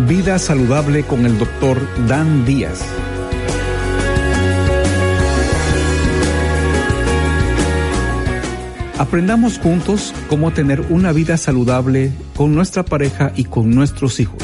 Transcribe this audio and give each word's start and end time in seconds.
Vida 0.00 0.40
saludable 0.40 1.04
con 1.04 1.24
el 1.24 1.38
doctor 1.38 1.80
Dan 2.08 2.44
Díaz. 2.44 2.84
Aprendamos 8.98 9.60
juntos 9.60 10.12
cómo 10.28 10.52
tener 10.52 10.80
una 10.90 11.12
vida 11.12 11.36
saludable 11.36 12.12
con 12.34 12.56
nuestra 12.56 12.84
pareja 12.84 13.32
y 13.36 13.44
con 13.44 13.70
nuestros 13.70 14.18
hijos. 14.18 14.42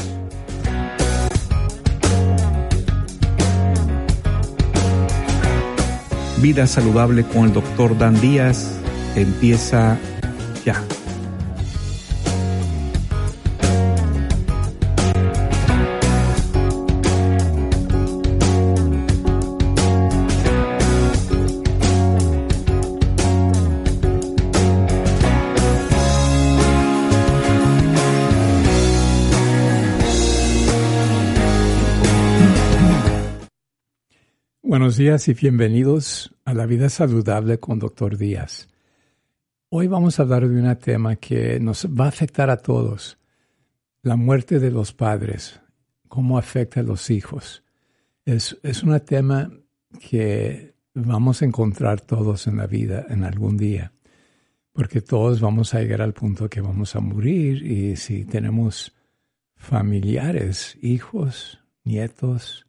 Vida 6.41 6.65
saludable 6.65 7.25
con 7.25 7.43
el 7.43 7.53
doctor 7.53 7.97
Dan 7.97 8.19
Díaz 8.21 8.79
empieza 9.17 9.97
ya. 10.65 10.81
Buenos 34.71 34.95
días 34.95 35.27
y 35.27 35.33
bienvenidos 35.33 36.33
a 36.45 36.53
la 36.53 36.65
vida 36.65 36.87
saludable 36.87 37.59
con 37.59 37.77
Doctor 37.77 38.15
Díaz. 38.15 38.69
Hoy 39.67 39.87
vamos 39.87 40.17
a 40.17 40.23
hablar 40.23 40.47
de 40.47 40.61
un 40.61 40.75
tema 40.77 41.17
que 41.17 41.59
nos 41.59 41.85
va 41.87 42.05
a 42.05 42.07
afectar 42.07 42.49
a 42.49 42.55
todos, 42.55 43.17
la 44.01 44.15
muerte 44.15 44.59
de 44.59 44.71
los 44.71 44.93
padres, 44.93 45.59
cómo 46.07 46.37
afecta 46.37 46.79
a 46.79 46.83
los 46.83 47.09
hijos. 47.09 47.65
Es, 48.23 48.57
es 48.63 48.81
un 48.81 48.97
tema 49.01 49.51
que 49.99 50.73
vamos 50.93 51.41
a 51.41 51.45
encontrar 51.45 51.99
todos 51.99 52.47
en 52.47 52.55
la 52.55 52.65
vida 52.65 53.05
en 53.09 53.25
algún 53.25 53.57
día, 53.57 53.91
porque 54.71 55.01
todos 55.01 55.41
vamos 55.41 55.73
a 55.73 55.81
llegar 55.81 56.01
al 56.01 56.13
punto 56.13 56.49
que 56.49 56.61
vamos 56.61 56.95
a 56.95 57.01
morir 57.01 57.61
y 57.61 57.97
si 57.97 58.23
tenemos 58.23 58.95
familiares, 59.57 60.77
hijos, 60.81 61.59
nietos, 61.83 62.65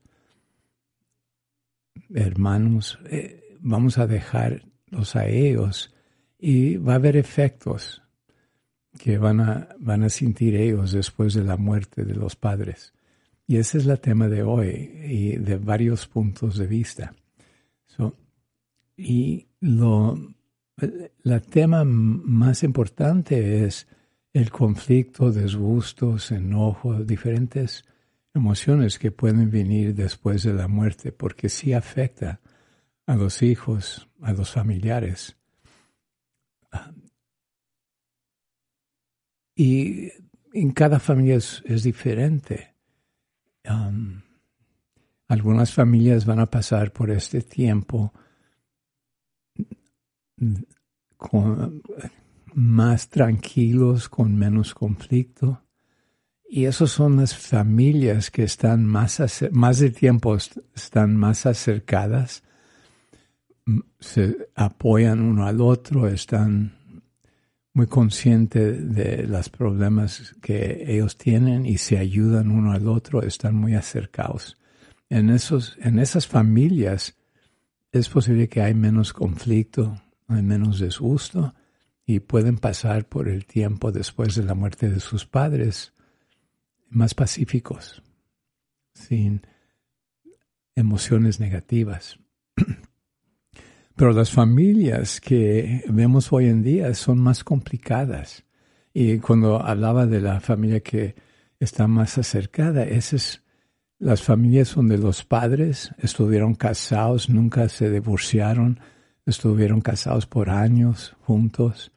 hermanos, 2.14 2.98
eh, 3.06 3.58
vamos 3.60 3.98
a 3.98 4.06
dejarlos 4.06 5.16
a 5.16 5.26
ellos 5.26 5.94
y 6.38 6.76
va 6.76 6.94
a 6.94 6.96
haber 6.96 7.16
efectos 7.16 8.02
que 8.98 9.18
van 9.18 9.40
a, 9.40 9.68
van 9.78 10.02
a 10.02 10.08
sentir 10.08 10.54
ellos 10.54 10.92
después 10.92 11.34
de 11.34 11.44
la 11.44 11.56
muerte 11.56 12.04
de 12.04 12.14
los 12.14 12.36
padres. 12.36 12.92
Y 13.46 13.56
ese 13.56 13.78
es 13.78 13.86
el 13.86 14.00
tema 14.00 14.28
de 14.28 14.42
hoy 14.42 14.90
y 15.04 15.36
de 15.36 15.56
varios 15.56 16.06
puntos 16.06 16.58
de 16.58 16.66
vista. 16.66 17.14
y 18.96 19.46
lo, 19.60 20.16
el 20.76 21.42
tema 21.42 21.84
más 21.84 22.62
importante 22.62 23.64
es 23.64 23.86
el 24.32 24.50
conflicto, 24.50 25.30
disgustos, 25.30 26.30
enojos, 26.30 27.06
diferentes 27.06 27.84
emociones 28.34 28.98
que 28.98 29.10
pueden 29.10 29.50
venir 29.50 29.94
después 29.94 30.42
de 30.42 30.54
la 30.54 30.68
muerte, 30.68 31.12
porque 31.12 31.48
sí 31.48 31.72
afecta 31.72 32.40
a 33.06 33.16
los 33.16 33.42
hijos, 33.42 34.08
a 34.20 34.32
los 34.32 34.50
familiares. 34.50 35.36
Y 39.54 40.10
en 40.52 40.72
cada 40.72 40.98
familia 40.98 41.36
es, 41.36 41.82
diferente. 41.82 42.74
Algunas 45.28 45.72
familias 45.72 46.24
van 46.24 46.40
a 46.40 46.50
pasar 46.50 46.92
por 46.92 47.10
este 47.10 47.42
tiempo 47.42 48.12
más 52.54 53.08
tranquilos, 53.08 54.08
con 54.08 54.36
menos 54.36 54.74
conflicto. 54.74 55.62
Y 56.54 56.66
esas 56.66 56.90
son 56.90 57.16
las 57.16 57.34
familias 57.34 58.30
que 58.30 58.42
están 58.42 58.84
más, 58.84 59.16
de 59.16 59.90
tiempo, 59.90 60.36
están 60.36 61.16
más 61.16 61.46
acercadas, 61.46 62.42
se 63.98 64.50
apoyan 64.54 65.22
uno 65.22 65.46
al 65.46 65.62
otro, 65.62 66.06
están 66.08 66.74
muy 67.72 67.86
conscientes 67.86 68.94
de 68.94 69.26
los 69.26 69.48
problemas 69.48 70.36
que 70.42 70.84
ellos 70.86 71.16
tienen 71.16 71.64
y 71.64 71.78
se 71.78 71.96
ayudan 71.96 72.50
uno 72.50 72.72
al 72.72 72.86
otro, 72.86 73.22
están 73.22 73.54
muy 73.54 73.74
acercados. 73.74 74.58
En, 75.08 75.30
esos, 75.30 75.78
en 75.80 75.98
esas 75.98 76.26
familias 76.26 77.16
es 77.92 78.10
posible 78.10 78.50
que 78.50 78.60
hay 78.60 78.74
menos 78.74 79.14
conflicto, 79.14 80.02
hay 80.28 80.42
menos 80.42 80.80
disgusto 80.80 81.54
y 82.04 82.20
pueden 82.20 82.58
pasar 82.58 83.08
por 83.08 83.26
el 83.30 83.46
tiempo 83.46 83.90
después 83.90 84.34
de 84.34 84.44
la 84.44 84.52
muerte 84.52 84.90
de 84.90 85.00
sus 85.00 85.24
padres 85.24 85.91
más 86.92 87.14
pacíficos, 87.14 88.02
sin 88.94 89.42
emociones 90.74 91.40
negativas. 91.40 92.18
Pero 93.96 94.12
las 94.12 94.30
familias 94.30 95.20
que 95.20 95.84
vemos 95.88 96.32
hoy 96.32 96.46
en 96.46 96.62
día 96.62 96.94
son 96.94 97.18
más 97.18 97.44
complicadas. 97.44 98.44
Y 98.94 99.18
cuando 99.18 99.60
hablaba 99.60 100.06
de 100.06 100.20
la 100.20 100.40
familia 100.40 100.80
que 100.80 101.14
está 101.58 101.86
más 101.86 102.18
acercada, 102.18 102.84
esas 102.84 103.42
las 104.02 104.20
familias 104.20 104.74
donde 104.74 104.98
los 104.98 105.24
padres 105.24 105.94
estuvieron 105.98 106.56
casados, 106.56 107.30
nunca 107.30 107.68
se 107.68 107.88
divorciaron, 107.88 108.80
estuvieron 109.26 109.80
casados 109.80 110.26
por 110.26 110.50
años 110.50 111.14
juntos 111.20 111.92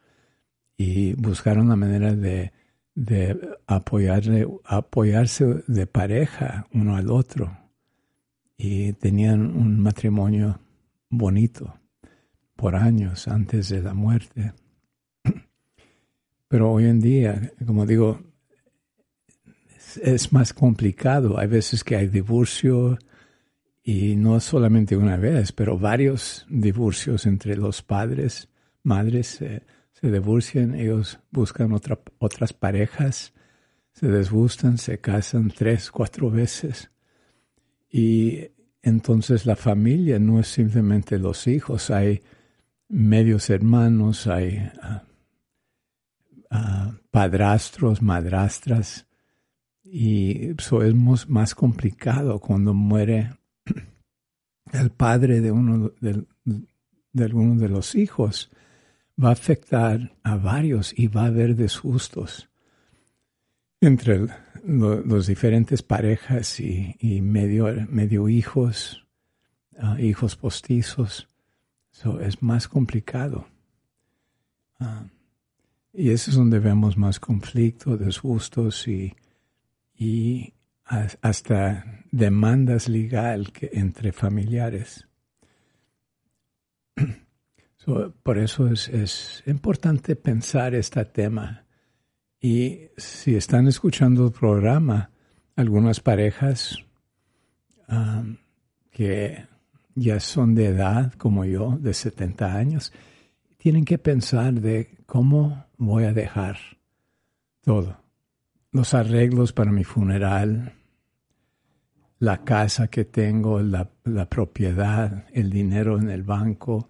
y 0.77 1.13
buscaron 1.13 1.69
la 1.69 1.75
manera 1.75 2.13
de 2.13 2.53
de 2.95 3.37
apoyarle, 3.67 4.47
apoyarse 4.63 5.63
de 5.67 5.85
pareja 5.85 6.65
uno 6.73 6.95
al 6.95 7.11
otro 7.11 7.57
y 8.57 8.93
tenían 8.93 9.41
un 9.55 9.79
matrimonio 9.79 10.59
bonito 11.09 11.77
por 12.55 12.75
años 12.75 13.27
antes 13.27 13.69
de 13.69 13.81
la 13.81 13.93
muerte. 13.93 14.53
Pero 16.47 16.71
hoy 16.71 16.85
en 16.85 17.01
día, 17.01 17.51
como 17.65 17.85
digo, 17.85 18.21
es, 20.01 20.31
más 20.31 20.53
complicado. 20.53 21.37
Hay 21.37 21.47
veces 21.47 21.83
que 21.83 21.97
hay 21.97 22.07
divorcio 22.07 22.97
y 23.83 24.15
no 24.15 24.39
solamente 24.39 24.97
una 24.97 25.15
vez, 25.15 25.51
pero 25.51 25.77
varios 25.77 26.45
divorcios 26.49 27.27
entre 27.27 27.55
los 27.55 27.83
padres, 27.83 28.49
madres. 28.83 29.41
Eh, 29.41 29.61
se 29.95 30.11
divorcian, 30.11 30.75
ellos 30.75 31.19
buscan 31.31 31.71
otras 31.71 32.53
parejas, 32.53 33.33
se 33.93 34.07
desgustan, 34.07 34.77
se 34.77 34.99
casan 34.99 35.49
tres, 35.49 35.89
cuatro 35.89 36.29
veces. 36.29 36.91
Y 37.89 38.49
entonces 38.81 39.45
la 39.45 39.55
familia 39.55 40.19
no 40.19 40.41
es 40.41 40.49
simplemente 40.49 41.17
los 41.17 41.47
hijos, 41.47 41.91
hay 41.91 42.21
medios 42.89 43.49
hermanos, 43.49 44.27
hay 44.27 44.69
ah, 44.81 45.03
ah, 46.51 46.91
padrastros, 47.09 48.01
madrastras, 48.01 49.07
y 49.81 50.49
eso 50.59 50.83
es 50.83 50.93
más 51.29 51.55
complicado 51.55 52.39
cuando 52.39 52.73
muere 52.73 53.37
el 54.73 54.89
padre 54.89 55.39
de 55.39 55.51
uno 55.51 55.93
de 56.01 56.25
de 57.13 57.69
los 57.69 57.95
hijos 57.95 58.51
va 59.21 59.29
a 59.29 59.33
afectar 59.33 60.15
a 60.23 60.35
varios 60.35 60.93
y 60.97 61.07
va 61.07 61.23
a 61.23 61.27
haber 61.27 61.55
disgustos 61.55 62.49
entre 63.81 64.27
los 64.63 65.27
diferentes 65.27 65.83
parejas 65.83 66.59
y, 66.59 67.21
medio, 67.21 68.29
hijos, 68.29 69.05
ah, 69.77 69.97
hijos 69.99 70.35
postizos. 70.35 71.29
So, 71.91 72.19
es 72.19 72.41
más 72.41 72.67
complicado. 72.67 73.47
Ah, 74.79 75.05
y 75.93 76.09
eso 76.09 76.31
es 76.31 76.37
donde 76.37 76.59
vemos 76.59 76.97
más 76.97 77.19
conflicto, 77.19 77.95
disgustos 77.95 78.87
y, 78.87 79.15
y 79.95 80.53
hasta 80.83 82.03
demandas 82.11 82.89
legal 82.89 83.51
que 83.51 83.69
entre 83.73 84.11
familiares. 84.11 85.07
por 88.23 88.37
eso 88.37 88.67
es, 88.67 88.89
es, 88.89 89.43
importante 89.45 90.15
pensar 90.15 90.73
este 90.75 91.05
tema. 91.05 91.65
Y 92.39 92.89
si 92.97 93.35
están 93.35 93.67
escuchando 93.67 94.25
el 94.25 94.31
programa, 94.31 95.11
algunas 95.55 95.99
parejas 95.99 96.77
um, 97.87 98.37
que 98.91 99.45
ya 99.95 100.19
son 100.19 100.55
de 100.55 100.67
edad, 100.67 101.13
como 101.13 101.45
yo, 101.45 101.77
de 101.79 101.93
70 101.93 102.53
años, 102.53 102.91
tienen 103.57 103.85
que 103.85 103.97
pensar 103.97 104.53
de 104.53 104.97
cómo 105.05 105.65
voy 105.77 106.03
a 106.03 106.13
dejar 106.13 106.57
todo. 107.61 107.97
Los 108.71 108.93
arreglos 108.93 109.53
para 109.53 109.71
mi 109.71 109.83
funeral, 109.83 110.73
la 112.19 112.43
casa 112.43 112.87
que 112.87 113.05
tengo, 113.05 113.61
la, 113.61 113.89
propiedad, 114.29 115.25
el 115.33 115.49
dinero 115.49 115.97
en 115.97 116.09
el 116.09 116.23
banco, 116.23 116.89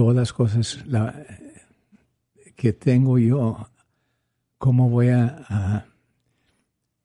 todas 0.00 0.16
las 0.16 0.32
cosas 0.32 0.82
que 2.56 2.72
tengo 2.72 3.18
yo, 3.18 3.68
cómo 4.56 4.88
voy 4.88 5.08
a, 5.08 5.84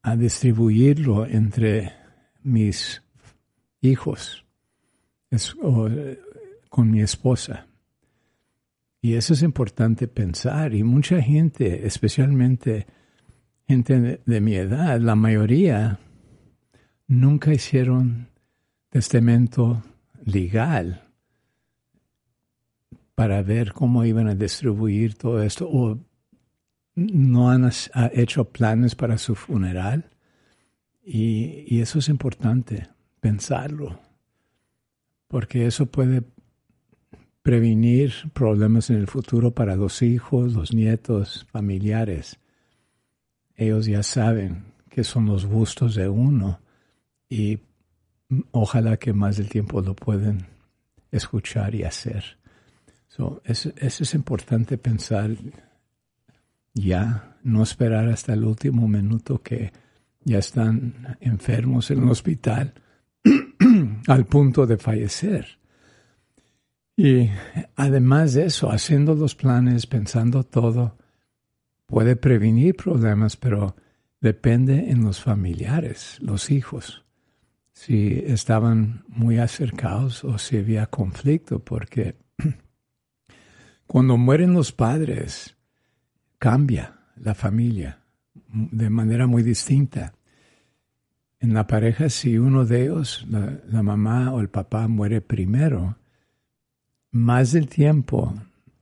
a 0.02 0.16
distribuirlo 0.16 1.26
entre 1.26 1.92
mis 2.42 3.04
hijos 3.82 4.46
con 6.70 6.90
mi 6.90 7.02
esposa. 7.02 7.68
Y 9.02 9.16
eso 9.16 9.34
es 9.34 9.42
importante 9.44 10.08
pensar. 10.08 10.74
Y 10.74 10.84
mucha 10.84 11.22
gente, 11.22 11.86
especialmente 11.86 12.88
gente 13.68 14.22
de, 14.26 14.40
mi 14.40 14.56
edad, 14.56 15.02
la 15.02 15.16
mayoría, 15.16 16.00
nunca 17.08 17.54
hicieron 17.54 18.30
testamento 18.90 19.84
legal 20.24 21.05
para 23.16 23.42
ver 23.42 23.72
cómo 23.74 24.06
iban 24.06 24.28
a 24.28 24.36
distribuir 24.36 25.16
todo 25.16 25.42
esto 25.42 25.68
o 25.70 25.98
no 26.96 27.50
han 27.50 27.70
hecho 28.14 28.46
planes 28.46 28.96
para 28.96 29.18
su 29.18 29.36
funeral. 29.36 30.12
y, 31.04 31.80
eso 31.80 32.00
es 32.00 32.10
importante 32.10 32.88
pensarlo, 33.20 34.00
porque 35.28 35.66
eso 35.66 35.86
puede 35.86 36.24
prevenir 37.46 38.12
problemas 38.34 38.90
en 38.90 38.98
el 38.98 39.08
futuro 39.08 39.52
para 39.52 39.76
los 39.76 40.02
hijos, 40.02 40.54
los 40.54 40.74
nietos, 40.74 41.46
familiares. 41.52 42.40
Ellos 43.56 43.86
ya 43.86 44.02
saben 44.02 44.64
que 44.90 45.04
son 45.04 45.28
los 45.28 45.46
gustos 45.46 45.94
de 45.94 46.10
uno 46.10 46.60
y 47.30 47.60
ojalá 48.52 48.98
que 48.98 49.14
más 49.14 49.38
del 49.38 49.50
tiempo 49.50 49.80
lo 49.82 49.96
pueden 49.96 50.48
escuchar 51.12 51.76
y 51.76 51.84
hacer. 51.84 52.40
Eso, 53.44 53.74
eso 53.78 54.04
es 54.04 54.14
importante 54.14 54.78
pensar 54.78 55.32
ya, 56.74 57.38
no 57.44 57.64
esperar 57.64 58.10
hasta 58.10 58.34
el 58.34 58.44
último 58.44 58.88
minuto 58.88 59.42
que 59.42 59.72
ya 60.24 60.40
están 60.40 61.18
enfermos 61.22 61.90
en 61.92 62.04
el 62.04 62.10
hospital 62.10 62.74
al 64.08 64.26
punto 64.26 64.66
de 64.66 64.78
fallecer. 64.78 65.60
Y 66.98 67.30
además 67.76 68.34
de 68.34 68.46
eso, 68.46 68.72
haciendo 68.72 69.16
los 69.16 69.36
planes, 69.36 69.86
pensando 69.86 70.44
todo, 70.44 70.98
puede 71.86 72.16
prevenir 72.16 72.76
problemas, 72.76 73.38
pero 73.38 73.76
depende 74.20 74.90
en 74.90 75.04
los 75.04 75.22
familiares, 75.22 76.18
los 76.22 76.50
hijos, 76.52 77.06
si 77.74 78.24
estaban 78.26 79.04
muy 79.08 79.38
acercados 79.38 80.24
o 80.24 80.38
si 80.38 80.58
había 80.58 80.88
conflicto, 80.88 81.60
porque 81.60 82.16
cuando 83.88 84.18
mueren 84.18 84.54
los 84.54 84.72
padres, 84.72 85.56
cambia 86.38 87.00
la 87.16 87.34
familia 87.34 88.00
de 88.48 88.90
manera 88.90 89.28
muy 89.28 89.44
distinta 89.44 90.14
en 91.46 91.54
la 91.54 91.68
pareja, 91.68 92.10
si 92.10 92.38
uno 92.38 92.66
de 92.66 92.84
ellos, 92.84 93.26
la, 93.30 93.84
mamá 93.84 94.34
o 94.34 94.42
el 94.42 94.50
papá, 94.50 94.88
muere 94.88 95.22
primero, 95.22 95.98
más 97.12 97.52
del 97.52 97.68
tiempo 97.68 98.34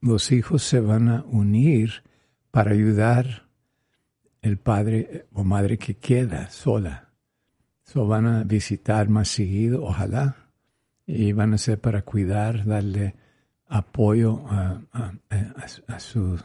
los 0.02 0.32
hijos 0.32 0.64
se 0.64 0.80
van 0.80 1.10
a 1.10 1.24
unir 1.24 2.04
para 2.52 2.72
ayudar 2.72 3.50
el 4.42 4.58
padre 4.58 5.28
o 5.34 5.44
madre 5.44 5.78
que 5.78 5.96
queda 5.96 6.50
sola. 6.50 7.10
So 7.84 8.08
van 8.08 8.28
a 8.28 8.44
visitar 8.44 9.10
más 9.10 9.28
seguido, 9.28 9.84
ojalá, 9.84 10.36
y 11.06 11.34
van 11.34 11.54
a 11.54 11.58
ser 11.58 11.80
para 11.80 12.04
cuidar, 12.04 12.66
darle 12.66 13.16
apoyo 13.74 14.46
a, 14.50 16.00
su 16.00 16.40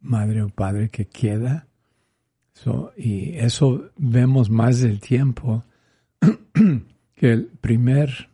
madre 0.00 0.40
o 0.40 0.48
padre 0.48 0.88
que 0.88 1.04
queda 1.04 1.66
y 2.96 3.36
eso 3.36 3.90
vemos 3.96 4.48
más 4.48 4.80
del 4.80 4.98
tiempo 4.98 5.62
que 7.14 7.32
el 7.32 7.46
primer 7.46 8.30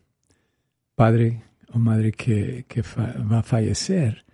padre 0.94 1.42
o 1.72 1.78
madre 1.78 2.12
que, 2.12 2.64
va 2.96 3.38
a 3.40 3.42
fallecer, 3.42 4.24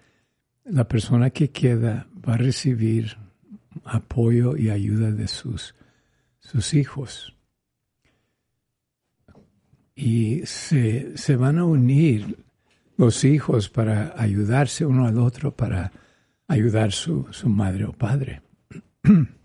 la 0.64 0.86
persona 0.86 1.30
que 1.30 1.50
queda 1.50 2.06
va 2.26 2.34
a 2.34 2.36
recibir 2.36 3.16
apoyo 3.84 4.56
y 4.56 4.68
ayuda 4.68 5.10
de 5.10 5.26
sus, 5.26 5.74
sus 6.38 6.74
hijos. 6.74 7.34
Y 9.94 10.44
se, 10.44 11.16
se 11.16 11.36
van 11.36 11.58
a 11.58 11.64
unir 11.64 12.36
los 12.96 13.24
hijos 13.24 13.68
para 13.68 14.14
ayudarse 14.16 14.86
uno 14.86 15.06
al 15.06 15.18
otro, 15.18 15.54
para 15.54 15.92
ayudar 16.48 16.92
su, 16.92 17.26
su 17.30 17.48
madre 17.48 17.84
o 17.84 17.92
padre. 17.92 18.42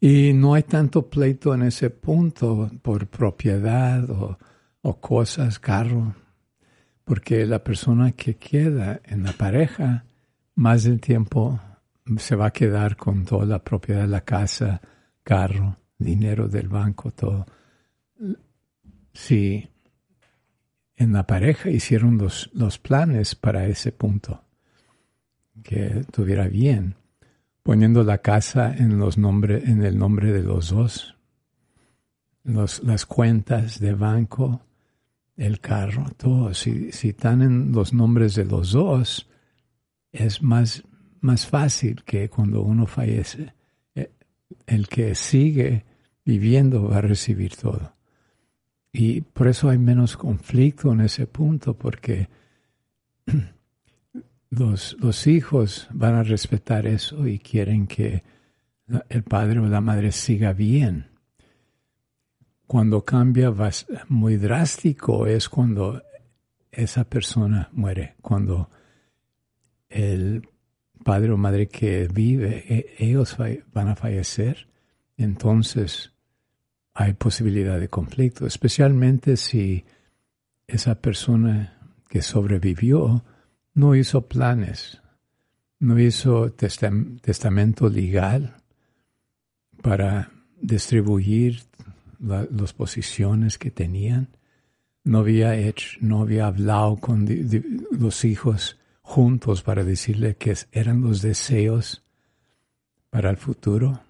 Y 0.00 0.32
no 0.32 0.54
hay 0.54 0.62
tanto 0.62 1.08
pleito 1.10 1.54
en 1.54 1.62
ese 1.62 1.90
punto 1.90 2.70
por 2.82 3.08
propiedad 3.08 4.08
o, 4.10 4.38
cosas, 5.00 5.58
carro, 5.58 6.14
porque 7.04 7.44
la 7.44 7.62
persona 7.62 8.12
que 8.12 8.36
queda 8.36 9.00
en 9.04 9.22
la 9.22 9.32
pareja, 9.32 10.04
más 10.54 10.84
del 10.84 11.00
tiempo 11.00 11.60
se 12.16 12.36
va 12.36 12.46
a 12.46 12.52
quedar 12.52 12.96
con 12.96 13.24
toda 13.24 13.44
la 13.44 13.62
propiedad 13.62 14.02
de 14.02 14.08
la 14.08 14.22
casa, 14.22 14.80
carro, 15.22 15.76
dinero 15.98 16.48
del 16.48 16.68
banco, 16.68 17.10
todo. 17.10 17.44
Si 19.12 19.68
en 20.98 21.12
la 21.12 21.26
pareja 21.26 21.70
hicieron 21.70 22.18
los, 22.18 22.50
los 22.52 22.78
planes 22.78 23.36
para 23.36 23.66
ese 23.66 23.92
punto, 23.92 24.42
que 25.62 26.00
estuviera 26.00 26.48
bien 26.48 26.96
poniendo 27.62 28.02
la 28.02 28.18
casa 28.18 28.74
en, 28.74 28.98
los 28.98 29.16
en 29.18 29.84
el 29.84 29.98
nombre 29.98 30.32
de 30.32 30.42
los 30.42 30.70
dos, 30.70 31.16
las 32.42 33.06
cuentas 33.06 33.78
de 33.78 33.92
banco, 33.92 34.62
el 35.36 35.60
carro, 35.60 36.06
todo. 36.16 36.54
Si, 36.54 36.92
si 36.92 37.10
están 37.10 37.42
en 37.42 37.72
los 37.72 37.92
nombres 37.92 38.34
de 38.34 38.46
los 38.46 38.72
dos, 38.72 39.28
es 40.10 40.42
más, 40.42 40.82
más 41.20 41.46
fácil 41.46 42.02
que 42.04 42.30
cuando 42.30 42.62
uno 42.62 42.86
fallece, 42.86 43.52
eh, 43.94 44.12
el 44.66 44.88
que 44.88 45.14
sigue 45.14 45.84
viviendo 46.24 46.88
va 46.88 46.98
a 46.98 47.02
recibir 47.02 47.54
todo. 47.54 47.97
Y 48.92 49.20
por 49.20 49.48
eso 49.48 49.68
hay 49.68 49.78
menos 49.78 50.16
conflicto 50.16 50.92
en 50.92 51.02
ese 51.02 51.26
punto, 51.26 51.74
porque 51.74 52.28
los, 54.50 54.96
los 54.98 55.26
hijos 55.26 55.88
van 55.92 56.14
a 56.14 56.22
respetar 56.22 56.86
eso 56.86 57.26
y 57.26 57.38
quieren 57.38 57.86
que 57.86 58.22
el 59.08 59.22
padre 59.22 59.60
o 59.60 59.66
la 59.66 59.80
madre 59.80 60.12
siga 60.12 60.52
bien. 60.52 61.06
Cuando 62.66 63.04
cambia 63.04 63.52
muy 64.08 64.36
drástico 64.36 65.26
es 65.26 65.48
cuando 65.48 66.02
esa 66.70 67.04
persona 67.04 67.68
muere, 67.72 68.16
cuando 68.20 68.70
el 69.88 70.46
padre 71.02 71.32
o 71.32 71.36
madre 71.36 71.68
que 71.68 72.08
vive, 72.08 72.64
e, 72.68 72.94
ellos 72.98 73.36
van 73.72 73.88
a 73.88 73.96
fallecer, 73.96 74.68
entonces 75.16 76.12
hay 77.00 77.12
posibilidad 77.12 77.78
de 77.78 77.88
conflicto, 77.88 78.44
especialmente 78.44 79.36
si 79.36 79.84
esa 80.66 80.96
persona 80.96 81.78
que 82.08 82.22
sobrevivió 82.22 83.24
no 83.72 83.94
hizo 83.94 84.26
planes, 84.26 85.00
no 85.78 85.96
hizo 86.00 86.50
testamento 86.50 87.88
legal 87.88 88.56
para 89.80 90.32
distribuir 90.60 91.62
las 92.18 92.72
posiciones 92.72 93.58
que 93.58 93.70
tenían. 93.70 94.30
No 95.04 95.20
había 95.20 95.54
hecho, 95.54 95.98
no 96.00 96.22
había 96.22 96.48
hablado 96.48 96.96
con 96.96 97.28
los 97.92 98.24
hijos 98.24 98.76
juntos 99.02 99.62
para 99.62 99.84
decirle 99.84 100.34
que 100.34 100.56
eran 100.72 101.00
los 101.02 101.22
deseos 101.22 102.02
para 103.08 103.30
el 103.30 103.36
futuro 103.36 104.00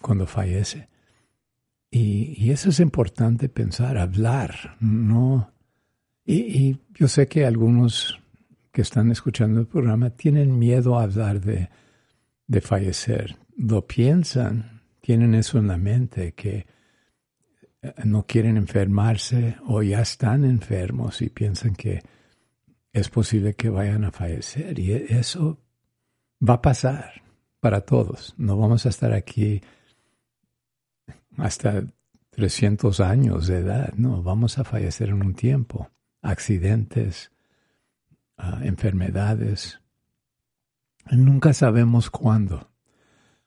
cuando 0.00 0.26
fallece. 0.26 0.88
Y, 1.94 2.50
eso 2.50 2.70
es 2.70 2.80
importante 2.80 3.50
pensar, 3.50 3.98
hablar, 3.98 4.78
no. 4.80 5.52
Y, 6.24 6.78
yo 6.94 7.06
sé 7.06 7.28
que 7.28 7.44
algunos 7.44 8.18
que 8.72 8.80
están 8.80 9.10
escuchando 9.10 9.60
el 9.60 9.66
programa 9.66 10.08
tienen 10.08 10.58
miedo 10.58 10.98
a 10.98 11.02
hablar 11.02 11.42
de, 11.42 11.68
de 12.46 12.60
fallecer. 12.62 13.36
Lo 13.58 13.86
piensan, 13.86 14.80
tienen 15.02 15.34
eso 15.34 15.58
en 15.58 15.68
la 15.68 15.76
mente, 15.76 16.32
que 16.32 16.66
eh, 17.82 17.94
no 18.04 18.24
quieren 18.26 18.56
enfermarse 18.56 19.56
o 19.66 19.82
ya 19.82 20.00
están 20.00 20.46
enfermos 20.46 21.20
y 21.20 21.28
piensan 21.28 21.74
que 21.74 22.00
es 22.90 23.10
posible 23.10 23.52
que 23.52 23.68
vayan 23.68 24.04
a 24.04 24.12
fallecer. 24.12 24.78
Y 24.78 24.92
eso 24.92 25.60
va 26.40 26.54
a 26.54 26.62
pasar 26.62 27.22
para 27.60 27.82
todos. 27.82 28.34
No 28.38 28.56
vamos 28.56 28.86
a 28.86 28.88
estar 28.88 29.12
aquí 29.12 29.60
hasta 31.36 31.84
300 32.30 33.00
años 33.00 33.46
de 33.46 33.58
edad, 33.58 33.92
no, 33.94 34.22
vamos 34.22 34.58
a 34.58 34.64
fallecer 34.64 35.10
en 35.10 35.22
un 35.22 35.34
tiempo. 35.34 35.90
Accidentes, 36.22 37.30
ah, 38.36 38.60
enfermedades. 38.62 39.80
Nunca 41.10 41.52
sabemos 41.52 42.10
cuándo. 42.10 42.70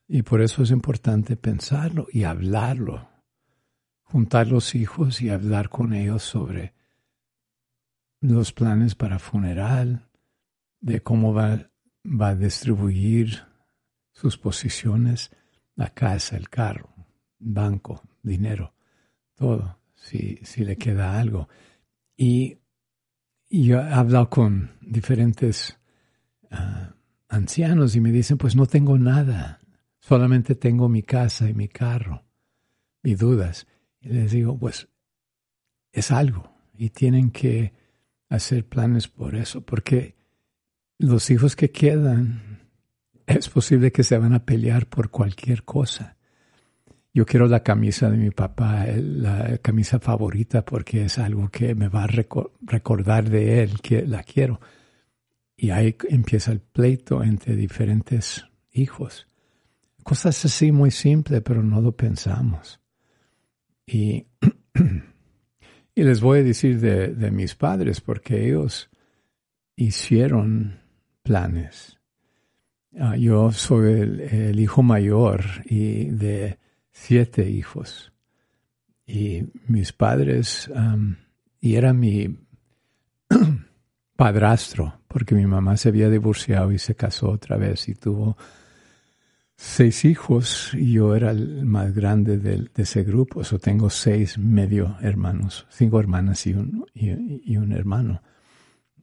Y 0.08 0.22
por 0.22 0.42
eso 0.42 0.62
es 0.62 0.70
importante 0.70 1.36
pensarlo 1.36 2.08
y 2.12 2.24
hablarlo. 2.24 3.10
Juntar 4.04 4.48
los 4.48 4.76
hijos 4.76 5.22
y 5.22 5.30
hablar 5.30 5.70
con 5.70 5.94
ellos 5.94 6.22
sobre 6.22 6.76
los 8.22 8.54
planes 8.54 8.94
para 8.94 9.18
funeral, 9.18 10.10
de 10.80 11.02
cómo 11.02 11.34
va, 11.34 11.72
va 12.06 12.30
a 12.30 12.36
distribuir 12.36 13.44
sus 14.12 14.38
posiciones, 14.38 15.32
la 15.76 15.90
casa, 15.90 16.38
el 16.38 16.50
carro 16.50 16.95
banco, 17.46 18.02
dinero, 18.22 18.74
todo, 19.36 19.80
si, 19.94 20.40
si 20.44 20.66
le 20.66 20.76
queda 20.78 21.20
algo. 21.20 21.48
Y, 22.18 22.58
yo 23.48 23.80
he 23.80 23.94
hablado 23.94 24.30
con 24.30 24.72
diferentes 24.82 25.80
ah, 26.50 26.96
ancianos 27.30 27.96
y 27.96 28.02
me 28.02 28.12
dicen, 28.12 28.38
pues 28.38 28.56
no 28.56 28.66
tengo 28.66 28.98
nada, 28.98 29.62
solamente 30.00 30.56
tengo 30.56 30.90
mi 30.90 31.04
casa 31.04 31.48
y 31.48 31.54
mi 31.54 31.70
carro, 31.70 32.26
y 33.04 33.16
dudas. 33.16 33.68
Y 34.02 34.10
les 34.10 34.32
digo, 34.32 34.58
pues 34.58 34.90
es 35.92 36.12
algo 36.12 36.52
y 36.74 36.90
tienen 36.90 37.32
que 37.32 37.74
hacer 38.30 38.68
planes 38.68 39.08
por 39.08 39.36
eso, 39.36 39.62
porque 39.62 40.16
los 40.98 41.30
hijos 41.30 41.56
que 41.56 41.72
quedan 41.72 42.70
es 43.28 43.50
posible 43.50 43.92
que 43.92 44.04
se 44.04 44.18
van 44.18 44.34
a 44.34 44.46
pelear 44.46 44.88
por 44.88 45.10
cualquier 45.10 45.64
cosa. 45.64 46.18
Yo 47.16 47.26
quiero 47.26 47.48
la 47.48 47.64
camisa 47.64 48.10
de 48.10 48.18
mi 48.18 48.30
papá, 48.30 48.88
la 48.88 49.58
camisa 49.60 50.00
favorita, 50.00 50.66
porque 50.66 51.06
es 51.06 51.18
algo 51.18 51.48
que 51.48 51.74
me 51.74 51.88
va 51.88 52.04
a 52.04 52.08
recordar 52.08 53.30
de 53.30 53.64
él, 53.64 53.80
que 53.82 54.06
la 54.06 54.22
quiero. 54.22 54.60
Y 55.56 55.70
ahí 55.70 55.96
empieza 56.10 56.52
el 56.52 56.60
pleito 56.60 57.24
entre 57.24 57.56
diferentes 57.56 58.46
hijos. 58.74 59.30
Cosas 60.04 60.44
así 60.44 60.74
muy 60.74 60.92
simples, 60.92 61.42
pero 61.42 61.64
no 61.64 61.80
lo 61.80 61.94
pensamos. 61.94 62.82
Y, 63.88 64.26
y 65.96 66.04
les 66.04 66.20
voy 66.20 66.40
a 66.40 66.44
decir 66.44 66.82
de, 66.82 67.32
mis 67.32 67.56
padres, 67.56 68.02
porque 68.02 68.46
ellos 68.46 68.90
hicieron 69.78 70.82
planes. 71.24 71.98
Ah, 73.00 73.16
yo 73.16 73.54
soy 73.54 74.02
el, 74.02 74.60
hijo 74.60 74.84
mayor 74.84 75.46
y 75.64 76.10
de 76.10 76.65
siete 76.96 77.48
hijos. 77.50 78.14
Y 79.06 79.44
mis 79.68 79.92
padres, 79.92 80.72
y 81.60 81.76
era 81.76 81.94
mi 81.94 82.40
padrastro, 84.16 85.02
porque 85.08 85.36
mi 85.36 85.46
mamá 85.46 85.78
se 85.78 85.90
había 85.90 86.10
divorciado 86.10 86.72
y 86.72 86.80
se 86.80 86.96
casó 86.96 87.30
otra 87.30 87.58
vez 87.58 87.90
y 87.90 87.96
tuvo 87.96 88.38
seis 89.58 90.06
hijos 90.06 90.72
y 90.74 90.94
yo 90.94 91.16
era 91.16 91.32
el 91.32 91.66
más 91.66 91.94
grande 91.94 92.40
de, 92.40 92.70
ese 92.76 93.04
grupo. 93.04 93.44
So 93.44 93.60
tengo 93.60 93.90
seis 93.90 94.38
medio 94.38 94.98
hermanos, 95.02 95.68
cinco 95.70 96.00
hermanas 96.00 96.48
y 96.48 96.54
un, 96.54 96.86
y 96.94 97.58
un 97.58 97.74
hermano. 97.74 98.24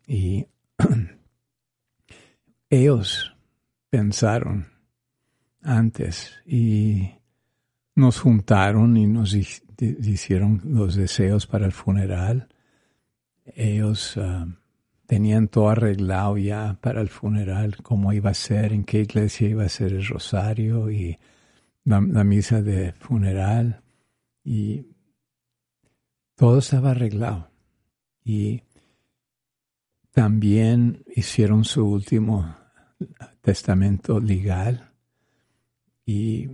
Y 0.06 0.46
ellos 2.70 3.36
pensaron 3.90 4.66
antes 5.62 6.32
y 6.44 7.21
nos 7.94 8.20
juntaron 8.20 8.96
y 8.96 9.06
nos 9.06 9.34
hicieron 9.34 10.62
los 10.64 10.94
deseos 10.94 11.46
para 11.46 11.66
el 11.66 11.72
funeral. 11.72 12.48
Ellos 13.44 14.16
ah, 14.16 14.46
tenían 15.06 15.48
todo 15.48 15.68
arreglado 15.68 16.38
ya 16.38 16.78
para 16.80 17.00
el 17.00 17.08
funeral, 17.08 17.76
cómo 17.82 18.12
iba 18.12 18.30
a 18.30 18.34
ser, 18.34 18.72
en 18.72 18.84
qué 18.84 19.00
iglesia 19.00 19.48
iba 19.48 19.64
a 19.64 19.68
ser 19.68 19.92
el 19.92 20.06
rosario 20.06 20.90
y 20.90 21.18
la, 21.84 22.00
misa 22.00 22.62
de 22.62 22.92
funeral. 22.92 23.82
Y 24.44 24.86
todo 26.34 26.58
estaba 26.58 26.92
arreglado. 26.92 27.50
Y 28.24 28.62
también 30.12 31.04
hicieron 31.14 31.64
su 31.64 31.84
último 31.84 32.56
testamento 33.40 34.20
legal 34.20 34.92
y 36.06 36.48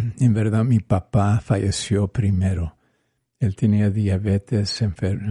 en 0.18 0.34
verdad 0.34 0.64
mi 0.64 0.80
papá 0.80 1.40
falleció 1.40 2.08
primero. 2.08 2.76
Él 3.38 3.56
tenía 3.56 3.90
diabetes, 3.90 4.84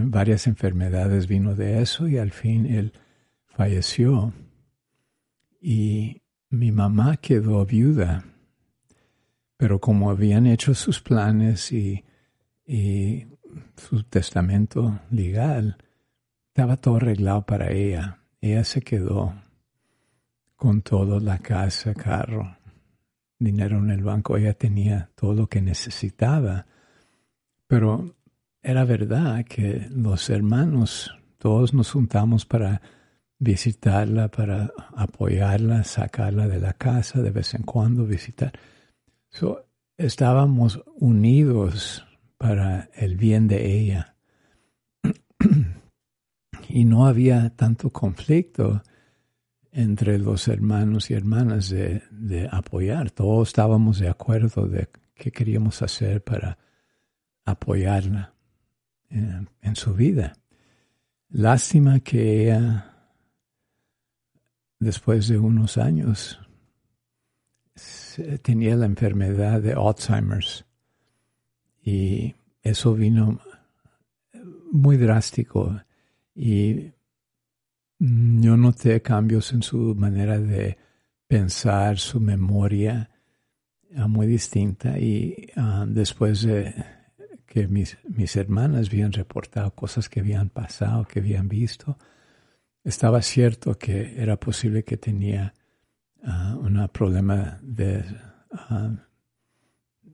varias 0.04 0.46
enfermedades 0.46 1.26
vino 1.26 1.54
de 1.54 1.80
eso 1.80 2.08
y 2.08 2.18
al 2.18 2.30
fin 2.30 2.66
él 2.66 2.92
falleció. 3.46 4.34
Y 5.60 6.22
mi 6.50 6.72
mamá 6.72 7.16
quedó 7.16 7.64
viuda, 7.64 8.24
pero 9.56 9.80
como 9.80 10.10
habían 10.10 10.46
hecho 10.46 10.74
sus 10.74 11.00
planes 11.00 11.72
y, 11.72 12.04
y 12.66 13.26
su 13.76 14.02
testamento 14.02 15.00
legal, 15.10 15.78
estaba 16.48 16.76
todo 16.76 16.96
arreglado 16.96 17.46
para 17.46 17.70
ella. 17.70 18.18
Ella 18.42 18.64
se 18.64 18.82
quedó 18.82 19.34
con 20.56 20.82
toda 20.82 21.18
la 21.18 21.38
casa, 21.38 21.94
carro, 21.94 22.58
dinero 23.44 23.78
en 23.78 23.90
el 23.90 24.02
banco, 24.02 24.36
ella 24.36 24.54
tenía 24.54 25.10
todo 25.14 25.34
lo 25.34 25.46
que 25.48 25.60
necesitaba. 25.60 26.66
Pero 27.66 28.14
era 28.62 28.84
verdad 28.84 29.44
que 29.44 29.88
los 29.90 30.30
hermanos, 30.30 31.14
todos 31.38 31.74
nos 31.74 31.90
juntamos 31.90 32.46
para 32.46 32.80
visitarla, 33.38 34.28
para 34.28 34.72
apoyarla, 34.94 35.82
sacarla 35.82 36.46
de 36.46 36.60
la 36.60 36.74
casa 36.74 37.20
de 37.20 37.30
vez 37.30 37.54
en 37.54 37.62
cuando, 37.62 38.06
visitar. 38.06 38.52
estábamos 39.96 40.82
unidos 40.96 42.06
para 42.38 42.88
el 42.94 43.16
bien 43.16 43.48
de 43.48 43.78
ella. 43.78 44.14
y 46.68 46.84
no 46.84 47.06
había 47.06 47.50
tanto 47.50 47.90
conflicto 47.90 48.82
entre 49.72 50.18
los 50.18 50.48
hermanos 50.48 51.10
y 51.10 51.14
hermanas 51.14 51.70
de, 51.70 52.48
apoyar. 52.50 53.10
Todos 53.10 53.48
estábamos 53.48 53.98
de 53.98 54.08
acuerdo 54.08 54.66
de 54.66 54.88
qué 55.14 55.32
queríamos 55.32 55.80
hacer 55.82 56.22
para 56.22 56.58
apoyarla 57.44 58.34
en, 59.08 59.48
en 59.62 59.76
su 59.76 59.94
vida. 59.94 60.34
Lástima 61.30 62.00
que 62.00 62.44
ella, 62.44 63.08
después 64.78 65.28
de 65.28 65.38
unos 65.38 65.78
años, 65.78 66.38
tenía 68.42 68.76
la 68.76 68.84
enfermedad 68.84 69.62
de 69.62 69.72
Alzheimer's 69.72 70.66
y 71.82 72.34
eso 72.62 72.94
vino 72.94 73.40
muy 74.70 74.96
drástico 74.96 75.80
y 76.34 76.92
yo 78.02 78.56
noté 78.56 79.00
cambios 79.00 79.52
en 79.52 79.62
su 79.62 79.94
manera 79.94 80.38
de 80.38 80.76
pensar, 81.28 81.98
su 81.98 82.20
memoria 82.20 83.10
ah, 83.96 84.08
muy 84.08 84.26
distinta 84.26 84.98
y 84.98 85.50
ah, 85.56 85.84
después 85.86 86.42
de 86.42 86.74
que 87.46 87.68
mis, 87.68 87.98
mis 88.08 88.34
hermanas 88.36 88.88
habían 88.88 89.12
reportado 89.12 89.74
cosas 89.74 90.08
que 90.08 90.20
habían 90.20 90.48
pasado, 90.48 91.04
que 91.04 91.20
habían 91.20 91.48
visto, 91.48 91.96
estaba 92.82 93.22
cierto 93.22 93.78
que 93.78 94.20
era 94.20 94.36
posible 94.40 94.82
que 94.82 94.96
tenía 94.96 95.54
uh, 96.24 96.56
un 96.58 96.88
problema 96.92 97.60
de 97.62 98.04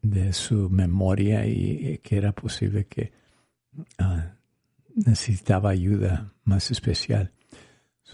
de 0.03 0.33
su 0.33 0.71
memoria 0.71 1.47
y 1.47 1.99
que 1.99 2.17
era 2.17 2.33
posible 2.33 2.87
que 2.87 3.13
necesitaba 4.95 5.71
ayuda 5.71 6.33
más 6.45 6.71
especial. 6.71 7.33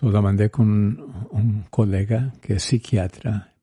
Solo 0.00 0.20
mandé 0.20 0.50
con 0.50 1.28
un, 1.30 1.66
colega 1.70 2.32
que 2.40 2.54
es 2.54 2.64
psiquiatra 2.64 3.54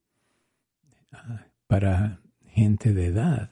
ah, 1.12 1.46
para 1.68 2.22
gente 2.46 2.94
de 2.94 3.08
edad. 3.08 3.52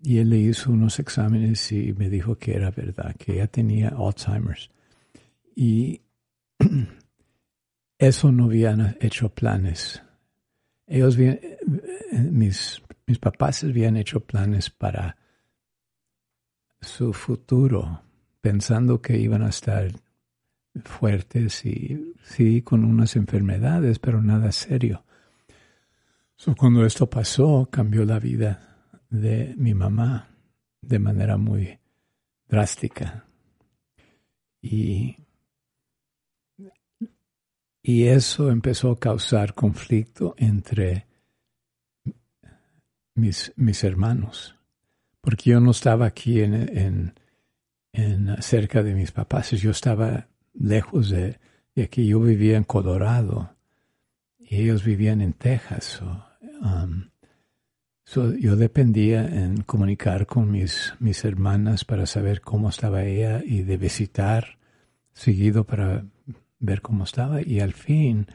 Y 0.00 0.18
él 0.18 0.30
le 0.30 0.38
hizo 0.38 0.70
unos 0.70 1.00
exámenes 1.00 1.72
y 1.72 1.92
me 1.94 2.08
dijo 2.08 2.36
que 2.36 2.54
era 2.54 2.70
verdad, 2.70 3.16
que 3.16 3.32
ella 3.32 3.48
tenía 3.48 3.88
Alzheimer's. 3.88 4.70
Y 5.56 6.00
eso 7.98 8.30
no 8.30 8.44
habían 8.44 8.96
hecho 9.00 9.30
planes. 9.30 10.00
Ellos, 10.86 11.18
mis, 12.12 12.82
mis 13.04 13.18
papás 13.18 13.64
habían 13.64 13.96
hecho 13.96 14.20
planes 14.20 14.70
para 14.70 15.16
su 16.80 17.12
futuro, 17.12 18.02
pensando 18.40 19.02
que 19.02 19.18
iban 19.18 19.42
a 19.42 19.48
estar 19.48 19.90
fuertes 20.84 21.64
y 21.64 22.14
sí 22.22 22.62
con 22.62 22.84
unas 22.84 23.16
enfermedades, 23.16 23.98
pero 23.98 24.20
nada 24.20 24.52
serio. 24.52 25.04
cuando 26.56 26.84
esto 26.84 27.08
pasó, 27.08 27.68
cambió 27.70 28.04
la 28.04 28.18
vida 28.18 28.76
de 29.10 29.54
mi 29.56 29.74
mamá 29.74 30.28
de 30.80 30.98
manera 30.98 31.36
muy 31.36 31.78
drástica. 32.48 33.26
Y, 34.60 35.16
y 37.82 38.04
eso 38.04 38.50
empezó 38.50 38.92
a 38.92 38.98
causar 38.98 39.54
conflicto 39.54 40.34
entre 40.38 41.06
mis, 43.14 43.52
mis 43.56 43.84
hermanos, 43.84 44.56
porque 45.20 45.50
yo 45.50 45.60
no 45.60 45.70
estaba 45.70 46.06
aquí 46.06 46.40
en, 46.40 46.54
en, 46.54 47.14
en 47.92 48.42
cerca 48.42 48.82
de 48.82 48.94
mis 48.94 49.12
papás, 49.12 49.50
yo 49.52 49.70
estaba 49.70 50.28
lejos 50.58 51.10
de, 51.10 51.38
aquí. 51.82 52.06
Yo 52.06 52.20
vivía 52.20 52.56
en 52.56 52.64
Colorado 52.64 53.54
y 54.38 54.56
ellos 54.56 54.84
vivían 54.84 55.20
en 55.20 55.32
Texas. 55.32 56.00
Um, 56.62 57.10
yo 58.38 58.56
dependía 58.56 59.26
en 59.26 59.62
comunicar 59.62 60.26
con 60.26 60.50
mis, 60.50 60.94
mis 61.00 61.24
hermanas 61.24 61.84
para 61.84 62.06
saber 62.06 62.40
cómo 62.40 62.68
estaba 62.68 63.04
ella 63.04 63.42
y 63.44 63.62
de 63.62 63.76
visitar 63.76 64.58
seguido 65.12 65.64
para 65.64 66.04
ver 66.60 66.82
cómo 66.82 67.04
estaba. 67.04 67.42
Y 67.42 67.60
al 67.60 67.72
fin 67.72 68.28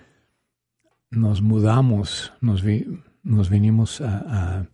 nos 1.10 1.42
mudamos, 1.42 2.34
nos, 2.42 2.64
nos 3.24 3.50
vinimos 3.50 4.02
a, 4.02 4.68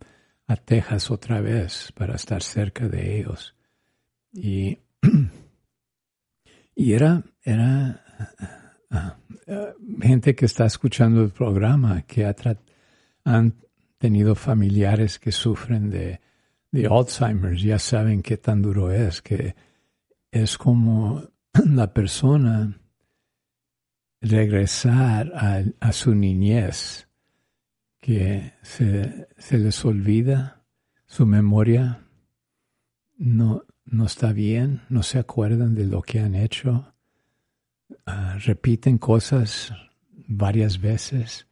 a 0.48 0.56
Texas 0.56 1.10
otra 1.10 1.40
vez 1.40 1.92
para 1.92 2.16
estar 2.16 2.42
cerca 2.42 2.88
de 2.88 3.20
ellos. 3.20 3.54
Y 4.32 4.78
Y 6.80 6.92
era, 6.92 7.24
era 7.42 8.04
ah, 8.90 9.16
gente 10.00 10.36
que 10.36 10.46
está 10.46 10.64
escuchando 10.64 11.22
el 11.22 11.30
programa, 11.30 12.02
que 12.02 12.24
han 13.24 13.54
tenido 13.98 14.36
familiares 14.36 15.18
que 15.18 15.32
sufren 15.32 15.90
de, 15.90 16.20
de 16.70 16.86
Alzheimer, 16.86 17.56
ya 17.56 17.80
saben 17.80 18.22
qué 18.22 18.36
tan 18.36 18.62
duro 18.62 18.92
es, 18.92 19.20
que 19.22 19.56
es 20.30 20.56
como 20.56 21.24
la 21.66 21.92
persona 21.92 22.78
regresar 24.20 25.32
a, 25.34 25.64
a 25.80 25.92
su 25.92 26.14
niñez, 26.14 27.08
que 28.00 28.52
se, 28.62 29.26
se, 29.36 29.58
les 29.58 29.84
olvida, 29.84 30.62
su 31.06 31.26
memoria 31.26 32.06
no, 33.16 33.64
no 33.90 34.06
está 34.06 34.32
bien, 34.32 34.82
no 34.88 35.02
se 35.02 35.18
acuerdan 35.18 35.74
de 35.74 35.86
lo 35.86 36.02
que 36.02 36.20
han 36.20 36.34
hecho, 36.34 36.92
ah, 38.06 38.36
repiten 38.44 38.98
cosas 38.98 39.72
varias 40.26 40.80
veces, 40.80 41.46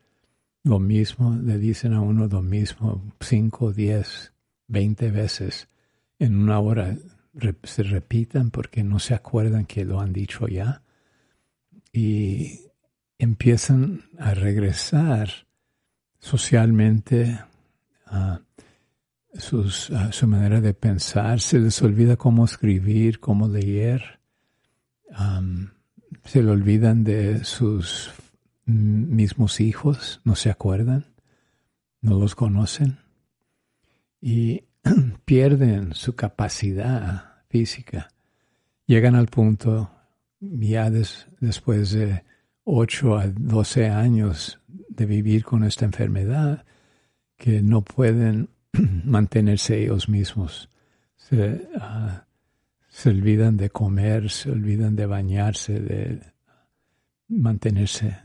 lo 0.62 0.79
mismo, 0.81 1.37
le 1.37 1.59
dicen 1.59 1.94
a 1.94 2.01
uno 2.01 2.27
lo 2.27 2.42
mismo 2.42 3.14
cinco, 3.20 3.72
diez, 3.72 4.33
veinte 4.66 5.11
veces. 5.12 5.68
En 6.18 6.35
una 6.37 6.59
hora, 6.59 6.96
se 7.62 7.83
repitan 7.83 8.51
porque 8.51 8.83
no 8.83 8.99
se 8.99 9.14
acuerdan 9.14 9.66
que 9.66 9.85
lo 9.85 10.01
han 10.01 10.12
dicho 10.12 10.49
ya. 10.49 10.83
Y 11.92 12.62
empiezan 13.18 14.05
a 14.18 14.35
regresar 14.35 15.31
socialmente 16.18 17.38
a 18.07 18.40
sus, 19.38 19.92
su 20.11 20.27
manera 20.27 20.61
de 20.61 20.75
pensar, 20.75 21.40
se 21.40 21.59
les 21.59 21.81
olvida 21.83 22.16
cómo 22.16 22.44
escribir, 22.44 23.20
cómo 23.20 23.49
leer, 23.49 24.20
se 26.25 26.42
le 26.42 26.51
olvidan 26.51 27.05
de 27.05 27.44
sus 27.44 28.11
mismos 28.64 29.61
hijos, 29.61 30.20
no 30.25 30.35
se 30.35 30.51
acuerdan, 30.51 31.07
no 32.01 32.18
los 32.18 32.35
conocen 32.35 32.99
y 34.20 34.64
pierden 35.25 35.94
su 35.94 36.14
capacidad 36.14 37.42
física. 37.49 38.09
Llegan 38.87 39.14
al 39.14 39.27
punto, 39.27 39.90
ya 40.40 40.90
después 40.90 41.92
de 41.92 42.25
8 42.64 43.18
a 43.18 43.27
12 43.29 43.88
años 43.88 44.61
de 44.66 45.07
vivir 45.07 45.44
con 45.44 45.64
esta 45.64 45.85
enfermedad, 45.85 46.64
que 47.37 47.62
no 47.62 47.83
pueden 47.83 48.49
mantenerse 49.05 49.83
ellos 49.83 50.09
mismos. 50.09 50.69
Ah, 51.81 52.25
se, 52.89 53.11
olvidan 53.11 53.57
de 53.57 53.71
comer, 53.71 54.31
se 54.31 54.51
olvidan 54.51 54.97
de 54.97 55.07
bañarse, 55.07 55.81
de 55.81 56.21
mantenerse 57.29 58.17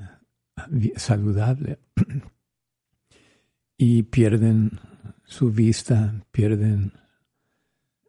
saludable. 0.95 1.79
y 3.77 4.03
pierden 4.03 4.79
su 5.23 5.51
vista, 5.51 6.13
pierden 6.31 6.93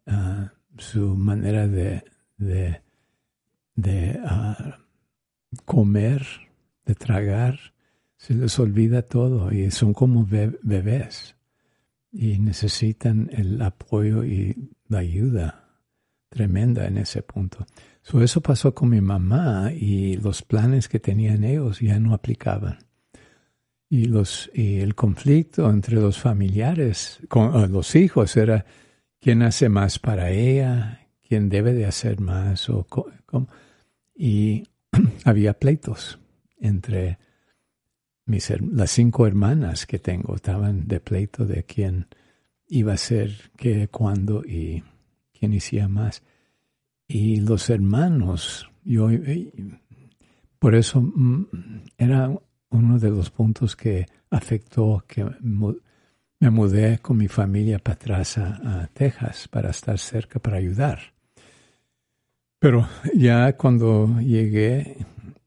ah, 0.07 0.53
su 0.77 1.17
manera 1.17 1.67
de, 1.67 2.03
de, 2.37 4.21
ah, 4.25 4.79
comer, 5.65 6.27
de 6.85 6.95
tragar. 6.95 7.59
Se 8.17 8.35
les 8.35 8.57
olvida 8.59 9.03
todo 9.03 9.51
y 9.51 9.71
son 9.73 9.93
como 9.95 10.25
bebés 10.25 11.35
y 12.13 12.39
necesitan 12.39 13.31
el 13.33 13.61
apoyo 13.63 14.23
y 14.23 14.71
la 14.89 14.99
ayuda 14.99 15.63
tremenda 16.29 16.87
en 16.87 16.99
ese 16.99 17.23
punto. 17.23 17.67
eso 18.21 18.41
pasó 18.41 18.75
con 18.75 18.91
mi 18.91 19.01
mamá 19.01 19.73
y 19.73 20.17
los 20.17 20.43
planes 20.43 20.89
que 20.89 20.99
tenían 21.01 21.45
ellos 21.45 21.81
ya 21.81 21.99
no 21.99 22.15
aplicaban. 22.15 22.79
Y, 23.89 24.07
los, 24.07 24.51
y 24.55 24.81
el 24.81 24.95
conflicto 24.95 25.69
entre 25.69 25.97
los 25.97 26.19
familiares, 26.19 27.21
con 27.29 27.71
los 27.71 27.95
hijos, 27.95 28.35
era 28.39 28.65
quién 29.21 29.43
hace 29.43 29.69
más 29.69 29.99
para 29.99 30.31
ella, 30.31 31.07
quién 31.27 31.51
debe 31.51 31.75
de 31.75 31.85
hacer 31.85 32.19
más. 32.19 32.71
O, 32.71 32.87
y 34.15 34.65
había 35.25 35.53
pleitos 35.53 36.19
entre 36.59 37.19
las 38.27 38.91
cinco 38.91 39.27
hermanas 39.27 39.87
que 39.87 39.99
tengo 39.99 40.37
estaban 40.37 40.87
de 40.87 41.01
pleito 41.01 41.45
de 41.45 41.65
quién 41.65 42.07
iba 42.69 42.95
a 42.95 42.97
ser, 42.97 43.51
qué, 43.57 43.89
cuándo 43.89 44.43
y 44.45 44.83
quién 45.39 45.57
hacía 45.57 45.89
más. 45.89 46.23
Y 47.07 47.41
los 47.41 47.69
hermanos, 47.69 48.71
yo, 48.85 49.11
eh, 49.11 49.53
por 50.59 50.75
eso 50.75 51.01
mm, 51.03 51.47
era 51.99 52.31
uno 52.71 52.99
de 52.99 53.11
los 53.11 53.31
puntos 53.31 53.77
que 53.77 54.07
afectó 54.31 55.05
que 55.07 55.25
me 55.43 56.51
mudé 56.51 56.99
con 57.01 57.19
mi 57.19 57.29
familia 57.29 57.79
para 57.79 57.95
atrás 57.95 58.39
a, 58.39 58.89
Texas 58.93 59.49
para 59.49 59.71
estar 59.71 59.99
cerca, 59.99 60.39
para 60.39 60.57
ayudar. 60.57 60.99
Pero 62.59 62.89
ya 63.15 63.57
cuando 63.57 64.21
llegué, 64.21 64.97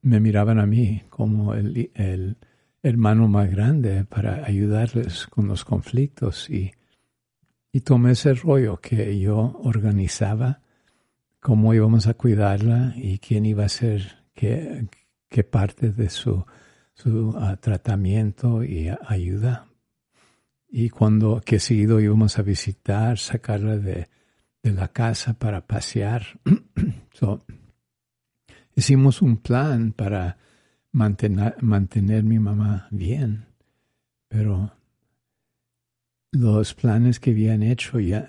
me 0.01 0.19
miraban 0.19 0.59
a 0.59 0.65
mí 0.65 1.01
como 1.09 1.53
el 1.53 2.37
hermano 2.85 3.27
más 3.27 3.49
grande 3.49 4.05
para 4.05 4.45
ayudarles 4.45 5.25
con 5.25 5.47
los 5.47 5.65
conflictos 5.65 6.51
y, 6.51 6.71
y 7.71 7.81
tomé 7.81 8.11
ese 8.11 8.35
rollo 8.35 8.79
que 8.79 9.19
yo 9.19 9.59
organizaba, 9.63 10.61
cómo 11.39 11.73
íbamos 11.73 12.05
a 12.05 12.13
cuidarla 12.13 12.93
y 12.95 13.17
quién 13.17 13.47
iba 13.47 13.65
a 13.65 13.69
ser 13.69 14.23
qué, 14.35 14.87
qué 15.27 15.43
parte 15.43 15.91
de 15.91 16.11
su, 16.11 16.45
su 16.93 17.35
ah, 17.39 17.57
tratamiento 17.57 18.63
y 18.63 18.91
ayuda. 19.07 19.65
Y 20.69 20.89
cuando 20.89 21.41
que 21.41 21.59
seguido 21.59 21.99
íbamos 21.99 22.37
a 22.37 22.43
visitar, 22.43 23.17
sacarla 23.17 23.77
de, 23.77 24.09
de 24.61 24.71
la 24.71 24.89
casa 24.89 25.39
para 25.39 25.65
pasear. 25.65 26.39
hicimos 28.75 29.23
un 29.23 29.37
plan 29.37 29.91
para 29.91 30.37
mantener, 30.95 31.61
mantener 31.61 32.23
mi 32.23 32.39
mamá 32.39 32.87
bien, 32.89 33.45
pero 34.29 34.71
los 36.31 36.73
planes 36.73 37.19
que 37.19 37.31
habían 37.31 37.63
hecho 37.63 37.99
ya, 37.99 38.27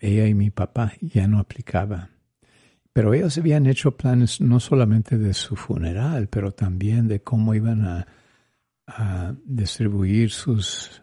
ella 0.00 0.26
y 0.26 0.34
mi 0.34 0.50
papá 0.50 0.92
ya 1.00 1.26
no 1.26 1.40
aplicaba. 1.40 2.10
Pero 2.92 3.12
ellos 3.12 3.36
habían 3.36 3.66
hecho 3.66 3.96
planes 3.96 4.40
no 4.40 4.60
solamente 4.60 5.18
de 5.18 5.34
su 5.34 5.56
funeral, 5.56 6.28
pero 6.28 6.52
también 6.52 7.08
de 7.08 7.20
cómo 7.20 7.54
iban 7.54 7.84
a, 7.84 8.06
distribuir 9.44 10.30
sus, 10.30 11.02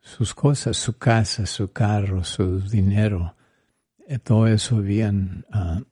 sus 0.00 0.34
cosas, 0.34 0.78
su 0.78 0.96
casa, 0.96 1.44
su 1.44 1.70
carro, 1.70 2.24
su 2.24 2.60
dinero. 2.60 3.36
Eh, 4.08 4.18
todo 4.18 4.46
eso 4.46 4.78
habían 4.78 5.44
ah, 5.52 5.82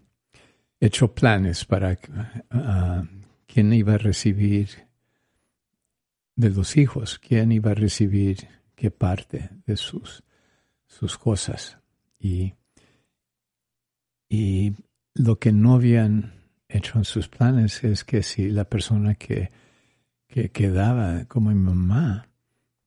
hecho 0.80 1.12
planes 1.12 1.64
para 1.64 1.98
uh, 2.52 3.02
quién 3.48 3.72
iba 3.72 3.94
a 3.94 3.98
recibir 3.98 4.68
de 6.36 6.50
los 6.50 6.76
hijos, 6.76 7.18
quién 7.18 7.50
iba 7.50 7.72
a 7.72 7.74
recibir 7.74 8.46
qué 8.76 8.92
parte 8.92 9.50
de 9.66 9.76
sus, 9.76 10.22
sus 10.86 11.18
cosas. 11.18 11.78
Y, 12.20 12.54
y 14.28 14.74
lo 15.14 15.40
que 15.40 15.50
no 15.50 15.74
habían 15.74 16.34
hecho 16.68 16.98
en 16.98 17.04
sus 17.04 17.28
planes 17.28 17.82
es 17.82 18.04
que 18.04 18.22
si 18.22 18.50
la 18.50 18.64
persona 18.64 19.14
que, 19.14 19.50
que 20.28 20.50
quedaba 20.50 21.24
como 21.24 21.50
mi 21.50 21.56
mamá, 21.56 22.28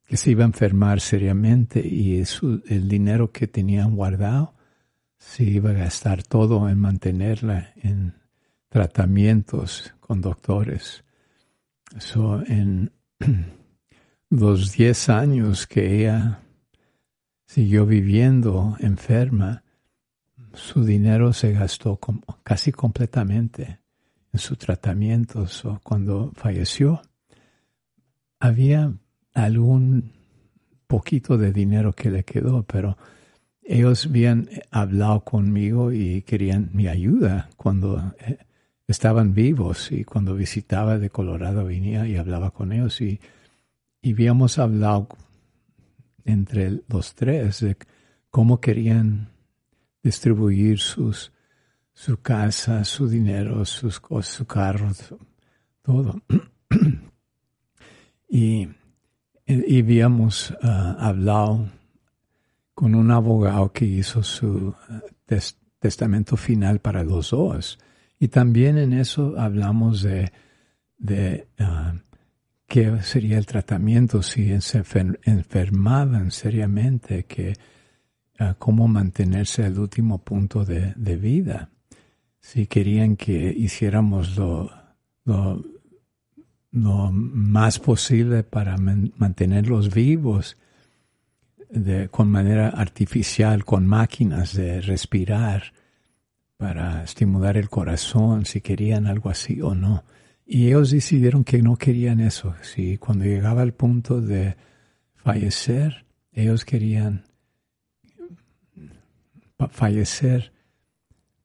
que 0.05 0.15
se 0.15 0.31
iba 0.31 0.43
a 0.43 0.47
enfermar 0.47 1.01
seriamente 1.01 1.85
y 1.85 2.23
el 2.67 2.87
dinero 2.87 3.31
que 3.31 3.47
tenían 3.47 3.95
guardado 3.95 4.53
se 5.17 5.43
iba 5.43 5.71
a 5.71 5.73
gastar 5.73 6.23
todo 6.23 6.69
en 6.69 6.77
mantenerla 6.79 7.73
en 7.75 8.20
tratamientos 8.71 9.93
con 9.99 10.21
doctores. 10.21 11.03
En 12.47 12.91
los 14.29 14.71
10 14.71 15.09
años 15.09 15.67
que 15.67 15.99
ella 15.99 16.39
siguió 17.45 17.85
viviendo 17.85 18.77
enferma, 18.79 19.63
su 20.53 20.85
dinero 20.85 21.33
se 21.33 21.51
gastó 21.51 21.99
casi 22.43 22.71
completamente 22.71 23.79
en 24.31 24.39
su 24.39 24.55
tratamiento. 24.55 25.45
cuando 25.83 26.31
falleció, 26.33 27.01
había 28.39 28.93
algún 29.33 30.13
poquito 30.87 31.37
de 31.37 31.51
dinero 31.51 31.91
que 31.91 32.09
le 32.09 32.23
quedó, 32.23 32.63
pero 32.63 32.97
ellos 33.63 34.05
habían 34.05 34.49
hablado 34.71 35.25
conmigo 35.25 35.91
y 35.91 36.21
querían 36.21 36.69
mi 36.73 36.87
ayuda 36.87 37.49
cuando 37.57 38.13
eh, 38.19 38.37
estaban 38.91 39.33
vivos 39.33 39.91
y 39.91 40.03
cuando 40.03 40.35
visitaba 40.35 40.97
de 40.97 41.09
Colorado 41.09 41.65
venía 41.65 42.07
y 42.07 42.17
hablaba 42.17 42.51
con 42.51 42.71
ellos 42.71 43.01
y, 43.01 43.19
y 44.01 44.13
habíamos 44.13 44.59
hablado 44.59 45.07
entre 46.25 46.81
los 46.87 47.15
tres 47.15 47.61
de 47.61 47.77
cómo 48.29 48.59
querían 48.59 49.29
distribuir 50.03 50.79
sus, 50.79 51.31
su 51.93 52.21
casa, 52.21 52.83
su 52.83 53.07
dinero, 53.07 53.65
sus 53.65 53.99
cosas, 53.99 54.33
su 54.33 54.45
carro, 54.45 54.91
todo. 55.81 56.21
y, 58.29 58.67
y 59.45 59.79
habíamos 59.79 60.53
ah, 60.61 60.97
hablado 60.99 61.69
con 62.73 62.95
un 62.95 63.11
abogado 63.11 63.71
que 63.71 63.85
hizo 63.85 64.23
su 64.23 64.73
eh, 65.27 65.39
testamento 65.79 66.37
final 66.37 66.79
para 66.79 67.03
los 67.03 67.31
dos. 67.31 67.77
Y 68.21 68.27
también 68.27 68.77
en 68.77 68.93
eso 68.93 69.33
hablamos 69.35 70.03
de, 70.03 70.31
de 70.99 71.47
ah, 71.57 71.95
qué 72.67 73.01
sería 73.01 73.39
el 73.39 73.47
tratamiento 73.47 74.21
si 74.21 74.61
se 74.61 74.83
enfermaban 75.23 76.29
seriamente, 76.29 77.25
que, 77.25 77.55
uh, 78.39 78.53
cómo 78.59 78.87
mantenerse 78.87 79.65
al 79.65 79.79
último 79.79 80.19
punto 80.19 80.63
de, 80.63 80.93
de, 80.95 81.15
vida. 81.15 81.71
Si 82.39 82.67
querían 82.67 83.15
que 83.15 83.55
hiciéramos 83.57 84.37
lo, 84.37 84.69
lo, 85.25 85.65
lo 86.69 87.11
más 87.11 87.79
posible 87.79 88.43
para 88.43 88.77
mantenerlos 88.77 89.91
vivos, 89.91 90.57
de, 91.71 92.07
con 92.09 92.29
manera 92.29 92.69
artificial, 92.69 93.65
con 93.65 93.87
máquinas 93.87 94.53
de 94.53 94.79
respirar 94.79 95.73
para 96.61 97.03
estimular 97.03 97.57
el 97.57 97.69
corazón, 97.69 98.45
si 98.45 98.61
querían 98.61 99.07
algo 99.07 99.31
así 99.31 99.63
o 99.63 99.73
no. 99.73 100.03
Y 100.45 100.67
ellos 100.67 100.91
decidieron 100.91 101.43
que 101.43 101.59
no 101.59 101.75
querían 101.75 102.19
eso. 102.19 102.53
Si 102.61 102.99
cuando 102.99 103.25
llegaba 103.25 103.63
el 103.63 103.73
punto 103.73 104.21
de 104.21 104.55
fallecer, 105.15 106.05
ellos 106.31 106.63
querían 106.63 107.23
fallecer 109.71 110.53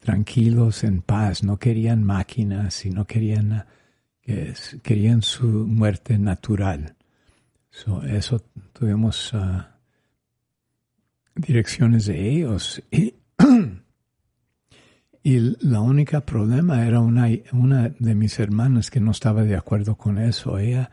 tranquilos, 0.01 0.85
en 0.85 1.01
paz, 1.01 1.43
no 1.43 1.59
querían 1.59 2.05
máquinas, 2.05 2.75
sino 2.75 3.07
querían, 3.07 3.65
querían 4.83 5.23
su 5.23 5.47
muerte 5.47 6.19
natural. 6.19 6.95
eso 8.07 8.45
tuvimos 8.75 9.31
ah, 9.33 9.79
direcciones 11.35 12.05
de 12.05 12.29
ellos. 12.29 12.83
Y, 12.91 13.15
y 15.29 15.57
la 15.59 15.81
única 15.81 16.21
problema 16.21 16.87
era 16.87 17.01
una, 17.01 17.29
una 17.51 17.89
de 17.99 18.15
mis 18.15 18.39
hermanas 18.39 18.93
que 18.93 19.01
no 19.01 19.11
estaba 19.11 19.43
de 19.43 19.57
acuerdo 19.57 19.97
con 19.97 20.19
eso. 20.19 20.57
Ella 20.57 20.89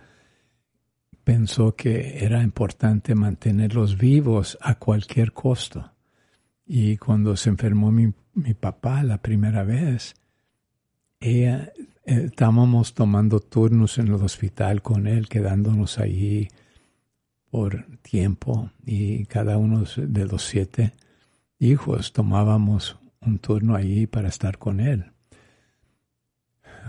pensó 1.23 1.75
que 1.75 2.25
era 2.25 2.41
importante 2.41 3.13
mantenerlos 3.13 3.95
vivos 3.95 4.57
a 4.59 4.73
cualquier 4.79 5.33
costo. 5.33 5.91
Y 6.65 6.97
cuando 6.97 7.37
se 7.37 7.49
enfermó 7.49 7.91
mi, 7.91 8.11
mi 8.33 8.55
papá 8.55 9.03
la 9.03 9.19
primera 9.19 9.61
vez, 9.61 10.15
ella, 11.19 11.71
eh, 12.03 12.23
estábamos 12.25 12.95
tomando 12.95 13.39
turnos 13.39 13.99
en 13.99 14.07
el 14.07 14.15
hospital 14.15 14.81
con 14.81 15.05
él, 15.05 15.29
quedándonos 15.29 15.99
allí 15.99 16.47
por 17.51 17.85
tiempo 18.01 18.71
y 18.83 19.25
cada 19.25 19.59
uno 19.59 19.83
de 19.95 20.25
los 20.25 20.41
siete 20.41 20.93
hijos 21.59 22.13
tomábamos 22.13 22.97
un 23.25 23.39
turno 23.39 23.75
allí 23.75 24.07
para 24.07 24.29
estar 24.29 24.57
con 24.57 24.79
él, 24.79 25.11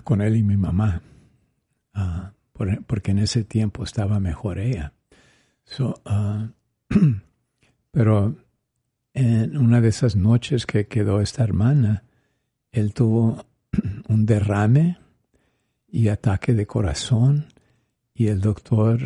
con 0.02 0.20
él 0.20 0.36
y 0.36 0.42
mi 0.42 0.56
mamá, 0.56 1.02
uh, 1.94 2.82
porque 2.86 3.10
en 3.10 3.18
ese 3.18 3.44
tiempo 3.44 3.84
estaba 3.84 4.20
mejor 4.20 4.58
ella. 4.58 4.92
So, 5.64 6.00
uh, 6.04 6.48
pero 7.90 8.36
en 9.12 9.56
una 9.56 9.80
de 9.80 9.88
esas 9.88 10.16
noches 10.16 10.66
que 10.66 10.86
quedó 10.86 11.20
esta 11.20 11.44
hermana, 11.44 12.04
él 12.70 12.92
tuvo 12.92 13.46
un 14.08 14.26
derrame 14.26 14.98
y 15.88 16.08
ataque 16.08 16.54
de 16.54 16.66
corazón 16.66 17.46
y 18.14 18.26
el 18.26 18.40
doctor 18.40 19.00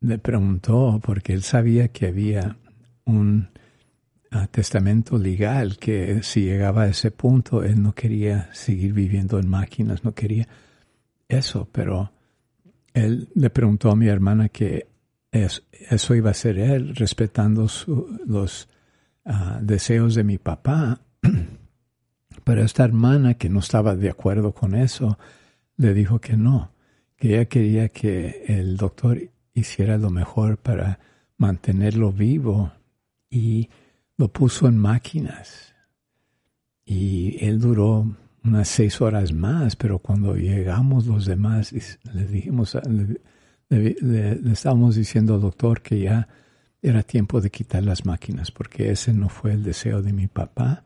le 0.00 0.18
preguntó, 0.18 1.00
porque 1.02 1.32
él 1.32 1.42
sabía 1.42 1.88
que 1.88 2.06
había 2.06 2.56
un 3.04 3.48
ah, 3.54 3.60
testamento 4.50 5.18
legal 5.18 5.76
que 5.76 6.22
si 6.22 6.44
llegaba 6.44 6.82
a 6.82 6.88
ese 6.88 7.10
punto, 7.10 7.64
él 7.64 7.82
no 7.82 7.94
quería 7.94 8.48
seguir 8.52 8.92
viviendo 8.92 9.38
en 9.38 9.48
máquinas, 9.48 10.04
no 10.04 10.14
quería 10.14 10.46
eso, 11.28 11.68
pero 11.70 12.12
él 12.94 13.28
le 13.34 13.50
preguntó 13.50 13.90
a 13.90 13.96
mi 13.96 14.06
hermana 14.06 14.48
que 14.48 14.88
eso 15.32 16.14
iba 16.14 16.30
a 16.30 16.34
ser 16.34 16.58
él, 16.58 16.94
respetando 16.94 17.66
los 18.26 18.68
ah, 19.24 19.58
deseos 19.62 20.14
de 20.14 20.24
mi 20.24 20.38
papá. 20.38 21.00
Pero 22.44 22.64
esta 22.64 22.84
hermana 22.84 23.34
que 23.34 23.48
no 23.48 23.60
estaba 23.60 23.94
de 23.94 24.10
acuerdo 24.10 24.52
con 24.52 24.74
eso, 24.74 25.18
le 25.76 25.94
dijo 25.94 26.20
que 26.20 26.36
no, 26.36 26.72
que 27.16 27.34
ella 27.34 27.44
quería 27.44 27.88
que 27.90 28.44
el 28.48 28.76
doctor 28.76 29.20
hiciera 29.54 29.98
lo 29.98 30.10
mejor 30.10 30.56
para 30.56 30.98
mantenerlo 31.36 32.12
vivo 32.12 32.72
y 33.28 33.68
lo 34.20 34.28
puso 34.28 34.68
en 34.68 34.76
máquinas. 34.76 35.74
Y 36.84 37.42
él 37.44 37.58
duró 37.58 38.16
unas 38.44 38.68
seis 38.68 39.00
horas 39.00 39.32
más, 39.32 39.76
pero 39.76 39.98
cuando 39.98 40.36
llegamos 40.36 41.06
los 41.06 41.24
demás, 41.24 41.72
le 42.12 42.26
dijimos, 42.26 42.76
le, 43.68 43.96
le, 44.00 44.52
estábamos 44.52 44.96
diciendo 44.96 45.34
al 45.34 45.40
doctor 45.40 45.80
que 45.80 46.00
ya 46.00 46.28
era 46.82 47.02
tiempo 47.02 47.40
de 47.40 47.50
quitar 47.50 47.82
las 47.82 48.04
máquinas, 48.04 48.50
porque 48.50 48.90
ese 48.90 49.14
no 49.14 49.30
fue 49.30 49.52
el 49.52 49.62
deseo 49.62 50.02
de 50.02 50.12
mi 50.12 50.26
papá. 50.26 50.84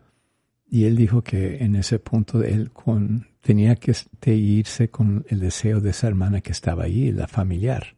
Y 0.69 0.85
él 0.85 0.97
dijo 0.97 1.23
que 1.23 1.65
en 1.65 1.75
ese 1.75 1.99
punto 1.99 2.43
él 2.43 2.71
con, 2.71 3.27
tenía 3.41 3.75
que 3.75 3.95
irse 4.35 4.91
con 4.91 5.27
el 5.29 5.41
deseo 5.41 5.81
de 5.81 5.91
esa 5.91 6.07
hermana 6.07 6.41
que 6.41 6.53
estaba 6.53 6.85
allí, 6.85 7.13
la 7.13 7.27
familiar 7.27 7.97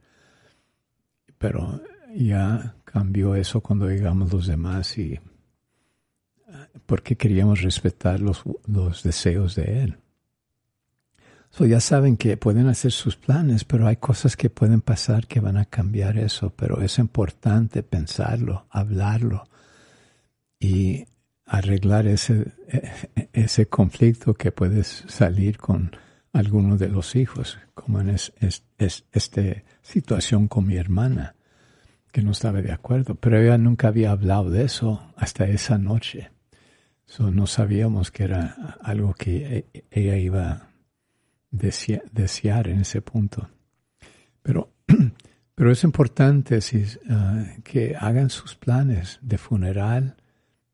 pero 1.38 1.80
ya 2.14 2.75
cambió 2.96 3.34
eso 3.34 3.60
cuando 3.60 3.90
llegamos 3.90 4.32
los 4.32 4.46
demás 4.46 4.96
y 4.96 5.20
porque 6.86 7.14
queríamos 7.14 7.60
respetar 7.60 8.20
los, 8.20 8.42
los 8.66 9.02
deseos 9.02 9.54
de 9.54 9.82
él. 9.82 9.98
So 11.50 11.66
ya 11.66 11.80
saben 11.80 12.16
que 12.16 12.38
pueden 12.38 12.68
hacer 12.68 12.92
sus 12.92 13.16
planes, 13.16 13.64
pero 13.64 13.86
hay 13.86 13.96
cosas 13.96 14.34
que 14.34 14.48
pueden 14.48 14.80
pasar 14.80 15.26
que 15.26 15.40
van 15.40 15.58
a 15.58 15.66
cambiar 15.66 16.16
eso. 16.16 16.54
Pero 16.56 16.80
es 16.80 16.98
importante 16.98 17.82
pensarlo, 17.82 18.64
hablarlo 18.70 19.46
y 20.58 21.04
arreglar 21.44 22.06
ese, 22.06 22.50
ese 23.34 23.66
conflicto 23.66 24.32
que 24.32 24.52
puede 24.52 24.84
salir 24.84 25.58
con 25.58 25.94
alguno 26.32 26.78
de 26.78 26.88
los 26.88 27.14
hijos, 27.14 27.58
como 27.74 28.00
en 28.00 28.08
es, 28.08 28.32
esta 28.78 29.42
situación 29.82 30.48
con 30.48 30.66
mi 30.66 30.76
hermana, 30.76 31.34
que 32.16 32.22
no 32.22 32.30
estaba 32.30 32.62
de 32.62 32.72
acuerdo, 32.72 33.14
pero 33.14 33.38
ella 33.38 33.58
nunca 33.58 33.88
había 33.88 34.10
hablado 34.10 34.48
de 34.48 34.64
eso 34.64 35.12
hasta 35.16 35.44
esa 35.48 35.76
noche. 35.76 36.30
So, 37.04 37.30
no 37.30 37.46
sabíamos 37.46 38.10
que 38.10 38.24
era 38.24 38.78
algo 38.80 39.12
que 39.12 39.68
e, 39.74 39.84
ella 39.90 40.16
iba 40.16 40.50
a 40.50 40.70
desear, 41.50 42.68
en 42.68 42.80
ese 42.80 43.02
punto. 43.02 43.50
Pero, 44.42 44.72
pero 45.54 45.70
es 45.70 45.84
importante 45.84 46.58
ah, 47.10 47.44
que 47.62 47.94
hagan 47.94 48.30
sus 48.30 48.54
planes 48.54 49.18
de 49.20 49.36
funeral, 49.36 50.16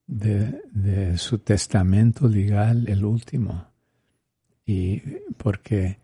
de, 0.06 0.62
de 0.70 1.18
su 1.18 1.38
testamento 1.38 2.28
legal, 2.28 2.84
el 2.86 3.04
último 3.04 3.66
y 4.64 5.00
porque 5.38 5.98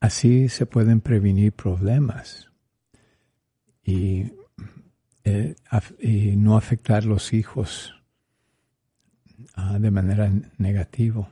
así 0.00 0.50
se 0.50 0.66
pueden 0.66 1.00
prevenir 1.00 1.54
problemas 1.54 2.50
y, 3.82 4.32
eh, 5.28 5.56
y 5.98 6.36
no 6.36 6.56
afectar 6.56 7.04
los 7.04 7.32
hijos 7.32 7.92
ah, 9.56 9.76
de 9.80 9.90
manera 9.90 10.30
negativa. 10.56 11.28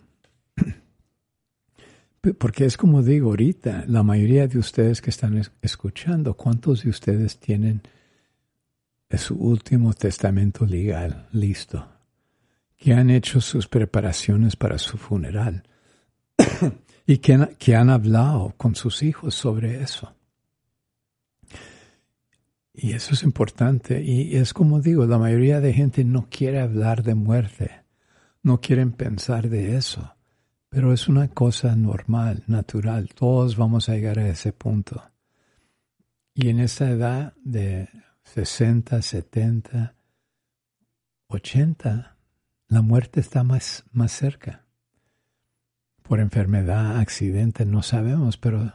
Porque 2.38 2.64
es 2.64 2.76
como 2.76 3.04
digo 3.04 3.30
ahorita, 3.30 3.84
la 3.86 4.02
mayoría 4.02 4.48
de 4.48 4.58
ustedes 4.58 5.00
que 5.00 5.10
están 5.10 5.40
escuchando, 5.62 6.34
¿cuántos 6.34 6.82
de 6.82 6.90
ustedes 6.90 7.38
tienen 7.38 7.82
su 9.16 9.36
último 9.36 9.94
testamento 9.94 10.66
legal 10.66 11.28
listo? 11.30 11.86
Que 12.76 12.94
han 12.94 13.10
hecho 13.10 13.40
sus 13.40 13.68
preparaciones 13.68 14.56
para 14.56 14.76
su 14.78 14.98
funeral 14.98 15.62
y 17.06 17.18
que, 17.18 17.76
han 17.76 17.90
hablado 17.90 18.54
con 18.56 18.74
sus 18.74 19.04
hijos 19.04 19.36
sobre 19.36 19.80
eso. 19.80 20.12
Y 22.74 22.92
eso 22.92 23.14
es 23.14 23.22
importante. 23.22 24.02
Y 24.02 24.36
es 24.36 24.52
como 24.52 24.80
digo, 24.80 25.06
la 25.06 25.18
mayoría 25.18 25.60
de 25.60 25.72
gente 25.72 26.04
no 26.04 26.28
quiere 26.28 26.60
hablar 26.60 27.02
de 27.02 27.14
muerte, 27.14 27.84
no 28.42 28.60
quieren 28.60 28.92
pensar 28.92 29.48
de 29.48 29.76
eso. 29.76 30.16
Pero 30.68 30.92
es 30.92 31.08
una 31.08 31.28
cosa 31.28 31.76
normal, 31.76 32.42
natural. 32.48 33.10
Todos 33.14 33.56
vamos 33.56 33.88
a 33.88 33.94
llegar 33.94 34.18
a 34.18 34.28
ese 34.28 34.52
punto. 34.52 35.02
Y 36.34 36.48
en 36.48 36.58
esa 36.58 36.90
edad 36.90 37.34
de 37.44 37.88
60, 38.24 39.00
70, 39.00 39.94
80, 41.28 42.16
la 42.66 42.82
muerte 42.82 43.20
está 43.20 43.44
más, 43.44 43.84
más 43.92 44.10
cerca 44.10 44.64
por 46.04 46.20
enfermedad, 46.20 46.98
accidente, 46.98 47.64
no 47.64 47.82
sabemos, 47.82 48.36
pero 48.36 48.72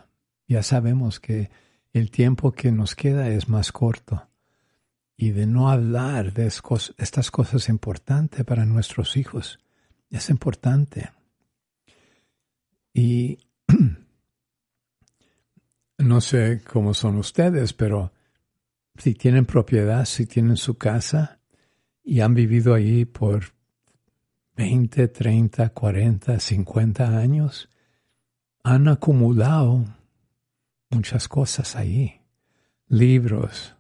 ya 0.47 0.63
sabemos 0.63 1.19
que 1.19 1.51
el 1.93 2.11
tiempo 2.11 2.51
que 2.51 2.71
nos 2.71 2.95
queda 2.95 3.29
es 3.29 3.49
más 3.49 3.71
corto. 3.71 4.27
Y 5.17 5.31
de 5.31 5.47
no 5.47 5.69
hablar 5.69 6.33
de 6.33 6.47
estas 6.47 7.31
cosas 7.31 7.67
importantes 7.67 8.45
para 8.45 8.65
nuestros 8.65 9.17
hijos, 9.17 9.59
es 10.09 10.29
importante. 10.29 11.11
Y 12.93 13.39
no 15.97 16.21
sé 16.21 16.61
cómo 16.63 16.93
son 16.93 17.17
ustedes, 17.17 17.73
pero 17.73 18.13
si 18.97 19.13
tienen 19.13 19.45
propiedad, 19.45 20.05
si 20.05 20.25
tienen 20.25 20.57
su 20.57 20.77
casa 20.77 21.39
y 22.03 22.21
han 22.21 22.33
vivido 22.33 22.73
ahí 22.73 23.05
por 23.05 23.53
20, 24.55 25.07
30, 25.07 25.69
40, 25.69 26.39
50 26.39 27.17
años, 27.17 27.69
han 28.63 28.87
acumulado 28.87 29.85
muchas 30.89 31.27
cosas 31.27 31.75
ahí. 31.75 32.21
Libros, 32.87 33.75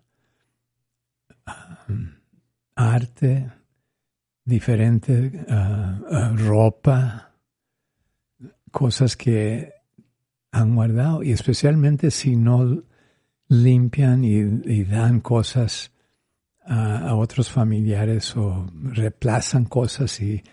um, 1.87 2.11
arte, 2.75 3.51
diferente 4.45 5.45
uh, 5.47 5.53
uh, 5.53 6.37
ropa, 6.37 7.31
cosas 8.71 9.17
que 9.17 9.73
han 10.51 10.75
guardado 10.75 11.23
y 11.23 11.31
especialmente 11.31 12.11
si 12.11 12.35
no 12.35 12.83
limpian 13.47 14.23
y, 14.23 14.83
dan 14.83 15.21
cosas 15.21 15.91
a 16.65 17.15
otros 17.15 17.49
familiares 17.49 18.35
o 18.37 18.67
reemplazan 18.73 19.65
cosas 19.65 20.21
y 20.21 20.43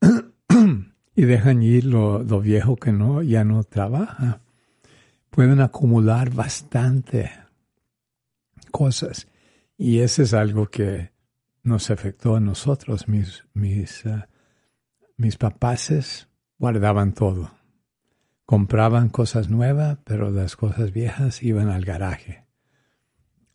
y 1.16 1.24
dejan 1.24 1.62
ir 1.62 1.86
lo, 1.86 2.22
viejo 2.40 2.76
que 2.76 2.92
no, 2.92 3.22
ya 3.22 3.42
no 3.42 3.64
trabaja. 3.64 4.40
Pueden 5.36 5.60
acumular 5.60 6.30
bastante 6.30 7.30
cosas. 8.70 9.28
Y 9.76 9.98
ese 9.98 10.22
es 10.22 10.32
algo 10.32 10.70
que 10.70 11.12
nos 11.62 11.90
afectó 11.90 12.36
a 12.36 12.40
nosotros. 12.40 13.06
Mis, 13.06 13.44
mis, 13.52 14.06
uh, 14.06 14.22
mis 15.18 15.36
papaces 15.36 16.30
guardaban 16.58 17.12
todo. 17.12 17.50
Compraban 18.46 19.10
cosas 19.10 19.50
nuevas, 19.50 19.98
pero 20.04 20.30
las 20.30 20.56
cosas 20.56 20.90
viejas 20.90 21.42
iban 21.42 21.68
al 21.68 21.84
garaje. 21.84 22.46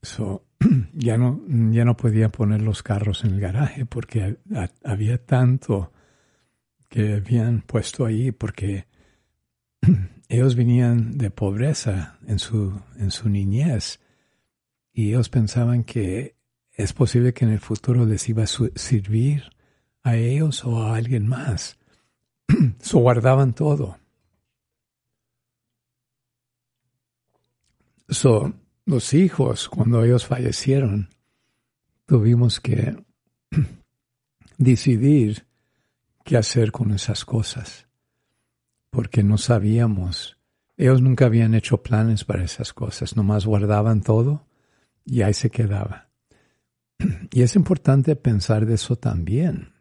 So, 0.03 0.45
ya 0.93 1.17
no, 1.17 1.41
ya 1.71 1.83
no 1.83 1.97
podía 1.97 2.29
poner 2.29 2.61
los 2.61 2.83
carros 2.83 3.23
en 3.23 3.31
el 3.31 3.39
garaje 3.39 3.87
porque 3.87 4.37
había 4.83 5.25
tanto 5.25 5.91
que 6.89 7.15
habían 7.15 7.61
puesto 7.61 8.05
ahí 8.05 8.31
porque 8.31 8.85
ellos 10.31 10.55
venían 10.55 11.17
de 11.17 11.29
pobreza 11.29 12.17
en 12.25 12.39
su, 12.39 12.81
en 12.97 13.11
su 13.11 13.27
niñez 13.27 13.99
y 14.93 15.09
ellos 15.09 15.27
pensaban 15.27 15.83
que 15.83 16.37
es 16.71 16.93
posible 16.93 17.33
que 17.33 17.43
en 17.43 17.51
el 17.51 17.59
futuro 17.59 18.05
les 18.05 18.29
iba 18.29 18.43
a 18.43 18.47
servir 18.47 19.51
a 20.03 20.15
ellos 20.15 20.63
o 20.63 20.81
a 20.83 20.95
alguien 20.95 21.27
más. 21.27 21.77
so 22.79 22.99
guardaban 22.99 23.53
todo. 23.53 23.97
So, 28.07 28.53
los 28.85 29.13
hijos, 29.13 29.67
cuando 29.67 30.01
ellos 30.01 30.25
fallecieron, 30.25 31.09
tuvimos 32.05 32.61
que 32.61 32.95
decidir 34.57 35.45
qué 36.23 36.37
hacer 36.37 36.71
con 36.71 36.91
esas 36.91 37.25
cosas, 37.25 37.85
porque 38.91 39.23
no 39.23 39.39
sabíamos. 39.39 40.37
Ellos 40.77 41.01
nunca 41.01 41.25
habían 41.25 41.55
hecho 41.55 41.81
planes 41.81 42.23
para 42.23 42.43
esas 42.43 42.73
cosas, 42.73 43.15
nomás 43.15 43.45
guardaban 43.45 44.01
todo 44.01 44.45
y 45.03 45.23
ahí 45.23 45.33
se 45.33 45.49
quedaba. 45.49 46.09
Y 47.31 47.41
es 47.41 47.55
importante 47.55 48.15
pensar 48.15 48.65
de 48.65 48.75
eso 48.75 48.95
también, 48.95 49.73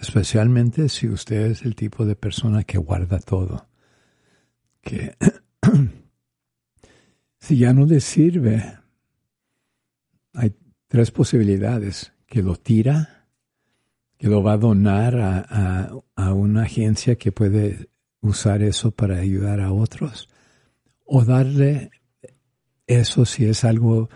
especialmente 0.00 0.88
si 0.88 1.08
usted 1.08 1.46
es 1.46 1.62
el 1.62 1.74
tipo 1.74 2.04
de 2.04 2.14
persona 2.14 2.62
que 2.62 2.78
guarda 2.78 3.18
todo, 3.18 3.66
que 4.82 5.16
si 7.40 7.58
ya 7.58 7.72
no 7.72 7.86
le 7.86 8.00
sirve, 8.00 8.78
hay 10.34 10.54
tres 10.88 11.10
posibilidades, 11.10 12.12
que 12.26 12.42
lo 12.42 12.56
tira, 12.56 13.28
que 14.18 14.28
lo 14.28 14.42
va 14.42 14.52
a 14.52 14.58
donar 14.58 15.16
a, 15.20 16.32
una 16.32 16.62
agencia 16.62 17.16
que 17.16 17.32
puede 17.32 17.90
usar 18.22 18.62
eso 18.62 18.90
para 18.92 19.18
ayudar 19.18 19.60
a 19.60 19.72
otros, 19.72 20.28
o 21.04 21.24
darle 21.24 21.90
eso 22.86 23.24
si 23.26 23.44
es 23.44 23.64
algo 23.64 24.08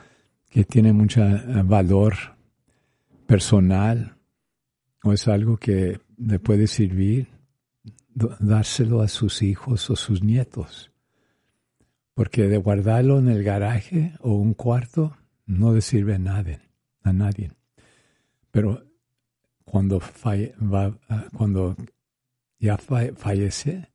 que 0.48 0.64
tiene 0.64 0.92
mucho 0.92 1.22
eh, 1.22 1.62
valor 1.64 2.14
personal 3.26 4.16
o 5.02 5.12
es 5.12 5.28
algo 5.28 5.56
que 5.56 6.00
le 6.16 6.38
puede 6.38 6.66
servir, 6.66 7.28
dárselo 8.40 9.02
a 9.02 9.08
sus 9.08 9.42
hijos 9.42 9.90
o 9.90 9.96
sus 9.96 10.22
nietos. 10.22 10.90
Porque 12.14 12.48
de 12.48 12.56
guardarlo 12.56 13.18
en 13.18 13.28
el 13.28 13.44
garaje 13.44 14.14
o 14.20 14.32
un 14.32 14.54
cuarto 14.54 15.16
no 15.44 15.74
le 15.74 15.80
sirve 15.80 16.14
a 16.14 16.18
nadie. 16.18 16.60
A 17.02 17.12
nadie. 17.12 17.52
Pero 18.50 18.82
cuando, 19.64 20.00
va, 20.00 20.98
ah, 21.08 21.26
cuando 21.36 21.76
ya 22.58 22.78
fallece, 22.78 23.88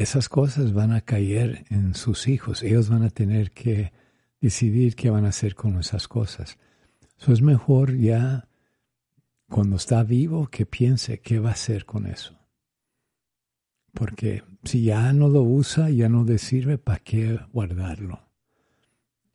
esas 0.00 0.30
cosas 0.30 0.72
van 0.72 0.92
a 0.92 1.02
caer 1.02 1.66
en 1.68 1.94
sus 1.94 2.26
hijos. 2.26 2.62
Ellos 2.62 2.88
van 2.88 3.02
a 3.02 3.10
tener 3.10 3.50
que 3.50 3.92
decidir 4.40 4.96
qué 4.96 5.10
van 5.10 5.26
a 5.26 5.28
hacer 5.28 5.54
con 5.54 5.78
esas 5.78 6.08
cosas. 6.08 6.58
Eso 7.18 7.32
es 7.34 7.42
mejor 7.42 7.94
ya 7.94 8.48
cuando 9.50 9.76
está 9.76 10.02
vivo 10.02 10.46
que 10.46 10.64
piense 10.64 11.20
qué 11.20 11.38
va 11.38 11.50
a 11.50 11.52
hacer 11.52 11.84
con 11.84 12.06
eso. 12.06 12.34
porque 13.92 14.44
si 14.62 14.84
ya 14.84 15.12
no 15.12 15.28
lo 15.28 15.42
usa, 15.42 15.90
ya 15.90 16.08
no 16.08 16.24
le 16.24 16.38
sirve, 16.38 16.78
¿para 16.78 17.00
qué 17.00 17.40
guardarlo? 17.52 18.20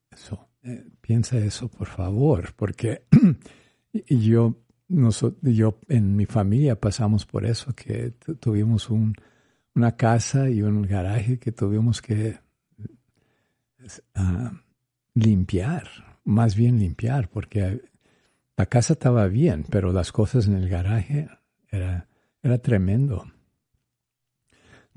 Eso, 0.09 0.47
eh, 0.63 0.87
piensa 1.01 1.37
eso, 1.37 1.67
por 1.67 1.87
favor, 1.87 2.53
porque 2.55 3.03
yo, 4.09 4.55
yo 5.41 5.79
en 5.89 6.15
mi 6.15 6.25
familia 6.25 6.79
pasamos 6.79 7.25
por 7.25 7.45
eso, 7.45 7.75
que 7.75 8.11
tuvimos 8.39 8.89
un, 8.89 9.13
una 9.75 9.95
casa 9.95 10.49
y 10.49 10.61
un 10.61 10.81
garaje 10.83 11.37
que 11.37 11.51
tuvimos 11.51 12.01
que 12.01 12.39
uh, 14.15 14.49
limpiar, 15.13 15.87
más 16.23 16.55
bien 16.55 16.79
limpiar, 16.79 17.29
porque 17.29 17.81
la 18.57 18.65
casa 18.67 18.93
estaba 18.93 19.27
bien, 19.27 19.65
pero 19.69 19.91
las 19.91 20.11
cosas 20.11 20.47
en 20.47 20.55
el 20.55 20.69
garaje 20.69 21.27
era, 21.69 22.07
era 22.41 22.57
tremendo. 22.59 23.25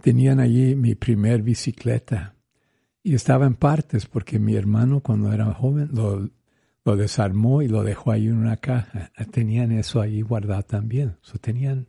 Tenían 0.01 0.39
allí 0.39 0.77
mi 0.77 0.95
primer 0.95 1.43
bicicleta 1.43 2.37
y 3.03 3.15
estaba 3.15 3.47
en 3.47 3.55
partes 3.55 4.07
porque 4.07 4.39
mi 4.39 4.55
hermano 4.55 5.01
cuando 5.01 5.33
era 5.33 5.53
joven 5.53 5.91
lo, 5.93 6.31
lo 6.85 6.97
desarmó 6.97 7.63
y 7.63 7.69
lo 7.69 7.83
dejó 7.83 8.13
ahí 8.13 8.29
en 8.29 8.37
una 8.37 8.59
caja. 8.59 9.11
Tenían 9.33 9.73
eso 9.73 10.01
ahí 10.01 10.23
guardado 10.23 10.63
también. 10.63 11.17
tenían 11.41 11.89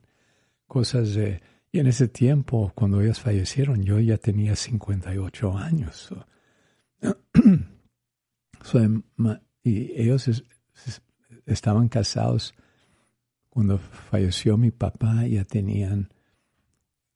cosas 0.67 1.13
de... 1.13 1.41
Y 1.71 1.79
en 1.79 1.87
ese 1.87 2.07
tiempo, 2.07 2.71
cuando 2.73 3.01
ellos 3.01 3.19
fallecieron, 3.19 3.83
yo 3.83 3.99
ya 3.99 4.17
tenía 4.17 4.55
58 4.55 5.57
años. 5.57 6.09
y 9.63 10.01
ellos 10.01 10.43
estaban 11.45 11.89
casados 11.89 12.55
cuando 13.49 13.77
falleció 13.77 14.57
mi 14.57 14.71
papá, 14.71 15.25
ya 15.27 15.43
tenían 15.43 16.09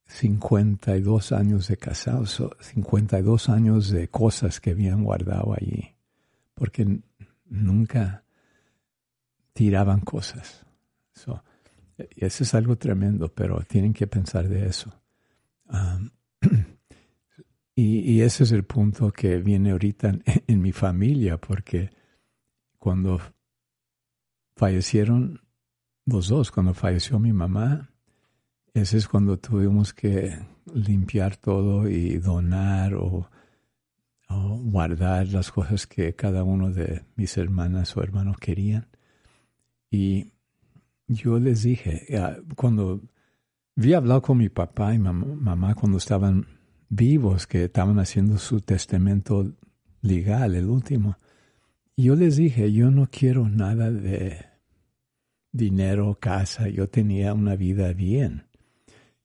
52 0.06 1.32
años 1.32 1.68
de 1.68 1.76
casados, 1.76 2.42
52 2.60 3.48
años 3.48 3.90
de 3.90 4.08
cosas 4.08 4.60
que 4.60 4.70
habían 4.70 5.04
guardado 5.04 5.54
allí, 5.54 5.94
porque 6.54 7.00
nunca 7.46 8.24
tiraban 9.52 10.00
cosas. 10.00 10.64
Y 11.98 12.24
es 12.24 12.54
algo 12.54 12.76
tremendo, 12.76 13.32
pero 13.32 13.62
tienen 13.68 13.92
que 13.92 14.06
pensar 14.06 14.48
de 14.48 14.66
eso. 14.66 14.92
y, 17.74 18.20
ese 18.20 18.44
es 18.44 18.52
el 18.52 18.64
punto 18.64 19.12
que 19.12 19.38
viene 19.38 19.70
ahorita 19.70 20.18
en 20.46 20.60
mi 20.60 20.72
familia, 20.72 21.38
porque 21.38 21.90
cuando 22.78 23.20
fallecieron 24.56 25.40
los 26.06 26.28
dos, 26.28 26.50
cuando 26.50 26.74
falleció 26.74 27.18
mi 27.18 27.32
mamá, 27.32 27.90
ese 28.74 28.98
es 28.98 29.08
cuando 29.08 29.38
tuvimos 29.38 29.94
que 29.94 30.36
limpiar 30.74 31.36
todo 31.36 31.88
y 31.88 32.18
donar 32.18 32.94
o, 32.94 33.30
guardar 34.28 35.28
las 35.28 35.52
cosas 35.52 35.86
que 35.86 36.16
cada 36.16 36.42
uno 36.42 36.72
de 36.72 37.04
mis 37.14 37.36
hermanas 37.36 37.96
o 37.96 38.02
hermanos 38.02 38.36
querían. 38.38 38.88
Y 39.90 40.32
yo 41.14 41.38
les 41.38 41.62
dije, 41.62 42.06
cuando 42.56 43.02
vi 43.76 43.94
hablar 43.94 44.20
con 44.22 44.38
mi 44.38 44.48
papá 44.48 44.94
y 44.94 44.98
mamá 44.98 45.74
cuando 45.74 45.98
estaban 45.98 46.46
vivos, 46.88 47.46
que 47.46 47.64
estaban 47.64 47.98
haciendo 47.98 48.38
su 48.38 48.60
testamento 48.60 49.52
legal, 50.02 50.54
el 50.54 50.68
último, 50.68 51.16
yo 51.96 52.16
les 52.16 52.36
dije, 52.36 52.72
yo 52.72 52.90
no 52.90 53.08
quiero 53.10 53.48
nada 53.48 53.90
de 53.90 54.46
dinero, 55.52 56.18
casa, 56.20 56.68
yo 56.68 56.88
tenía 56.88 57.32
una 57.32 57.54
vida 57.56 57.92
bien. 57.92 58.44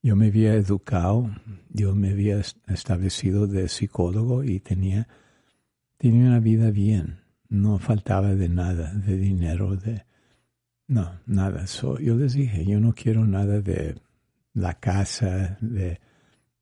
Yo 0.02 0.16
me 0.16 0.28
había 0.28 0.54
educado, 0.54 1.30
yo 1.70 1.96
me 1.96 2.12
había 2.12 2.40
establecido 2.68 3.48
de 3.48 3.68
psicólogo 3.68 4.44
y 4.44 4.60
tenía, 4.60 5.08
tenía 5.98 6.28
una 6.28 6.40
vida 6.40 6.72
bien. 6.72 7.22
No 7.50 7.80
faltaba 7.80 8.36
de 8.36 8.48
nada, 8.48 8.94
de 8.94 9.18
dinero, 9.18 9.76
de... 9.76 10.06
No, 10.90 11.20
nada. 11.28 11.66
yo 12.02 12.16
les 12.16 12.34
dije, 12.34 12.66
yo 12.66 12.80
no 12.80 12.94
quiero 12.96 13.24
nada 13.24 13.62
de 13.62 13.96
la 14.56 14.74
casa, 14.80 15.56
de, 15.62 16.00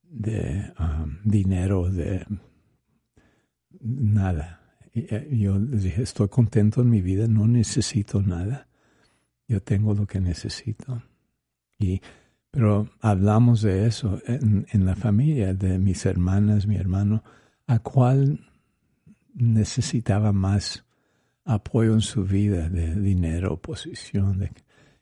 de 0.03 0.73
um, 0.77 1.17
dinero, 1.23 1.89
de 1.89 2.25
nada. 3.79 4.59
Eh, 4.93 5.29
yo 5.31 5.57
les 5.57 5.83
dije, 5.83 6.01
estoy 6.01 6.27
contento 6.27 6.81
en 6.81 6.89
mi 6.89 7.01
vida, 7.01 7.25
no 7.29 7.47
necesito 7.47 8.21
nada. 8.21 8.67
Yo 9.47 9.61
tengo 9.61 9.93
lo 9.93 10.05
que 10.05 10.19
necesito. 10.19 11.01
Y, 11.79 12.01
pero 12.51 12.89
hablamos 12.99 13.61
de 13.61 13.87
eso 13.87 14.19
en, 14.25 14.85
la 14.85 14.97
familia, 14.97 15.53
de 15.53 15.79
mis 15.79 16.05
hermanas, 16.05 16.67
mi 16.67 16.75
hermano, 16.75 17.23
a 17.65 17.79
cuál 17.79 18.45
necesitaba 19.33 20.33
más 20.33 20.83
apoyo 21.47 21.93
en 21.93 22.01
su 22.01 22.25
vida, 22.25 22.69
de 22.69 22.93
dinero, 22.95 23.57
posición. 23.57 24.49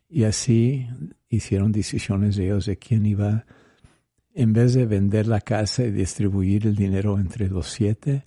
y 0.08 0.24
así 0.24 0.88
hicieron 1.28 1.72
decisiones 1.72 2.36
de 2.36 2.46
ellos 2.46 2.68
de 2.68 2.78
quién 2.78 3.06
iba, 3.06 3.46
en 4.34 4.54
vez 4.54 4.74
de 4.74 4.86
vender 4.86 5.28
la 5.28 5.42
casa 5.42 5.84
y 5.84 5.92
distribuir 5.92 6.68
el 6.68 6.76
dinero 6.76 7.18
entre 7.20 7.50
los 7.50 7.68
siete, 7.68 8.26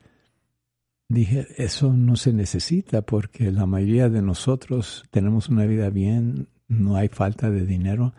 dije, 1.09 1.47
eso 1.57 1.93
no 1.93 2.17
se 2.17 2.33
necesita 2.33 3.03
porque 3.03 3.53
la 3.53 3.67
mayoría 3.67 4.09
de 4.09 4.21
nosotros 4.21 5.05
tenemos 5.11 5.49
una 5.49 5.65
vida 5.65 5.89
bien, 5.91 6.49
no 6.67 6.97
hay 6.97 7.09
falta 7.09 7.51
de 7.51 7.65
dinero. 7.65 8.15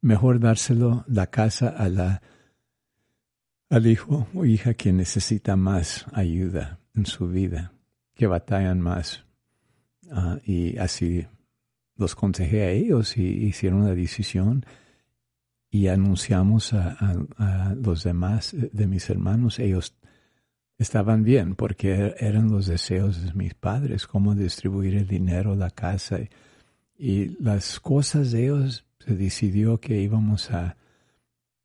Mejor 0.00 0.40
dárselo 0.40 1.04
la 1.08 1.28
casa 1.28 1.68
a 1.68 1.88
la, 1.88 2.22
al 3.70 3.86
hijo 3.86 4.26
o 4.34 4.44
hija 4.44 4.74
que 4.74 4.92
necesita 4.92 5.56
más 5.56 6.06
ayuda 6.12 6.80
en 6.94 7.06
su 7.06 7.28
vida, 7.28 7.71
que 8.14 8.26
batallan 8.26 8.80
más. 8.80 9.24
Ah, 10.10 10.38
y 10.44 10.76
así 10.78 11.26
los 11.96 12.14
consejé 12.14 12.62
a 12.62 12.70
ellos 12.70 13.16
y 13.16 13.22
hicieron 13.22 13.84
la 13.84 13.94
decisión 13.94 14.64
y 15.70 15.88
anunciamos 15.88 16.74
a, 16.74 17.74
los 17.76 18.04
demás 18.04 18.54
de 18.54 18.86
mis 18.86 19.08
hermanos. 19.08 19.58
Ellos 19.58 19.94
estaban 20.78 21.22
bien 21.22 21.54
porque 21.54 22.14
eran 22.18 22.50
los 22.50 22.66
deseos 22.66 23.24
de 23.24 23.32
mis 23.32 23.54
padres, 23.54 24.06
cómo 24.06 24.34
distribuir 24.34 24.96
el 24.96 25.08
dinero, 25.08 25.56
la 25.56 25.70
casa 25.70 26.18
y, 26.98 27.36
las 27.42 27.80
cosas 27.80 28.32
de 28.32 28.44
ellos. 28.44 28.84
Se 28.98 29.16
decidió 29.16 29.80
que 29.80 30.00
íbamos 30.00 30.50
a, 30.50 30.76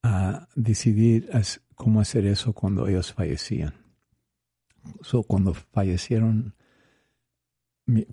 a 0.02 0.48
decidir 0.56 1.30
cómo 1.76 2.00
hacer 2.00 2.26
eso 2.26 2.54
cuando 2.54 2.88
ellos 2.88 3.14
fallecían. 3.14 3.74
So, 5.02 5.24
cuando 5.24 5.54
fallecieron, 5.54 6.56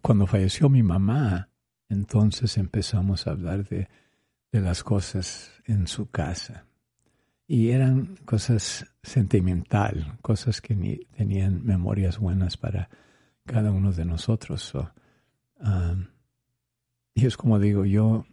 cuando 0.02 0.26
falleció 0.26 0.68
mi 0.68 0.82
mamá, 0.82 1.50
entonces 1.88 2.56
empezamos 2.58 3.26
a 3.26 3.32
hablar 3.32 3.68
de, 3.68 3.88
de 4.52 4.60
las 4.60 4.84
cosas 4.84 5.50
en 5.66 5.87
su 5.87 6.10
casa 6.10 6.66
y 7.46 7.70
eran 7.70 8.16
cosas 8.24 8.87
sentimental, 9.02 10.16
cosas 10.22 10.60
que 10.60 11.06
tenían 11.16 11.64
memorias 11.64 12.18
buenas 12.18 12.56
para 12.56 12.88
cada 13.44 13.70
uno 13.70 13.92
de 13.92 14.04
nosotros. 14.04 14.72
Um, 15.60 16.06
y 17.14 17.26
es 17.26 17.37
como 17.37 17.58
digo 17.58 17.84
yo, 17.84 18.24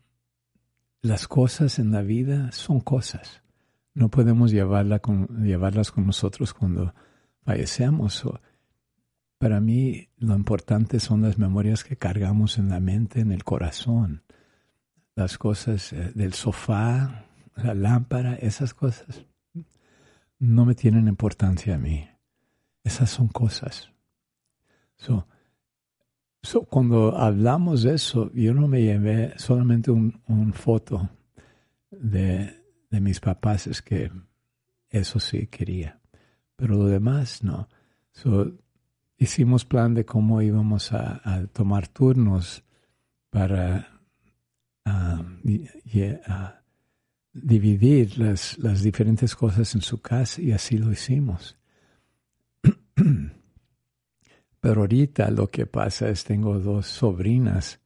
las 1.01 1.27
cosas 1.27 1.79
en 1.79 1.91
la 1.91 2.01
vida 2.01 2.51
son 2.51 2.79
cosas. 2.79 3.41
No 3.93 4.09
podemos 4.09 4.51
llevarla 4.51 5.01
llevarlas 5.41 5.91
con 5.91 6.05
nosotros 6.05 6.53
cuando 6.53 6.93
fallecemos. 7.43 8.23
para 9.37 9.59
mí 9.59 10.09
lo 10.17 10.35
importante 10.35 10.99
son 10.99 11.23
las 11.23 11.37
memorias 11.37 11.83
que 11.83 11.97
cargamos 11.97 12.57
en 12.57 12.69
la 12.69 12.79
mente, 12.79 13.21
en 13.21 13.31
el 13.31 13.43
corazón. 13.43 14.23
Las 15.15 15.37
cosas 15.37 15.93
eh, 15.93 16.11
del 16.15 16.33
sofá, 16.33 17.25
la 17.55 17.73
lámpara, 17.73 18.35
esas 18.35 18.73
cosas 18.73 19.25
no 20.39 20.65
me 20.65 20.73
tienen 20.73 21.07
importancia 21.07 21.75
a 21.75 21.77
mí. 21.77 22.07
Esas 22.83 23.09
son 23.09 23.27
cosas. 23.27 23.91
So, 24.95 25.27
cuando 26.69 27.15
hablamos 27.15 27.83
de 27.83 27.95
eso, 27.95 28.31
yo 28.33 28.53
no 28.53 28.67
me 28.67 28.81
llevé 28.81 29.33
solamente 29.37 29.91
un, 29.91 30.21
un 30.27 30.53
foto 30.53 31.09
de, 31.91 32.63
de, 32.89 33.01
mis 33.01 33.19
papás, 33.19 33.67
es 33.67 33.81
que 33.81 34.11
eso 34.89 35.19
sí 35.19 35.47
quería. 35.47 36.00
Pero 36.61 36.75
lo 36.75 36.85
demás 36.85 37.43
no. 37.43 37.67
So, 38.11 38.51
hicimos 39.17 39.65
plan 39.65 39.95
de 39.95 40.05
cómo 40.05 40.43
íbamos 40.43 40.93
a, 40.93 41.47
tomar 41.53 41.87
turnos 41.87 42.63
para 43.31 43.99
uh, 44.85 45.23
dividir 47.33 48.15
las, 48.19 48.83
diferentes 48.83 49.35
cosas 49.35 49.73
en 49.73 49.81
su 49.81 50.03
casa 50.03 50.39
y 50.39 50.51
así 50.51 50.77
lo 50.77 50.91
hicimos. 50.91 51.57
Pero 54.59 54.81
ahorita 54.81 55.31
lo 55.31 55.47
que 55.47 55.65
pasa 55.65 56.09
es 56.09 56.23
tengo 56.23 56.59
dos 56.59 56.85
sobrinas 56.85 57.79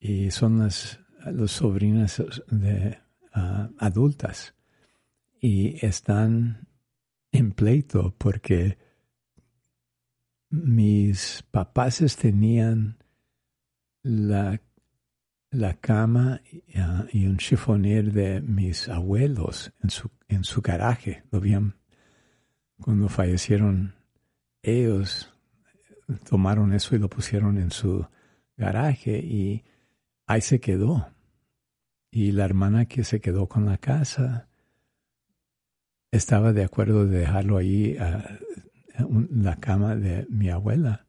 y 0.00 0.32
son 0.32 0.58
las, 0.58 0.98
las 1.24 1.52
sobrinas 1.52 2.20
de, 2.50 2.98
ah, 3.32 3.70
adultas. 3.78 4.56
y 5.40 5.86
están 5.86 6.67
en 7.32 7.52
pleito 7.52 8.14
porque 8.16 8.78
mis 10.50 11.44
papás 11.50 12.02
tenían 12.16 12.98
la, 14.02 14.60
la 15.50 15.74
cama 15.74 16.40
ah, 16.76 17.04
y 17.12 17.26
un 17.26 17.36
chifonier 17.36 18.12
de 18.12 18.40
mis 18.40 18.88
abuelos 18.88 19.72
en 19.82 19.90
su, 19.90 20.10
en 20.28 20.44
su 20.44 20.62
garaje. 20.62 21.24
Lo 21.30 21.38
habían, 21.38 21.76
cuando 22.80 23.08
fallecieron 23.08 23.94
ellos, 24.62 25.32
tomaron 26.28 26.72
eso 26.72 26.96
y 26.96 26.98
lo 26.98 27.08
pusieron 27.08 27.58
en 27.58 27.70
su 27.70 28.06
garaje 28.56 29.18
y 29.18 29.64
ahí 30.26 30.40
se 30.40 30.60
quedó. 30.60 31.08
Y 32.10 32.32
la 32.32 32.46
hermana 32.46 32.86
que 32.86 33.04
se 33.04 33.20
quedó 33.20 33.48
con 33.48 33.66
la 33.66 33.76
casa 33.76 34.47
estaba 36.10 36.52
de 36.52 36.64
acuerdo 36.64 37.06
de 37.06 37.18
dejarlo 37.18 37.56
ahí 37.56 37.96
la 39.30 39.56
cama 39.56 39.96
de 39.96 40.26
mi 40.28 40.50
abuela. 40.50 41.06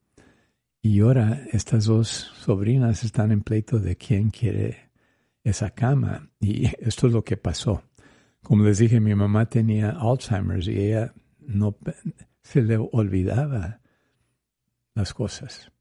Y 0.81 1.01
ahora 1.01 1.43
estas 1.51 1.85
dos 1.85 2.07
sobrinas 2.07 3.03
están 3.03 3.31
en 3.31 3.41
pleito 3.41 3.79
de 3.79 3.97
quién 3.97 4.29
quiere 4.29 4.91
esa 5.43 5.71
cama. 5.71 6.29
Y 6.39 6.67
esto 6.79 7.07
es 7.07 7.13
lo 7.13 7.23
que 7.23 7.37
pasó. 7.37 7.83
Como 8.41 8.63
les 8.63 8.77
dije, 8.77 8.99
mi 8.99 9.13
mamá 9.15 9.47
tenía 9.47 9.91
Alzheimer's 9.91 10.67
y 10.67 10.79
ella 10.79 11.13
no 11.39 11.77
se 12.41 12.61
le 12.61 12.77
olvidaba 12.77 13.81
las 14.95 15.13
cosas. 15.13 15.71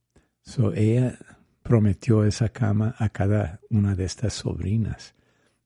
So 0.43 0.73
ella 0.75 1.19
prometió 1.63 2.25
esa 2.25 2.49
cama 2.49 2.95
a 2.99 3.11
cada 3.11 3.61
una 3.71 3.95
de 3.95 4.05
estas 4.05 4.33
sobrinas. 4.33 5.15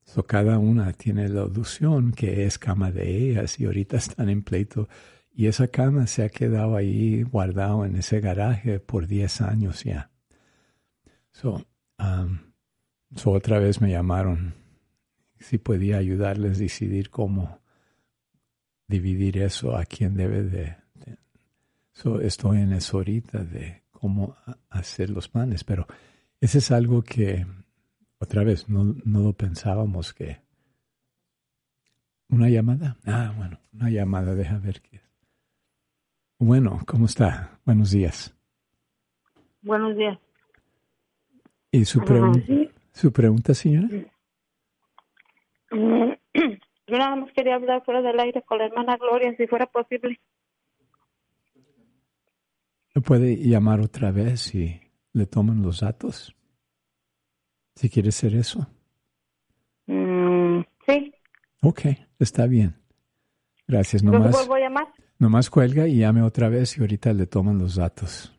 So 0.05 0.25
cada 0.25 0.59
una 0.59 0.93
tiene 0.93 1.29
la 1.29 1.45
ilusión 1.45 2.13
que 2.13 2.45
es 2.45 2.59
cama 2.59 2.91
de 2.91 3.31
ellas 3.31 3.59
y 3.59 3.67
ahorita 3.67 3.97
están 3.97 4.29
en 4.29 4.43
pleito 4.43 4.89
y 5.35 5.47
esa 5.47 5.69
cama 5.69 6.07
se 6.07 6.25
ha 6.25 6.29
quedado 6.29 6.77
ahí 6.77 7.23
guardado 7.23 7.87
en 7.87 7.97
ese 7.97 8.21
garaje 8.21 8.81
por 8.81 9.07
10 9.07 9.41
años 9.41 9.85
ya. 9.85 10.11
So, 11.31 11.65
um, 11.99 12.39
so 13.17 13.31
otra 13.31 13.59
vez 13.59 13.81
me 13.81 13.91
llamaron 13.91 14.55
si 15.39 15.59
podía 15.59 15.97
ayudarles 15.97 16.59
a 16.59 16.61
decidir 16.61 17.11
cómo 17.11 17.61
dividir 18.87 19.39
eso 19.39 19.77
a 19.77 19.85
quién 19.85 20.15
debe 20.15 20.43
de. 20.43 20.77
So, 21.93 22.21
estoy 22.21 22.59
en 22.59 22.73
eso 22.73 22.99
ahorita 22.99 23.45
de 23.45 23.83
cómo 23.91 24.37
hacer 24.71 25.11
los 25.11 25.29
planes, 25.29 25.65
pero 25.65 25.87
ese 26.41 26.59
es 26.59 26.71
algo 26.71 27.03
que 27.03 27.47
otra 28.23 28.45
vez 28.45 28.69
no, 28.69 28.95
no 29.05 29.21
lo 29.21 29.33
pensábamos 29.33 30.15
que. 30.15 30.41
Una 32.29 32.49
llamada. 32.49 32.97
Ah, 33.05 33.35
bueno, 33.37 33.59
una 33.73 33.91
llamada, 33.91 34.35
deja 34.37 34.59
ver 34.59 34.81
qué 34.81 34.97
es. 34.97 35.03
Bueno, 36.39 36.81
¿cómo 36.87 37.07
está? 37.07 37.59
Buenos 37.65 37.91
días. 37.91 38.33
Buenos 39.61 39.97
días. 39.97 40.19
¿Y 41.73 41.85
su, 41.85 42.01
su 42.93 43.13
pregunta, 43.13 43.55
señora? 43.55 43.89
Mm, 45.73 46.13
yo 46.87 46.99
nada 46.99 47.17
más 47.17 47.33
quería 47.33 47.57
hablar 47.57 47.85
fuera 47.85 48.03
del 48.03 48.21
aire 48.21 48.43
con 48.43 48.59
la 48.59 48.67
hermana 48.67 48.97
Gloria, 48.99 49.35
si 49.37 49.49
fuera 49.49 49.67
posible. 49.67 50.21
puede 53.05 53.37
llamar 53.37 53.81
otra 53.81 54.13
vez 54.13 54.55
y 54.55 54.81
le 55.13 55.27
toman 55.27 55.61
los 55.63 55.81
datos? 55.81 56.37
Si 57.75 57.89
quiere 57.89 58.11
hacer 58.11 58.35
eso. 58.35 58.67
Mm, 59.87 60.61
sí. 60.87 61.15
Ok, 61.61 61.81
está 62.19 62.47
bien. 62.47 62.75
Gracias. 63.67 64.03
Nomás, 64.03 64.33
vuelvo 64.33 64.55
a 64.55 64.61
llamar? 64.61 64.89
Nomás 65.19 65.51
cuelga 65.51 65.87
y 65.87 65.99
llame 65.99 66.23
otra 66.23 66.49
vez 66.49 66.77
y 66.77 66.81
ahorita 66.81 67.13
le 67.13 67.27
toman 67.27 67.59
los 67.59 67.77
datos. 67.77 68.37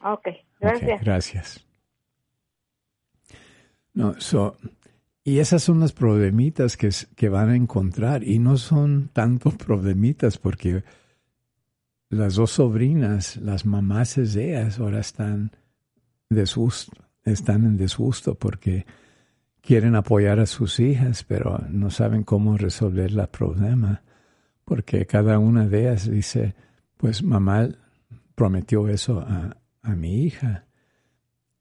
Ok, 0.00 0.28
gracias. 0.60 1.00
gracias. 1.00 1.66
No, 3.94 4.20
so, 4.20 4.56
y 5.24 5.38
esas 5.38 5.62
son 5.62 5.80
las 5.80 5.92
problemitas 5.92 6.76
que, 6.76 6.90
que 7.16 7.28
van 7.28 7.50
a 7.50 7.56
encontrar. 7.56 8.22
Y 8.22 8.38
no 8.38 8.56
son 8.56 9.08
tanto 9.12 9.50
problemitas 9.66 10.38
porque 10.38 10.84
las 12.08 12.34
dos 12.34 12.52
sobrinas, 12.52 13.36
las 13.36 13.66
mamás 13.66 14.16
de 14.16 14.50
ellas, 14.50 14.78
ahora 14.78 15.00
están 15.00 15.50
desgusto, 16.28 17.05
están 17.26 17.64
en 17.64 17.76
desgusto 17.76 18.34
porque 18.34 18.86
quieren 19.60 19.94
apoyar 19.94 20.40
a 20.40 20.46
sus 20.46 20.80
hijas, 20.80 21.24
pero 21.24 21.58
no 21.68 21.90
saben 21.90 22.22
cómo 22.22 22.56
resolver 22.56 23.10
el 23.10 23.26
problema 23.28 24.02
porque 24.66 25.06
cada 25.06 25.38
una 25.38 25.68
de 25.68 25.82
ellas 25.82 26.10
dice, 26.10 26.56
pues 26.96 27.22
mamá 27.22 27.68
prometió 28.34 28.88
eso 28.88 29.20
a, 29.20 29.56
mi 29.94 30.24
hija 30.24 30.66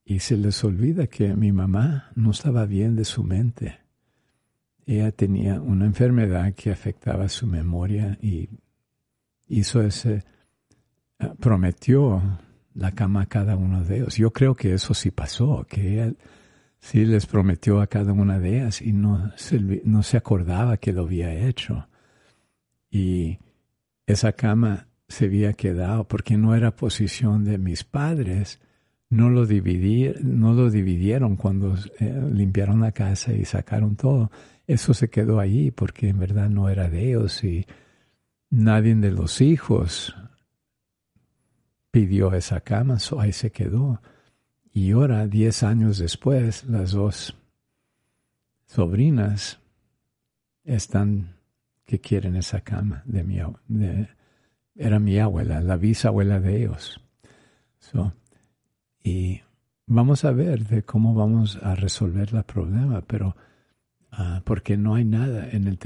y 0.03 0.18
se 0.18 0.36
les 0.36 0.63
olvida 0.63 1.05
que 1.05 1.36
mi 1.36 1.51
mamá 1.51 2.09
no 2.16 2.32
estaba 2.32 2.66
bien 2.66 2.95
de 2.95 3.05
su 3.05 3.24
mente. 3.24 3.78
Ella 4.88 5.11
tenía 5.11 5.61
una 5.61 5.86
enfermedad 5.86 6.55
que 6.55 6.72
afectaba 6.72 7.30
su 7.30 7.45
memoria 7.45 8.18
y 8.20 8.49
hizo 9.47 9.84
ese, 9.84 10.24
ah, 11.20 11.36
prometió 11.39 12.20
la 12.76 12.91
cama 12.91 13.21
a 13.21 13.26
cada 13.26 13.55
uno 13.55 13.84
de 13.84 13.97
ellos. 13.97 14.17
Yo 14.17 14.32
creo 14.32 14.55
que 14.55 14.73
eso 14.73 14.93
sí 14.93 15.11
pasó, 15.11 15.65
que 15.67 15.93
ella 15.93 16.13
sí 16.80 17.05
les 17.05 17.26
prometió 17.26 17.82
a 17.82 17.88
cada 17.88 18.13
una 18.13 18.39
de 18.39 18.57
ellas 18.57 18.82
y 18.82 18.93
no 18.93 19.32
no 19.84 20.03
se 20.03 20.17
acordaba 20.17 20.78
que 20.78 20.93
lo 20.93 21.03
había 21.03 21.34
hecho 21.34 21.88
y 22.95 23.39
esa 24.07 24.32
cama 24.32 24.88
se 25.09 25.26
había 25.26 25.51
quedado 25.51 26.07
porque 26.07 26.38
no 26.38 26.55
era 26.55 26.78
posición 26.78 27.43
de 27.43 27.57
mis 27.57 27.84
padres. 27.84 28.61
No 29.09 29.30
lo, 29.30 29.45
no 29.45 30.53
lo 30.53 30.69
dividieron 30.69 31.36
cuando 31.36 31.76
eh, 31.99 32.30
limpiaron 32.32 32.80
la 32.80 32.93
casa 32.93 33.34
y 33.34 33.43
sacaron 33.43 33.97
todo. 33.97 34.32
Eso 34.65 34.93
se 34.93 35.09
quedó 35.09 35.41
allí 35.41 35.71
porque 35.71 36.07
en 36.07 36.19
verdad 36.19 36.49
no 36.49 36.69
era 36.69 36.89
de 36.89 37.09
ellos 37.09 37.43
y 37.43 37.65
nadie 38.49 38.95
de 38.95 39.11
los 39.11 39.41
hijos 39.41 40.15
pidió 41.96 42.34
esa 42.34 42.60
cama, 42.60 43.00
so 43.00 43.22
ahí 43.22 43.32
se 43.32 43.52
quedó. 43.54 44.02
Y 44.74 44.91
ahora, 44.91 45.28
diez 45.28 45.64
años 45.64 45.98
después, 45.98 46.66
las 46.66 46.91
dos 46.91 47.38
sobrinas 48.66 49.62
están 50.66 51.38
que 51.86 52.02
quieren 52.02 52.36
esa 52.36 52.60
cama 52.60 53.02
de 53.06 53.24
mi 53.24 53.39
era 54.76 55.00
mi 55.00 55.18
abuela, 55.20 55.62
la 55.62 55.78
bisabuela 55.78 56.41
de 56.41 56.64
ellos. 56.64 57.00
y 59.02 59.39
vamos 59.88 60.26
a 60.26 60.34
ver 60.34 60.66
de 60.66 60.84
cómo 60.84 61.14
vamos 61.14 61.58
a 61.64 61.76
resolver 61.76 62.36
el 62.36 62.43
problema, 62.43 63.04
pero 63.08 63.38
ah, 64.12 64.41
porque 64.43 64.76
no 64.76 64.96
hay 64.96 65.06
nada 65.06 65.50
en 65.50 65.66
el, 65.70 65.80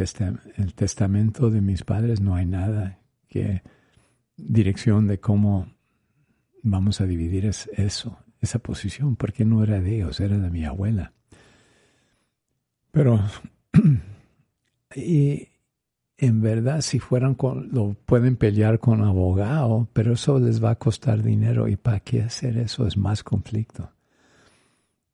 el 0.56 0.74
testamento 0.74 1.52
de 1.52 1.62
mis 1.62 1.84
padres, 1.84 2.20
no 2.20 2.34
hay 2.34 2.48
nada 2.48 2.98
que 3.28 3.62
dirección 4.36 5.06
de 5.06 5.20
cómo 5.20 5.68
vamos 6.64 7.02
a 7.02 7.06
dividir 7.06 7.46
eso, 7.46 8.18
esa 8.42 8.60
posición, 8.60 9.16
porque 9.16 9.46
no 9.46 9.64
era 9.64 9.80
de 9.80 9.98
ellos, 9.98 10.20
era 10.20 10.38
de 10.38 10.50
mi 10.50 10.66
abuela. 10.66 11.14
Pero, 12.92 13.22
y 14.96 15.48
en 16.20 16.42
verdad 16.42 16.82
si 16.82 17.00
fueran 17.00 17.34
con, 17.34 17.70
lo 17.72 17.96
pueden 18.06 18.36
pelear 18.36 18.80
con 18.80 19.02
abogado, 19.04 19.88
pero 19.94 20.14
eso 20.14 20.40
les 20.40 20.64
va 20.64 20.72
a 20.72 20.76
costar 20.76 21.24
dinero 21.24 21.68
y 21.68 21.78
para 21.78 22.02
qué 22.02 22.22
hacer 22.22 22.58
eso 22.58 22.86
es 22.86 22.98
más 22.98 23.24
conflicto. 23.24 23.92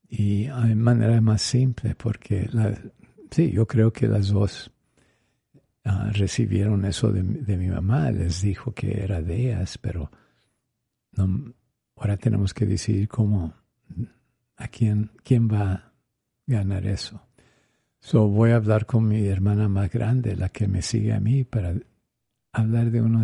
Y 0.08 0.46
hay 0.46 0.74
manera 0.74 1.20
más 1.20 1.42
simple 1.42 1.94
porque 1.94 2.48
sí, 3.30 3.50
yo 3.52 3.66
creo 3.66 3.92
que 3.92 4.08
las 4.08 4.28
dos 4.28 4.70
ah, 5.84 6.10
recibieron 6.12 6.84
eso 6.84 7.12
de, 7.12 7.22
mi 7.22 7.68
mamá, 7.68 8.10
les 8.10 8.42
dijo 8.42 8.72
que 8.72 9.02
era 9.02 9.22
de 9.22 9.50
ellas, 9.50 9.78
pero 9.78 10.10
ahora 11.16 12.16
tenemos 12.16 12.54
que 12.54 12.66
decidir 12.66 13.08
cómo, 13.08 13.54
a 14.56 14.68
quién, 14.68 15.10
quién 15.22 15.48
va 15.48 15.72
a 15.72 15.92
ganar 16.46 16.86
eso. 16.86 17.22
So 18.00 18.28
voy 18.28 18.50
a 18.50 18.56
hablar 18.56 18.86
con 18.86 19.08
mi 19.08 19.26
hermana 19.26 19.68
más 19.68 19.90
grande, 19.90 20.36
la 20.36 20.48
que 20.48 20.68
me 20.68 20.82
sigue 20.82 21.12
a 21.12 21.20
mí, 21.20 21.44
para 21.44 21.74
hablar 22.52 22.90
de 22.90 23.02
una 23.02 23.22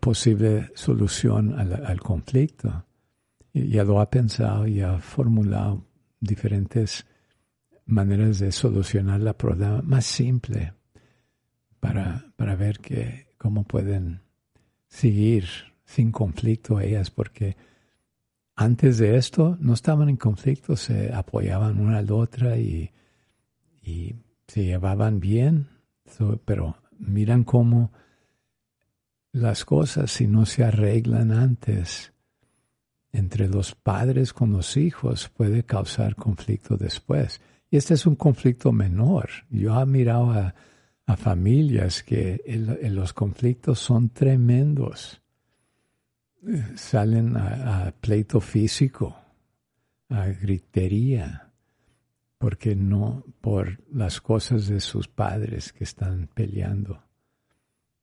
posible 0.00 0.70
solución 0.74 1.54
al, 1.58 2.00
conflicto. 2.00 2.84
Y 3.52 3.68
ya 3.68 3.84
lo 3.84 4.00
ha 4.00 4.10
pensado 4.10 4.66
y 4.66 4.80
ha 4.80 4.98
formulado 4.98 5.86
diferentes 6.20 7.06
maneras 7.86 8.38
de 8.38 8.50
solucionar 8.50 9.20
la 9.20 9.36
problema 9.36 9.82
más 9.82 10.04
simple 10.04 10.74
para, 11.80 12.32
para 12.36 12.56
ver 12.56 12.80
que, 12.80 13.28
cómo 13.38 13.64
pueden 13.64 14.22
seguir 14.88 15.44
sin 15.84 16.12
conflicto 16.12 16.80
ellas, 16.80 17.10
porque 17.10 17.56
antes 18.56 18.98
de 18.98 19.16
esto 19.16 19.56
no 19.60 19.74
estaban 19.74 20.08
en 20.08 20.16
conflicto, 20.16 20.76
se 20.76 21.12
apoyaban 21.12 21.80
una 21.80 21.98
a 21.98 22.02
la 22.02 22.14
otra 22.14 22.56
y 22.56 22.90
y 23.84 24.16
se 24.46 24.64
llevaban 24.64 25.20
bien 25.20 25.68
pero 26.44 26.76
miran 26.98 27.44
cómo 27.44 27.90
las 29.32 29.64
cosas, 29.64 30.12
si 30.12 30.26
no 30.26 30.46
se 30.46 30.62
arreglan 30.62 31.32
antes, 31.32 32.12
entre 33.10 33.48
los 33.48 33.74
padres 33.74 34.32
con 34.32 34.52
los 34.52 34.76
hijos 34.76 35.28
puede 35.28 35.64
causar 35.64 36.14
conflicto 36.14 36.76
después. 36.76 37.40
Y 37.70 37.78
este 37.78 37.94
es 37.94 38.06
un 38.06 38.14
conflicto 38.14 38.70
menor. 38.70 39.30
Yo 39.50 39.80
he 39.80 39.86
mirado 39.86 40.30
a, 40.30 40.54
familias 41.16 42.02
que 42.02 42.40
los 42.90 43.12
conflictos 43.12 43.78
son 43.78 44.10
tremendos. 44.10 45.20
Salen 46.76 47.36
a, 47.36 47.92
pleito 48.00 48.40
físico, 48.40 49.16
a 50.10 50.26
gritería, 50.26 51.50
porque 52.38 52.76
no 52.76 53.24
por 53.40 53.80
las 53.90 54.20
cosas 54.20 54.68
de 54.68 54.80
sus 54.80 55.08
padres 55.08 55.72
que 55.72 55.84
están 55.84 56.28
peleando. 56.34 57.02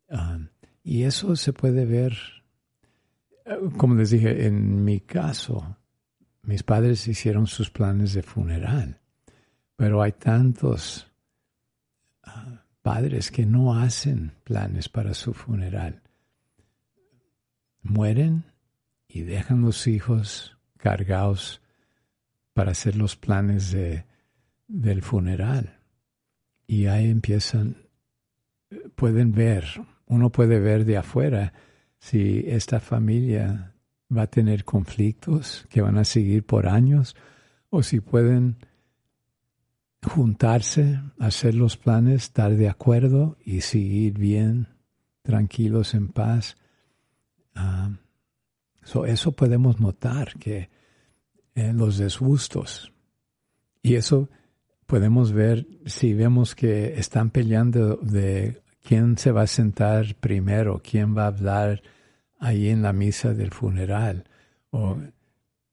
Ah, 0.10 0.39
y 0.84 1.04
eso 1.04 1.36
se 1.36 1.54
puede 1.54 1.86
ver, 1.86 2.18
eh, 3.46 3.58
como 3.78 3.96
les 3.96 4.10
dije, 4.10 4.48
en 4.48 4.84
mi 4.84 5.02
caso, 5.02 5.78
mis 6.44 6.64
padres 6.64 7.08
hicieron 7.08 7.46
sus 7.46 7.70
planes 7.70 8.14
de 8.14 8.24
funeral, 8.24 9.00
pero 9.76 10.02
hay 10.02 10.14
tantos 10.14 11.08
ah, 12.24 12.64
padres 12.82 13.30
que 13.30 13.46
no 13.46 13.76
hacen 13.76 14.34
planes 14.44 14.89
para 14.89 15.14
su 15.14 15.34
funeral. 15.34 16.01
Mueren 17.82 18.45
y 19.07 19.21
dejan 19.21 19.61
los 19.61 19.88
hijos 19.88 20.57
cargados 20.77 21.61
para 22.53 22.71
hacer 22.71 22.95
los 22.95 23.15
planes 23.15 23.71
de, 23.71 24.05
del 24.67 25.01
funeral. 25.01 25.79
Y 26.67 26.86
ahí 26.86 27.09
empiezan, 27.09 27.77
pueden 28.95 29.32
ver, 29.32 29.65
uno 30.05 30.32
puede 30.32 30.59
ver 30.59 30.86
de 30.86 30.97
afuera 30.97 31.53
si 31.99 32.43
esta 32.47 32.79
familia 32.79 33.73
va 34.15 34.23
a 34.23 34.27
tener 34.27 34.65
conflictos 34.65 35.65
que 35.69 35.82
van 35.82 35.97
a 35.97 36.03
seguir 36.03 36.45
por 36.45 36.67
años 36.67 37.15
o 37.69 37.84
si 37.84 37.99
pueden 37.99 38.57
juntarse, 40.03 40.99
hacer 41.19 41.55
los 41.55 41.77
planes, 41.77 42.23
estar 42.23 42.55
de 42.55 42.67
acuerdo 42.67 43.38
y 43.45 43.61
seguir 43.61 44.17
bien, 44.17 44.67
tranquilos, 45.21 45.93
en 45.93 46.09
paz. 46.09 46.57
Ah, 47.56 47.89
eso 49.08 49.32
podemos 49.32 49.80
notar 49.80 50.36
que 50.38 50.70
en 51.56 51.78
los 51.78 51.97
disgustos. 51.97 52.91
Y 53.82 53.95
eso 53.95 54.30
podemos 54.86 55.32
ver 55.32 55.68
si 55.86 56.14
vemos 56.14 56.56
que 56.56 56.99
están 56.99 57.30
peleando 57.30 57.97
de 57.97 58.62
quién 58.84 59.18
se 59.18 59.32
va 59.32 59.43
a 59.43 59.47
sentar 59.47 60.16
primero, 60.16 60.82
quién 60.84 61.16
va 61.16 61.24
a 61.24 61.28
hablar 61.28 61.82
ahí 62.39 62.70
en 62.70 62.82
la 62.82 62.93
misa 62.93 63.34
del 63.34 63.52
funeral, 63.52 64.26
o 64.72 64.97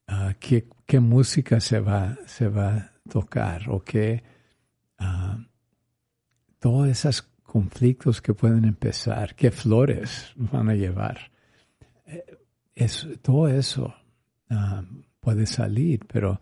ah, 0.06 0.34
qué, 0.38 1.00
música 1.00 1.60
se 1.60 1.80
va, 1.80 2.16
se 2.26 2.48
va 2.48 2.76
a 2.76 2.92
tocar, 3.10 3.70
o 3.70 3.82
qué, 3.82 4.22
uh, 5.00 5.42
todos 6.58 6.88
esos 6.88 7.22
conflictos 7.42 8.20
que 8.20 8.34
pueden 8.34 8.64
empezar, 8.64 9.34
qué 9.34 9.50
flores 9.50 10.32
van 10.36 10.68
a 10.68 10.74
llevar. 10.74 11.30
Eh, 12.08 12.24
es, 12.74 13.06
todo 13.22 13.48
eso 13.48 13.94
ah, 14.50 14.84
puede 15.20 15.46
salir, 15.46 16.00
pero 16.06 16.40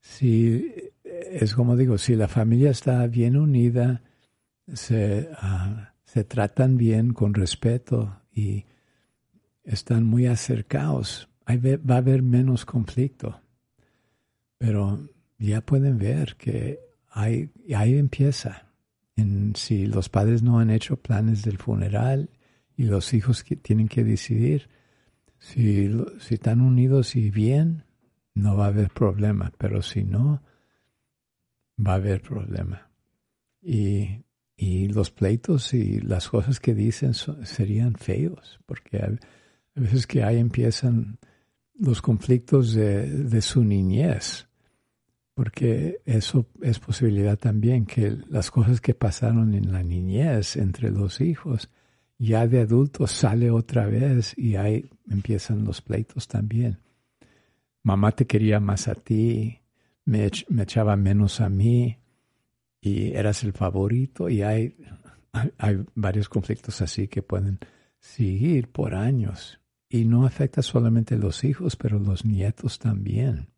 si 0.00 0.72
es 1.04 1.54
como 1.54 1.76
digo, 1.76 1.98
si 1.98 2.14
la 2.14 2.28
familia 2.28 2.70
está 2.70 3.06
bien 3.06 3.36
unida, 3.36 4.02
se, 4.72 5.28
ah, 5.36 5.94
se 6.04 6.24
tratan 6.24 6.76
bien 6.76 7.12
con 7.12 7.34
respeto 7.34 8.20
y 8.32 8.64
están 9.64 10.04
muy 10.04 10.26
acercados, 10.26 11.28
va 11.48 11.94
a 11.94 11.98
haber 11.98 12.22
menos 12.22 12.64
conflicto. 12.64 13.40
Pero 14.58 15.08
ya 15.38 15.60
pueden 15.60 15.98
ver 15.98 16.36
que 16.36 16.80
hay, 17.10 17.50
ahí 17.74 17.96
empieza. 17.96 18.66
En, 19.16 19.54
si 19.56 19.86
los 19.86 20.08
padres 20.08 20.42
no 20.42 20.58
han 20.58 20.70
hecho 20.70 20.96
planes 20.96 21.42
del 21.42 21.58
funeral 21.58 22.30
y 22.76 22.84
los 22.84 23.14
hijos 23.14 23.42
que 23.42 23.56
tienen 23.56 23.88
que 23.88 24.04
decidir, 24.04 24.68
si, 25.38 25.90
si 26.18 26.34
están 26.34 26.60
unidos 26.60 27.16
y 27.16 27.30
bien, 27.30 27.84
no 28.34 28.56
va 28.56 28.66
a 28.66 28.68
haber 28.68 28.90
problema. 28.90 29.52
Pero 29.58 29.82
si 29.82 30.04
no, 30.04 30.42
va 31.84 31.92
a 31.92 31.96
haber 31.96 32.22
problema. 32.22 32.90
Y, 33.62 34.24
y 34.56 34.88
los 34.88 35.10
pleitos 35.10 35.74
y 35.74 36.00
las 36.00 36.28
cosas 36.28 36.60
que 36.60 36.74
dicen 36.74 37.12
serían 37.14 37.94
feos, 37.94 38.60
porque 38.66 38.98
a, 38.98 39.18
veces 39.74 40.06
que 40.06 40.22
ahí 40.22 40.38
empiezan 40.38 41.18
los 41.78 42.00
conflictos 42.00 42.72
de, 42.72 43.06
de 43.10 43.42
su 43.42 43.64
niñez, 43.64 44.48
porque 45.34 46.00
eso 46.06 46.46
es 46.62 46.78
posibilidad 46.78 47.36
también 47.38 47.84
que 47.84 48.16
las 48.30 48.50
cosas 48.50 48.80
que 48.80 48.94
pasaron 48.94 49.52
en 49.52 49.70
la 49.70 49.82
niñez 49.82 50.56
entre 50.56 50.90
los 50.90 51.20
hijos, 51.20 51.68
ya 52.18 52.46
de 52.46 52.60
adultos 52.60 53.10
sale 53.10 53.50
otra 53.50 53.86
vez 53.86 54.36
y 54.36 54.56
ahí 54.56 54.90
empiezan 55.10 55.64
los 55.64 55.82
pleitos 55.82 56.28
también. 56.28 56.78
Mamá 57.82 58.12
te 58.12 58.26
quería 58.26 58.58
más 58.58 58.88
a 58.88 58.94
ti, 58.94 59.60
me, 60.04 60.24
echaba 60.24 60.96
menos 60.96 61.40
a 61.40 61.48
mí 61.48 61.98
y 62.80 63.12
eras 63.12 63.44
el 63.44 63.52
favorito 63.52 64.28
y 64.28 64.42
hay, 64.42 64.76
hay, 65.58 65.84
varios 65.94 66.28
conflictos 66.28 66.80
así 66.80 67.08
que 67.08 67.22
pueden 67.22 67.58
seguir 67.98 68.70
por 68.70 68.94
años 68.94 69.60
y 69.88 70.04
no 70.04 70.26
afecta 70.26 70.62
solamente 70.62 71.14
a 71.14 71.18
los 71.18 71.44
hijos, 71.44 71.76
pero 71.76 71.98
los 71.98 72.24
nietos 72.24 72.78
también. 72.78 73.48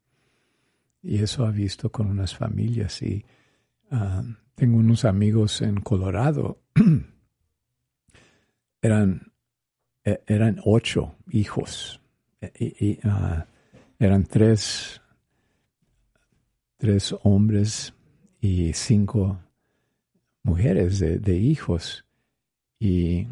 Y 1.02 1.22
eso 1.22 1.46
ha 1.46 1.50
visto 1.50 1.90
con 1.90 2.08
unas 2.08 2.34
familias 2.34 3.00
y 3.02 3.24
ah, 3.90 4.22
tengo 4.54 4.78
unos 4.78 5.04
amigos 5.04 5.62
en 5.62 5.80
Colorado. 5.80 6.60
eran, 8.82 9.32
e, 10.04 10.20
eran 10.26 10.60
ocho 10.64 11.16
hijos. 11.30 12.00
E, 12.40 12.52
y, 12.58 12.98
ah, 13.04 13.46
eran 13.98 14.24
tres 14.24 15.00
tres 16.78 17.14
hombres 17.24 17.92
y 18.40 18.72
cinco 18.72 19.40
mujeres 20.42 21.00
de, 21.00 21.36
hijos. 21.36 22.06
Y 22.80 23.26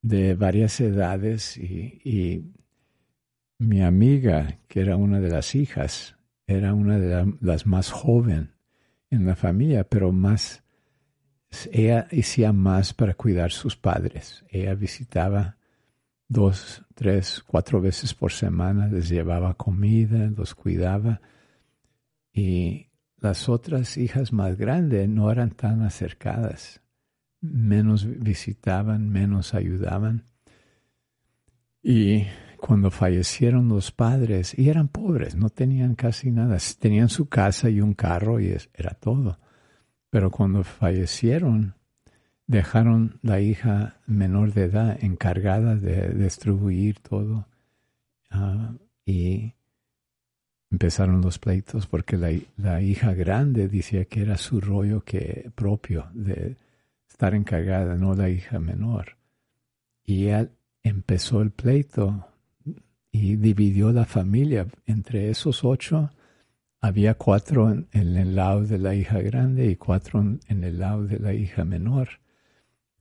de 0.00 0.34
varias 0.34 0.80
edades 0.80 1.56
y, 1.58 2.44
mi 3.58 3.82
amiga, 3.82 4.58
que 4.68 4.80
era 4.80 4.96
una 4.96 5.20
de 5.20 5.30
las 5.30 5.54
hijas, 5.54 6.16
era 6.46 6.74
una 6.74 6.98
de 6.98 7.34
las 7.40 7.66
más 7.66 7.90
jóvenes 7.90 8.50
en 9.10 9.26
la 9.26 9.36
familia, 9.36 9.84
pero 9.84 10.12
más, 10.12 10.63
ella 11.72 12.06
hacía 12.10 12.52
más 12.52 12.92
para 12.92 13.14
cuidar 13.14 13.50
sus 13.50 13.76
padres. 13.76 14.44
Ella 14.48 14.74
visitaba 14.74 15.56
dos, 16.28 16.82
tres, 16.94 17.42
cuatro 17.46 17.80
veces 17.80 18.14
por 18.14 18.32
semana, 18.32 18.88
les 18.88 19.08
llevaba 19.08 19.54
comida, 19.54 20.30
los 20.36 20.54
cuidaba. 20.54 21.20
Y 22.32 22.88
las 23.18 23.48
otras 23.48 23.96
hijas 23.96 24.32
más 24.32 24.56
grandes 24.56 25.08
no 25.08 25.30
eran 25.30 25.50
tan 25.50 25.82
acercadas, 25.82 26.82
menos 27.40 28.06
visitaban, 28.06 29.08
menos 29.08 29.54
ayudaban. 29.54 30.24
Y 31.82 32.24
cuando 32.58 32.90
fallecieron 32.90 33.68
los 33.68 33.92
padres, 33.92 34.58
y 34.58 34.68
eran 34.68 34.88
pobres, 34.88 35.36
no 35.36 35.50
tenían 35.50 35.94
casi 35.94 36.30
nada, 36.30 36.56
tenían 36.78 37.08
su 37.08 37.28
casa 37.28 37.68
y 37.68 37.80
un 37.80 37.94
carro 37.94 38.40
y 38.40 38.56
era 38.74 38.94
todo. 38.94 39.38
Pero 40.14 40.30
cuando 40.30 40.62
fallecieron, 40.62 41.74
dejaron 42.46 43.18
la 43.22 43.40
hija 43.40 43.96
menor 44.06 44.52
de 44.52 44.66
edad 44.66 44.96
encargada 45.02 45.74
de 45.74 46.10
distribuir 46.10 47.00
todo 47.00 47.48
ah, 48.30 48.74
y 49.04 49.54
empezaron 50.70 51.20
los 51.20 51.40
pleitos 51.40 51.88
porque 51.88 52.16
la, 52.16 52.80
hija 52.80 53.12
grande 53.12 53.66
decía 53.66 54.04
que 54.04 54.22
era 54.22 54.38
su 54.38 54.60
rollo 54.60 55.00
que 55.00 55.50
propio 55.56 56.06
de 56.14 56.58
estar 57.08 57.34
encargada, 57.34 57.96
no 57.96 58.14
la 58.14 58.30
hija 58.30 58.60
menor. 58.60 59.16
Y 60.04 60.26
él 60.26 60.48
empezó 60.84 61.42
el 61.42 61.50
pleito 61.50 62.28
y 63.10 63.34
dividió 63.34 63.90
la 63.90 64.04
familia. 64.04 64.68
Entre 64.86 65.30
esos 65.30 65.64
ocho 65.64 66.12
había 66.84 67.14
cuatro 67.14 67.70
en 67.70 68.16
el 68.16 68.36
lado 68.36 68.66
de 68.66 68.76
la 68.76 68.94
hija 68.94 69.18
grande 69.22 69.68
y 69.68 69.76
cuatro 69.76 70.20
en 70.20 70.64
el 70.64 70.80
lado 70.80 71.06
de 71.06 71.18
la 71.18 71.32
hija 71.32 71.64
menor 71.64 72.20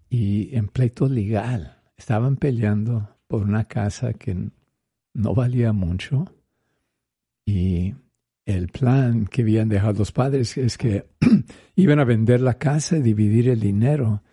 y 0.10 0.56
en 0.56 0.70
pleito 0.70 1.10
legal. 1.10 1.82
Estaban 1.98 2.38
peleando 2.38 3.18
por 3.28 3.44
una 3.44 3.66
casa 3.66 4.14
que 4.14 4.52
no 5.14 5.36
valía 5.36 5.74
mucho 5.74 6.34
y 7.46 7.94
el 8.46 8.70
plan 8.70 9.26
que 9.26 9.42
habían 9.42 9.68
dejado 9.68 10.00
los 10.00 10.14
padres 10.14 10.58
es 10.58 10.78
que 10.78 11.06
iban 11.76 12.00
a 12.00 12.06
vender 12.06 12.40
la 12.40 12.58
casa 12.58 12.96
y 12.96 13.02
dividir 13.02 13.50
el 13.50 13.60
dinero. 13.60 14.24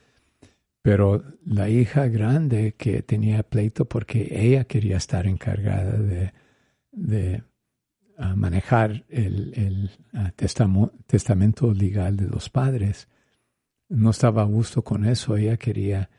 Pero 0.80 1.24
la 1.44 1.68
hija 1.68 2.06
grande 2.06 2.76
que 2.78 3.02
tenía 3.02 3.42
pleito 3.42 3.84
porque 3.84 4.28
ella 4.30 4.62
quería 4.64 4.96
estar 4.96 5.26
encargada 5.26 5.98
de, 5.98 6.32
de 6.92 7.42
manejar 8.36 9.04
el, 9.08 9.52
el 9.54 10.32
testamento 11.06 11.72
legal 11.72 12.16
de 12.16 12.26
los 12.26 12.50
padres, 12.50 13.08
no 13.88 14.10
estaba 14.10 14.42
a 14.42 14.46
gusto 14.46 14.82
con 14.82 15.04
eso. 15.04 15.36
Ella 15.36 15.56
quería 15.56 16.10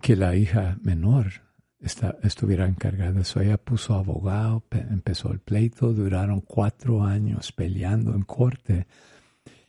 que 0.00 0.16
la 0.16 0.36
hija 0.36 0.78
menor 0.82 1.42
estuviera 1.78 2.66
encargada 2.66 3.12
de 3.12 3.22
eso. 3.22 3.40
Ella 3.40 3.58
puso 3.58 3.94
abogado, 3.94 4.64
empezó 4.70 5.32
el 5.32 5.40
pleito, 5.40 5.92
duraron 5.92 6.40
cuatro 6.40 7.04
años 7.04 7.52
peleando 7.52 8.14
en 8.14 8.22
corte 8.22 8.86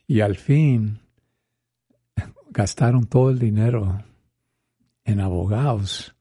y 0.06 0.20
al 0.20 0.36
fin 0.36 1.00
gastaron 2.50 3.06
todo 3.06 3.30
el 3.30 3.38
dinero 3.38 4.04
en 5.04 5.20
abogados 5.20 6.13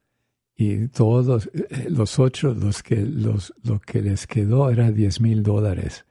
y 0.55 0.87
todos 0.89 1.49
los 1.89 2.19
ocho, 2.19 2.53
los 2.53 2.83
que, 2.83 2.97
los, 2.97 3.53
lo 3.63 3.79
que 3.79 4.01
les 4.01 4.27
quedó 4.27 4.69
era 4.69 4.91
diez 4.91 5.19
mil 5.19 5.43
dólares. 5.43 6.05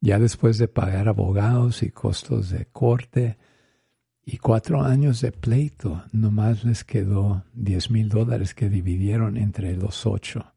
Ya 0.00 0.18
después 0.18 0.58
de 0.58 0.68
pagar 0.68 1.08
abogados 1.08 1.82
y 1.82 1.90
costos 1.90 2.50
de 2.50 2.66
corte 2.66 3.38
y 4.26 4.38
cuatro 4.38 4.82
años 4.82 5.20
de 5.20 5.32
pleito, 5.32 6.04
nomás 6.12 6.64
les 6.64 6.84
quedó 6.84 7.44
diez 7.54 7.90
mil 7.90 8.08
dólares 8.08 8.54
que 8.54 8.68
dividieron 8.68 9.36
entre 9.36 9.76
los 9.76 10.06
ocho. 10.06 10.52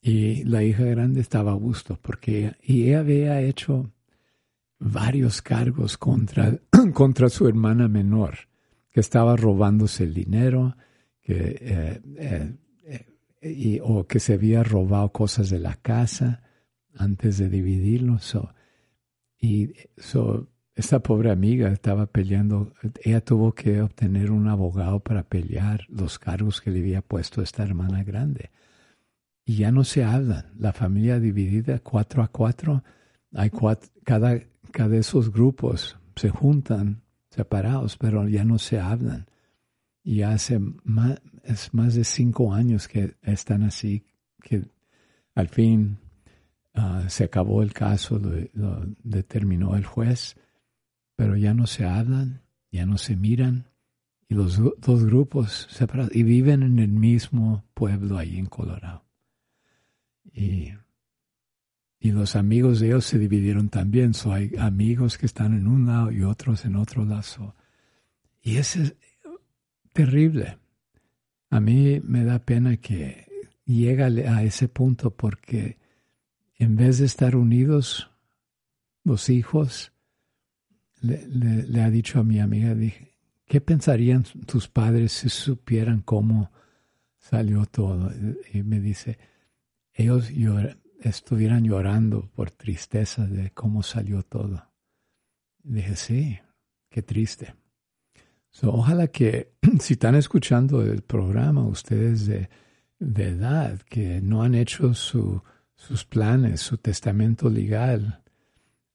Y 0.00 0.44
la 0.44 0.62
hija 0.62 0.84
grande 0.84 1.20
estaba 1.20 1.52
a 1.52 1.56
gusto 1.56 1.98
porque 2.00 2.54
y 2.62 2.84
ella 2.84 3.00
había 3.00 3.40
hecho 3.40 3.90
varios 4.78 5.42
cargos 5.42 5.96
contra, 5.96 6.58
contra 6.94 7.28
su 7.28 7.48
hermana 7.48 7.88
menor, 7.88 8.34
que 8.90 9.00
estaba 9.00 9.36
robándose 9.36 10.04
el 10.04 10.14
dinero, 10.14 10.76
eh, 11.28 12.00
eh, 12.16 12.56
eh, 13.42 13.80
o 13.82 14.06
que 14.06 14.18
se 14.18 14.34
había 14.34 14.62
robado 14.62 15.12
cosas 15.12 15.50
de 15.50 15.58
la 15.58 15.74
casa 15.76 16.42
antes 16.94 17.38
de 17.38 17.48
dividirlo. 17.48 18.18
y 19.38 19.72
so, 19.96 20.48
esta 20.74 21.00
pobre 21.00 21.30
amiga 21.30 21.70
estaba 21.70 22.06
peleando, 22.06 22.72
ella 23.02 23.20
tuvo 23.20 23.52
que 23.52 23.82
obtener 23.82 24.30
un 24.30 24.48
abogado 24.48 25.00
para 25.00 25.24
pelear 25.24 25.84
los 25.88 26.18
cargos 26.18 26.60
que 26.60 26.70
le 26.70 26.78
había 26.78 27.02
puesto 27.02 27.42
esta 27.42 27.62
hermana 27.62 28.04
grande. 28.04 28.50
Y 29.44 29.56
ya 29.56 29.72
no 29.72 29.82
se 29.84 30.04
hablan. 30.04 30.52
La 30.56 30.72
familia 30.72 31.18
dividida 31.18 31.80
cuatro 31.80 32.22
a 32.22 32.28
cuatro, 32.28 32.84
hay 33.34 33.50
cuatro, 33.50 33.90
cada, 34.04 34.40
cada 34.70 34.90
de 34.90 34.98
esos 34.98 35.32
grupos 35.32 35.98
se 36.16 36.30
juntan 36.30 37.02
separados, 37.30 37.96
pero 37.96 38.28
ya 38.28 38.44
no 38.44 38.58
se 38.58 38.78
hablan. 38.78 39.26
Y 40.08 40.22
hace 40.22 40.58
más, 40.84 41.20
es 41.44 41.74
más 41.74 41.94
de 41.94 42.04
cinco 42.04 42.54
años 42.54 42.88
que 42.88 43.16
están 43.22 43.62
así, 43.62 44.04
que 44.42 44.64
al 45.34 45.48
fin 45.48 45.98
ah, 46.74 47.04
se 47.08 47.24
acabó 47.24 47.62
el 47.62 47.72
caso, 47.72 48.20
lo 48.54 48.86
determinó 49.02 49.76
el 49.76 49.84
juez 49.84 50.36
pero 51.18 51.36
ya 51.36 51.52
no 51.52 51.66
se 51.66 51.84
hablan, 51.84 52.42
ya 52.70 52.86
no 52.86 52.96
se 52.96 53.16
miran, 53.16 53.66
y 54.28 54.34
los 54.36 54.56
dos 54.78 55.04
grupos 55.04 55.66
separados, 55.68 56.14
y 56.14 56.22
viven 56.22 56.62
en 56.62 56.78
el 56.78 56.92
mismo 56.92 57.64
pueblo 57.74 58.18
ahí 58.18 58.38
en 58.38 58.46
Colorado. 58.46 59.04
Y, 60.32 60.74
y 61.98 62.12
los 62.12 62.36
amigos 62.36 62.78
de 62.78 62.86
ellos 62.86 63.04
se 63.04 63.18
dividieron 63.18 63.68
también, 63.68 64.14
so 64.14 64.32
hay 64.32 64.52
amigos 64.60 65.18
que 65.18 65.26
están 65.26 65.54
en 65.54 65.66
un 65.66 65.86
lado 65.86 66.12
y 66.12 66.22
otros 66.22 66.64
en 66.64 66.76
otro 66.76 67.04
lado. 67.04 67.56
Y 68.40 68.58
eso 68.58 68.80
es 68.80 68.94
terrible. 69.92 70.58
A 71.50 71.60
mí 71.60 72.00
me 72.04 72.24
da 72.24 72.38
pena 72.38 72.76
que 72.76 73.26
llegue 73.64 74.26
a 74.26 74.42
ese 74.42 74.68
punto 74.68 75.10
porque 75.10 75.78
en 76.58 76.76
vez 76.76 76.98
de 76.98 77.06
estar 77.06 77.36
unidos, 77.36 78.10
los 79.04 79.28
hijos, 79.28 79.92
le, 81.00 81.80
ha 81.80 81.90
dicho 81.90 82.18
a 82.18 82.24
mi 82.24 82.40
amiga, 82.40 82.74
dije, 82.74 83.14
¿qué 83.46 83.60
pensarían 83.60 84.24
tus 84.24 84.68
padres 84.68 85.12
si 85.12 85.28
supieran 85.28 86.02
cómo 86.02 86.50
salió 87.16 87.64
todo? 87.66 88.12
Y 88.52 88.62
me 88.64 88.80
dice, 88.80 89.18
ellos 89.94 90.30
estuvieran 91.00 91.64
llorando 91.64 92.28
por 92.34 92.50
tristeza 92.50 93.26
de 93.26 93.50
cómo 93.50 93.82
salió 93.82 94.24
todo. 94.24 94.68
dije, 95.62 95.96
sí, 95.96 96.38
qué 96.90 97.02
triste. 97.02 97.54
Ojalá 98.62 99.08
que 99.08 99.52
si 99.80 99.94
están 99.94 100.14
escuchando 100.14 100.82
el 100.82 101.02
programa, 101.02 101.66
ustedes 101.66 102.26
de, 102.26 102.48
edad, 102.98 103.80
que 103.82 104.20
no 104.20 104.42
han 104.42 104.54
hecho 104.54 104.94
su, 104.94 105.42
sus 105.76 106.04
planes, 106.04 106.60
su 106.60 106.78
testamento 106.78 107.48
legal, 107.48 108.22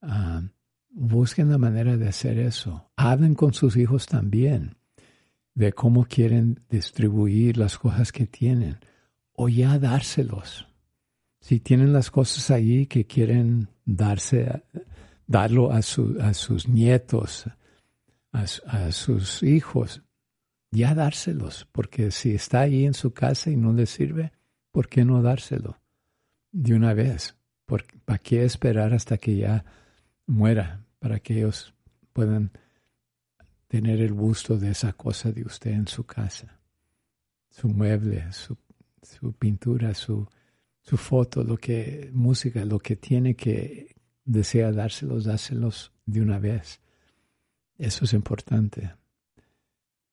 uh, 0.01 0.41
busquen 0.89 1.49
la 1.49 1.57
manera 1.57 1.97
de 1.97 2.07
hacer 2.07 2.37
eso. 2.37 2.89
Hablen 2.95 3.35
con 3.35 3.53
sus 3.53 3.77
hijos 3.77 4.05
también 4.05 4.75
de 5.55 5.71
cómo 5.71 6.05
quieren 6.05 6.59
distribuir 6.69 7.57
las 7.57 7.77
cosas 7.77 8.11
que 8.11 8.25
tienen 8.25 8.77
o 9.33 9.49
ya 9.49 9.79
dárselos. 9.79 10.67
Si 11.39 11.59
tienen 11.59 11.93
las 11.93 12.09
cosas 12.09 12.51
allí 12.51 12.87
que 12.87 13.05
quieren 13.05 13.69
darse, 13.85 14.63
darlo 15.27 15.71
a, 15.71 15.77
a 15.77 16.33
sus 16.33 16.67
nietos, 16.67 17.45
a, 18.33 18.45
a, 18.67 18.91
sus 18.91 19.41
hijos, 19.41 20.03
ya 20.71 20.93
dárselos, 20.93 21.67
porque 21.71 22.11
si 22.11 22.35
está 22.35 22.61
ahí 22.61 22.85
en 22.85 22.93
su 22.93 23.13
casa 23.13 23.49
y 23.49 23.55
no 23.55 23.71
le 23.71 23.85
sirve, 23.85 24.33
¿por 24.71 24.89
qué 24.89 25.05
no 25.05 25.21
dárselo 25.21 25.79
de 26.51 26.75
una 26.75 26.93
vez? 26.93 27.37
¿Para 27.65 28.17
qué 28.17 28.43
esperar 28.43 28.93
hasta 28.93 29.17
que 29.17 29.37
ya 29.37 29.63
muera? 30.27 30.83
para 31.03 31.19
que 31.19 31.35
ellos 31.39 31.73
puedan 32.13 32.49
tener 33.67 33.99
el 33.99 34.13
gusto 34.13 34.57
de 34.57 34.71
esa 34.71 34.93
cosa 34.93 35.33
de 35.33 35.43
usted 35.43 35.71
en 35.71 35.85
su 35.85 36.05
casa. 36.05 36.61
Su 37.49 37.67
mueble, 37.67 38.31
su, 38.31 38.55
pintura, 39.33 39.93
su, 39.95 40.25
su 40.79 40.95
foto, 40.95 41.43
lo 41.43 41.57
que, 41.57 42.09
música, 42.13 42.63
lo 42.63 42.79
que 42.79 42.95
tiene 42.95 43.35
que 43.35 43.97
desea 44.23 44.71
dárselos, 44.71 45.25
dárselos 45.25 45.91
de 46.05 46.21
una 46.21 46.39
vez. 46.39 46.79
Eso 47.77 48.05
es 48.05 48.13
importante. 48.13 48.93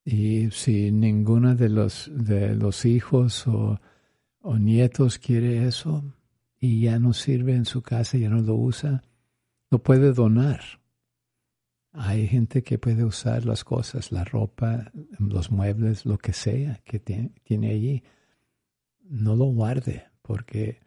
Y 0.04 0.50
si 0.50 0.90
ninguno 0.90 1.54
de 1.54 1.68
los, 1.68 2.11
de 2.12 2.54
los 2.54 2.84
hijos 2.84 3.46
o, 3.46 3.80
o 4.40 4.58
nietos 4.58 5.18
quiere 5.18 5.66
eso 5.66 6.02
y 6.58 6.82
ya 6.82 6.98
no 6.98 7.12
sirve 7.12 7.54
en 7.54 7.64
su 7.64 7.82
casa, 7.82 8.18
ya 8.18 8.28
no 8.28 8.40
lo 8.40 8.54
usa, 8.54 9.02
lo 9.70 9.82
puede 9.82 10.12
donar. 10.12 10.61
Hay 11.92 12.28
gente 12.28 12.62
que 12.62 12.78
puede 12.78 13.04
usar 13.04 13.44
las 13.44 13.64
cosas, 13.64 14.12
la 14.12 14.24
ropa, 14.24 14.92
los 15.18 15.50
muebles, 15.50 16.06
lo 16.06 16.18
que 16.18 16.32
sea 16.32 16.80
que 16.84 17.00
tiene, 17.00 17.70
allí. 17.70 18.02
No 19.02 19.34
lo 19.34 19.46
guarde 19.46 20.06
porque 20.22 20.80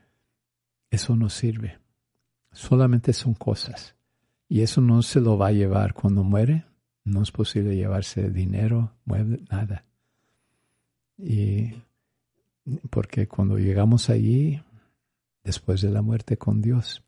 eso 0.89 1.15
no 1.15 1.29
sirve. 1.29 1.79
Solamente 2.51 3.11
son 3.11 3.33
cosas. 3.33 3.95
Y 4.47 4.61
eso 4.61 4.81
no 4.81 5.01
se 5.01 5.19
lo 5.19 5.37
va 5.37 5.47
a 5.47 5.51
llevar 5.51 5.93
cuando 5.93 6.23
muere. 6.23 6.65
No 7.03 7.21
es 7.21 7.31
posible 7.31 7.75
llevarse 7.75 8.29
dinero, 8.29 8.93
mueble, 9.05 9.43
nada. 9.49 9.85
Y 11.17 11.73
porque 12.89 13.27
cuando 13.27 13.57
llegamos 13.57 14.09
allí, 14.09 14.61
después 15.43 15.81
de 15.81 15.89
la 15.89 16.01
muerte 16.01 16.37
con 16.37 16.61
Dios, 16.61 17.03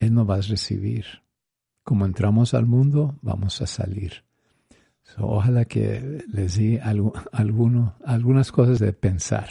Él 0.00 0.14
no 0.14 0.26
va 0.26 0.36
a 0.36 0.40
recibir 0.40 1.22
como 1.82 2.06
entramos 2.06 2.54
al 2.54 2.66
mundo, 2.66 3.18
vamos 3.22 3.60
a 3.60 3.66
salir. 3.66 4.24
ojalá 5.18 5.64
que 5.64 6.24
les 6.32 6.56
di 6.56 6.78
alguno, 6.78 7.96
algunas 8.04 8.52
cosas 8.52 8.78
de 8.78 8.92
pensar 8.92 9.48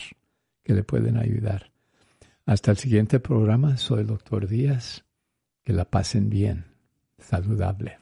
que 0.64 0.74
le 0.74 0.84
pueden 0.84 1.18
ayudar. 1.18 1.72
Hasta 2.46 2.72
el 2.72 2.78
siguiente 2.78 3.20
programa, 3.20 3.78
soy 3.78 4.02
el 4.02 4.08
doctor 4.08 4.48
Díaz. 4.48 5.04
Que 5.64 5.74
la 5.74 5.86
pasen 5.86 6.30
bien, 6.30 6.66
saludable. 7.22 7.98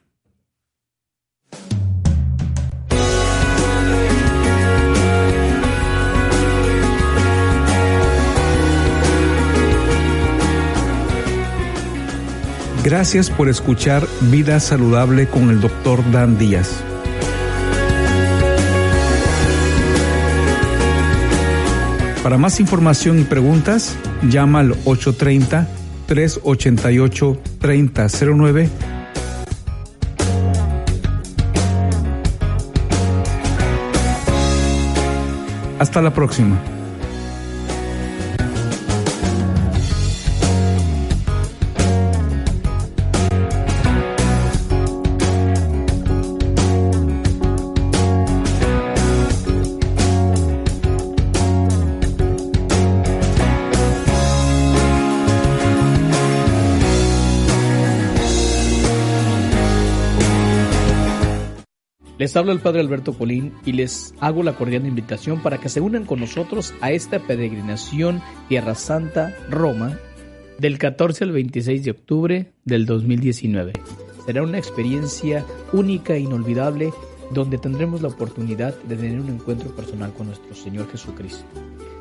Gracias 12.83 13.29
por 13.29 13.49
escuchar 13.49 14.07
Vida 14.31 14.59
Saludable 14.59 15.27
con 15.27 15.49
el 15.49 15.59
Dr. 15.59 16.11
Dan 16.11 16.37
Díaz. 16.37 16.81
Para 22.23 22.37
más 22.37 22.59
información 22.59 23.19
y 23.19 23.23
preguntas, 23.23 23.95
llama 24.23 24.61
al 24.61 24.71
830 24.85 25.67
388-3009 26.09 28.69
Hasta 35.79 36.01
la 36.01 36.11
próxima. 36.11 36.57
Les 62.19 62.35
habla 62.35 62.51
el 62.51 62.59
Padre 62.59 62.81
Alberto 62.81 63.13
Colín 63.13 63.53
y 63.65 63.71
les 63.71 64.13
hago 64.19 64.43
la 64.43 64.57
cordial 64.57 64.85
invitación 64.85 65.41
para 65.41 65.57
que 65.57 65.69
se 65.69 65.79
unan 65.79 66.03
con 66.03 66.19
nosotros 66.19 66.73
a 66.81 66.91
esta 66.91 67.19
peregrinación 67.19 68.21
Tierra 68.49 68.75
Santa, 68.75 69.33
Roma, 69.49 69.97
del 70.57 70.77
14 70.77 71.23
al 71.23 71.31
26 71.31 71.85
de 71.85 71.91
octubre 71.91 72.51
del 72.65 72.85
2019. 72.85 73.71
Será 74.25 74.43
una 74.43 74.57
experiencia 74.57 75.45
única 75.71 76.13
e 76.13 76.19
inolvidable 76.19 76.91
donde 77.31 77.57
tendremos 77.57 78.01
la 78.01 78.09
oportunidad 78.09 78.75
de 78.83 78.97
tener 78.97 79.21
un 79.21 79.29
encuentro 79.29 79.73
personal 79.73 80.11
con 80.11 80.27
nuestro 80.27 80.53
Señor 80.53 80.91
Jesucristo. 80.91 81.45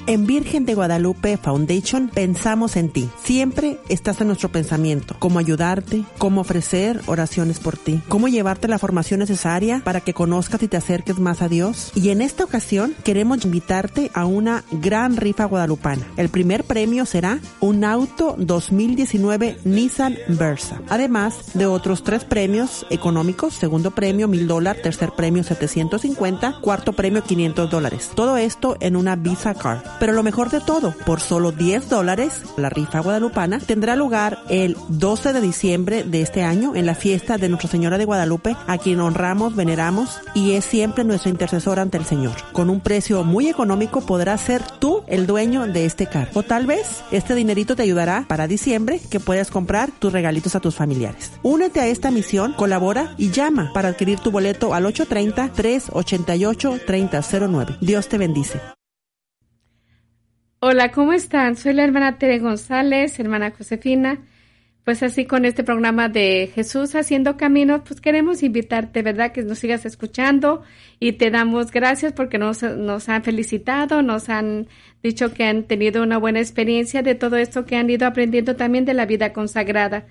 En 0.09 0.27
Virgen 0.27 0.65
de 0.65 0.75
Guadalupe 0.75 1.37
Foundation 1.37 2.09
pensamos 2.09 2.77
en 2.77 2.89
ti. 2.89 3.11
Siempre 3.23 3.79
estás 3.91 4.19
en 4.23 4.29
nuestro 4.29 4.49
pensamiento. 4.49 5.15
Cómo 5.19 5.39
ayudarte, 5.39 6.03
cómo 6.17 6.41
ofrecer 6.41 7.03
oraciones 7.05 7.59
por 7.59 7.77
ti, 7.77 8.01
cómo 8.09 8.27
llevarte 8.27 8.69
la 8.69 8.79
formación 8.79 9.21
necesaria 9.21 9.83
para 9.85 10.01
que 10.01 10.15
conozcas 10.15 10.63
y 10.63 10.69
te 10.69 10.79
acerques 10.79 11.19
más 11.19 11.43
a 11.43 11.51
Dios. 11.51 11.93
Y 11.95 12.09
en 12.09 12.23
esta 12.23 12.45
ocasión 12.45 12.95
queremos 13.05 13.45
invitarte 13.45 14.11
a 14.15 14.25
una 14.25 14.65
gran 14.71 15.19
rifa 15.19 15.45
guadalupana. 15.45 16.07
El 16.17 16.31
primer 16.31 16.65
premio 16.65 17.05
será 17.05 17.39
un 17.61 17.85
auto 17.85 18.35
2019 18.39 19.59
Nissan 19.65 20.17
Versa. 20.29 20.81
Además 20.89 21.51
de 21.53 21.67
otros 21.67 22.03
tres 22.03 22.25
premios 22.25 22.87
económicos. 22.89 23.53
Segundo 23.53 23.91
premio 23.91 24.27
mil 24.27 24.47
dólares, 24.47 24.81
tercer 24.81 25.11
premio 25.15 25.45
750, 25.45 26.61
cuarto 26.63 26.95
premio 26.95 27.23
500 27.23 27.71
dólares. 27.71 28.11
Todo 28.15 28.39
esto 28.39 28.79
en 28.81 28.97
una 28.97 29.15
Visa 29.15 29.53
Card. 29.53 29.97
Pero 29.99 30.12
lo 30.12 30.22
mejor 30.22 30.51
de 30.51 30.61
todo, 30.61 30.94
por 31.05 31.20
solo 31.20 31.53
10 31.53 31.88
dólares, 31.88 32.42
la 32.57 32.70
rifa 32.70 33.01
guadalupana 33.01 33.59
tendrá 33.59 33.96
lugar 33.96 34.38
el 34.49 34.76
12 34.88 35.32
de 35.32 35.40
diciembre 35.40 36.05
de 36.05 36.22
este 36.22 36.42
año 36.42 36.76
en 36.76 36.86
la 36.86 36.94
fiesta 36.94 37.36
de 37.36 37.49
Nuestra 37.49 37.70
Señora 37.70 37.99
de 37.99 38.05
Guadalupe, 38.05 38.57
a 38.66 38.78
quien 38.78 39.01
honramos, 39.01 39.57
veneramos 39.57 40.20
y 40.34 40.53
es 40.53 40.64
siempre 40.64 41.05
nuestro 41.05 41.30
intercesor 41.30 41.80
ante 41.80 41.99
el 41.99 42.05
Señor. 42.05 42.34
Con 42.53 42.70
un 42.70 42.80
precio 42.80 43.24
muy 43.24 43.49
económico 43.49 44.01
podrás 44.01 44.40
ser 44.40 44.62
tú 44.78 45.03
el 45.09 45.26
dueño 45.26 45.66
de 45.66 45.84
este 45.84 46.07
carro. 46.07 46.30
O 46.34 46.42
tal 46.42 46.66
vez 46.66 47.03
este 47.11 47.34
dinerito 47.34 47.74
te 47.74 47.82
ayudará 47.82 48.26
para 48.28 48.46
diciembre 48.46 49.01
que 49.11 49.20
puedas 49.20 49.51
comprar 49.51 49.90
tus 49.90 50.12
regalitos 50.12 50.55
a 50.55 50.61
tus 50.61 50.76
familiares. 50.76 51.32
Únete 51.42 51.80
a 51.80 51.86
esta 51.86 52.11
misión, 52.11 52.53
colabora 52.53 53.14
y 53.18 53.30
llama 53.30 53.70
para 53.74 53.88
adquirir 53.88 54.20
tu 54.20 54.30
boleto 54.30 54.74
al 54.74 54.84
830-388-3009. 54.86 57.78
Dios 57.80 58.09
te 58.09 58.18
bendice. 58.18 58.61
Hola, 60.61 60.91
¿cómo 60.91 61.13
están? 61.13 61.55
Soy 61.55 61.73
la 61.73 61.85
hermana 61.85 62.19
Tere 62.19 62.41
González, 62.41 63.21
hermana 63.21 63.53
Josefina. 63.53 64.19
Pues 64.83 65.05
así 65.05 65.25
con 65.25 65.45
este 65.45 65.63
programa 65.63 66.09
de 66.09 66.51
Jesús 66.53 66.97
haciendo 66.97 67.37
caminos, 67.37 67.83
pues 67.87 68.01
queremos 68.01 68.43
invitarte, 68.43 69.03
¿verdad? 69.03 69.31
Que 69.31 69.43
nos 69.43 69.61
sigas 69.61 69.87
escuchando 69.87 70.63
y 70.99 71.13
te 71.13 71.31
damos 71.31 71.71
gracias 71.71 72.13
porque 72.13 72.39
nos, 72.39 72.65
nos 72.65 73.09
han 73.09 73.23
felicitado, 73.23 74.03
nos 74.03 74.29
han 74.31 74.67
dicho 75.01 75.33
que 75.33 75.45
han 75.45 75.63
tenido 75.63 76.03
una 76.03 76.19
buena 76.19 76.41
experiencia 76.41 77.03
de 77.03 77.15
todo 77.15 77.37
esto 77.37 77.65
que 77.65 77.77
han 77.77 77.89
ido 77.89 78.09
aprendiendo 78.09 78.57
también 78.57 78.85
de 78.85 78.95
la 78.95 79.07
vida 79.07 79.33
consagrada. 79.33 80.07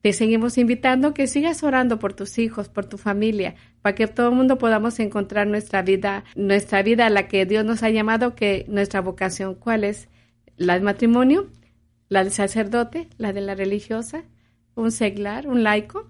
Te 0.00 0.12
seguimos 0.12 0.58
invitando 0.58 1.12
que 1.12 1.26
sigas 1.26 1.62
orando 1.64 1.98
por 1.98 2.12
tus 2.12 2.38
hijos, 2.38 2.68
por 2.68 2.86
tu 2.86 2.98
familia, 2.98 3.56
para 3.82 3.96
que 3.96 4.06
todo 4.06 4.28
el 4.28 4.36
mundo 4.36 4.56
podamos 4.56 5.00
encontrar 5.00 5.48
nuestra 5.48 5.82
vida, 5.82 6.24
nuestra 6.36 6.82
vida 6.82 7.06
a 7.06 7.10
la 7.10 7.26
que 7.26 7.46
Dios 7.46 7.64
nos 7.64 7.82
ha 7.82 7.90
llamado, 7.90 8.36
que 8.36 8.64
nuestra 8.68 9.00
vocación, 9.00 9.54
¿cuál 9.54 9.82
es? 9.82 10.08
La 10.56 10.74
del 10.74 10.82
matrimonio, 10.84 11.48
la 12.08 12.22
del 12.22 12.32
sacerdote, 12.32 13.08
la 13.18 13.32
de 13.32 13.40
la 13.40 13.56
religiosa, 13.56 14.22
un 14.76 14.92
seglar, 14.92 15.48
un 15.48 15.64
laico, 15.64 16.08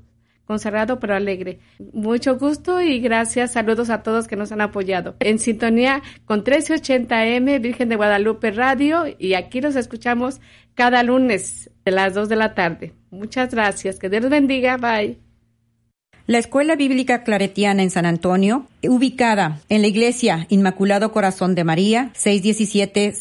consagrado 0.49 0.99
pero 0.99 1.15
alegre. 1.15 1.61
Mucho 1.93 2.39
gusto 2.39 2.81
y 2.81 3.01
gracias. 3.01 3.53
Saludos 3.53 3.91
a 3.91 4.03
todos 4.03 4.27
que 4.27 4.35
nos 4.35 4.51
han 4.51 4.63
apoyado. 4.63 5.15
En 5.21 5.39
sintonía 5.39 6.03
con 6.25 6.43
1380M, 6.43 7.61
Virgen 7.61 7.91
de 7.91 7.97
Guadalupe 7.97 8.51
Radio, 8.51 9.05
y 9.19 9.35
aquí 9.35 9.61
los 9.61 9.77
escuchamos 9.77 10.41
cada 10.75 11.03
lunes 11.03 11.71
de 11.85 11.93
las 11.93 12.15
2 12.15 12.31
de 12.31 12.37
la 12.37 12.55
tarde. 12.55 12.95
Muchas 13.11 13.55
gracias. 13.55 13.99
Que 13.99 14.09
Dios 14.09 14.29
bendiga. 14.31 14.79
Bye. 14.79 15.19
La 16.27 16.39
Escuela 16.39 16.77
Bíblica 16.77 17.25
Claretiana 17.25 17.83
en 17.83 17.91
San 17.91 18.07
Antonio, 18.07 18.67
ubicada 18.83 19.61
en 19.69 19.83
la 19.83 19.89
Iglesia 19.89 20.47
Inmaculado 20.49 21.13
Corazón 21.13 21.55
de 21.55 21.65
María, 21.65 22.11
617 22.15 23.13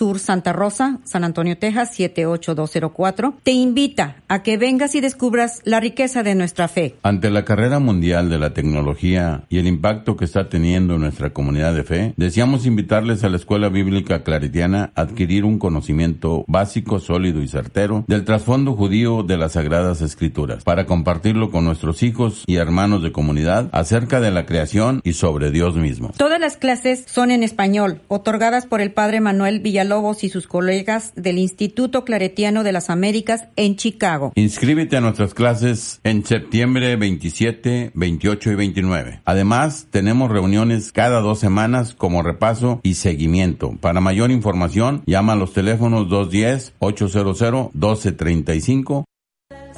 Sur 0.00 0.18
Santa 0.18 0.54
Rosa, 0.54 0.98
San 1.04 1.24
Antonio, 1.24 1.58
Texas, 1.58 1.94
78204, 1.94 3.34
te 3.42 3.50
invita 3.50 4.16
a 4.28 4.42
que 4.42 4.56
vengas 4.56 4.94
y 4.94 5.02
descubras 5.02 5.60
la 5.66 5.78
riqueza 5.78 6.22
de 6.22 6.34
nuestra 6.34 6.68
fe. 6.68 6.94
Ante 7.02 7.28
la 7.28 7.44
carrera 7.44 7.80
mundial 7.80 8.30
de 8.30 8.38
la 8.38 8.54
tecnología 8.54 9.44
y 9.50 9.58
el 9.58 9.66
impacto 9.66 10.16
que 10.16 10.24
está 10.24 10.48
teniendo 10.48 10.94
en 10.94 11.02
nuestra 11.02 11.34
comunidad 11.34 11.74
de 11.74 11.84
fe, 11.84 12.14
deseamos 12.16 12.64
invitarles 12.64 13.24
a 13.24 13.28
la 13.28 13.36
Escuela 13.36 13.68
Bíblica 13.68 14.22
Claretiana 14.22 14.90
a 14.94 15.02
adquirir 15.02 15.44
un 15.44 15.58
conocimiento 15.58 16.46
básico, 16.48 16.98
sólido 16.98 17.42
y 17.42 17.48
certero 17.48 18.06
del 18.08 18.24
trasfondo 18.24 18.72
judío 18.72 19.22
de 19.22 19.36
las 19.36 19.52
Sagradas 19.52 20.00
Escrituras, 20.00 20.64
para 20.64 20.86
compartirlo 20.86 21.50
con 21.50 21.66
nuestros 21.66 22.02
hijos 22.02 22.44
y 22.46 22.56
hermanos 22.56 23.02
de 23.02 23.12
comunidad 23.12 23.68
acerca 23.72 24.18
de 24.18 24.30
la 24.30 24.46
creación 24.46 25.02
y 25.04 25.12
sobre 25.12 25.50
Dios 25.50 25.76
mismo. 25.76 26.10
Todas 26.16 26.40
las 26.40 26.56
clases 26.56 27.04
son 27.06 27.30
en 27.30 27.42
español, 27.42 28.00
otorgadas 28.08 28.64
por 28.64 28.80
el 28.80 28.92
Padre 28.92 29.20
Manuel 29.20 29.60
Villalobos 29.60 29.89
y 30.22 30.28
sus 30.28 30.46
colegas 30.46 31.12
del 31.16 31.38
Instituto 31.38 32.04
Claretiano 32.04 32.62
de 32.62 32.70
las 32.70 32.90
Américas 32.90 33.48
en 33.56 33.74
Chicago. 33.74 34.30
Inscríbete 34.36 34.96
a 34.96 35.00
nuestras 35.00 35.34
clases 35.34 35.98
en 36.04 36.24
septiembre 36.24 36.94
27, 36.94 37.90
28 37.94 38.52
y 38.52 38.54
29. 38.54 39.22
Además, 39.24 39.88
tenemos 39.90 40.30
reuniones 40.30 40.92
cada 40.92 41.18
dos 41.20 41.40
semanas 41.40 41.94
como 41.94 42.22
repaso 42.22 42.78
y 42.84 42.94
seguimiento. 42.94 43.76
Para 43.80 44.00
mayor 44.00 44.30
información, 44.30 45.02
llama 45.06 45.32
a 45.32 45.36
los 45.36 45.54
teléfonos 45.54 46.06
210-800-1235 46.06 49.06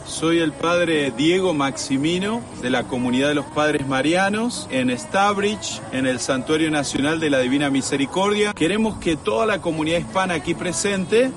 soy 0.07 0.39
el 0.39 0.53
padre 0.53 1.13
Diego 1.17 1.55
Maximino 1.55 2.43
de 2.61 2.71
la 2.71 2.85
comunidad 2.85 3.29
de 3.29 3.35
los 3.35 3.47
padres 3.47 3.87
marianos 3.87 4.69
en 4.71 4.97
Stavridge, 4.97 5.81
en 5.93 6.07
el 6.07 6.21
Santuario 6.21 6.71
Nacional 6.71 7.21
de 7.21 7.31
la 7.31 7.41
Divina 7.41 7.71
Misericordia. 7.71 8.53
Queremos 8.53 8.99
que 8.99 9.17
toda 9.17 9.47
la 9.47 9.61
comunidad 9.61 9.99
hispana 9.99 10.35
aquí 10.35 10.55
presente 10.55 11.31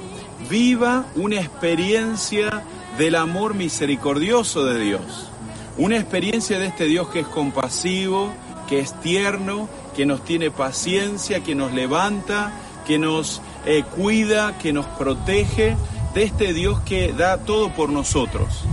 viva 0.49 1.05
una 1.16 1.38
experiencia 1.38 2.63
del 2.97 3.16
amor 3.16 3.53
misericordioso 3.53 4.66
de 4.66 4.80
Dios. 4.80 5.30
Una 5.78 5.97
experiencia 5.97 6.59
de 6.59 6.68
este 6.68 6.86
Dios 6.86 7.09
que 7.09 7.22
es 7.22 7.28
compasivo, 7.28 8.32
que 8.68 8.80
es 8.80 8.99
tierno, 9.01 9.68
que 9.95 10.05
nos 10.05 10.24
tiene 10.24 10.51
paciencia, 10.51 11.41
que 11.41 11.55
nos 11.55 11.74
levanta, 11.74 12.51
que 12.86 12.97
nos 12.99 13.41
eh, 13.66 13.84
cuida, 13.95 14.57
que 14.57 14.74
nos 14.74 14.86
protege 14.86 15.76
de 16.16 16.24
este 16.24 16.53
Dios 16.53 16.80
que 16.80 17.11
da 17.11 17.38
todo 17.38 17.70
por 17.74 17.89
nosotros. 17.89 18.63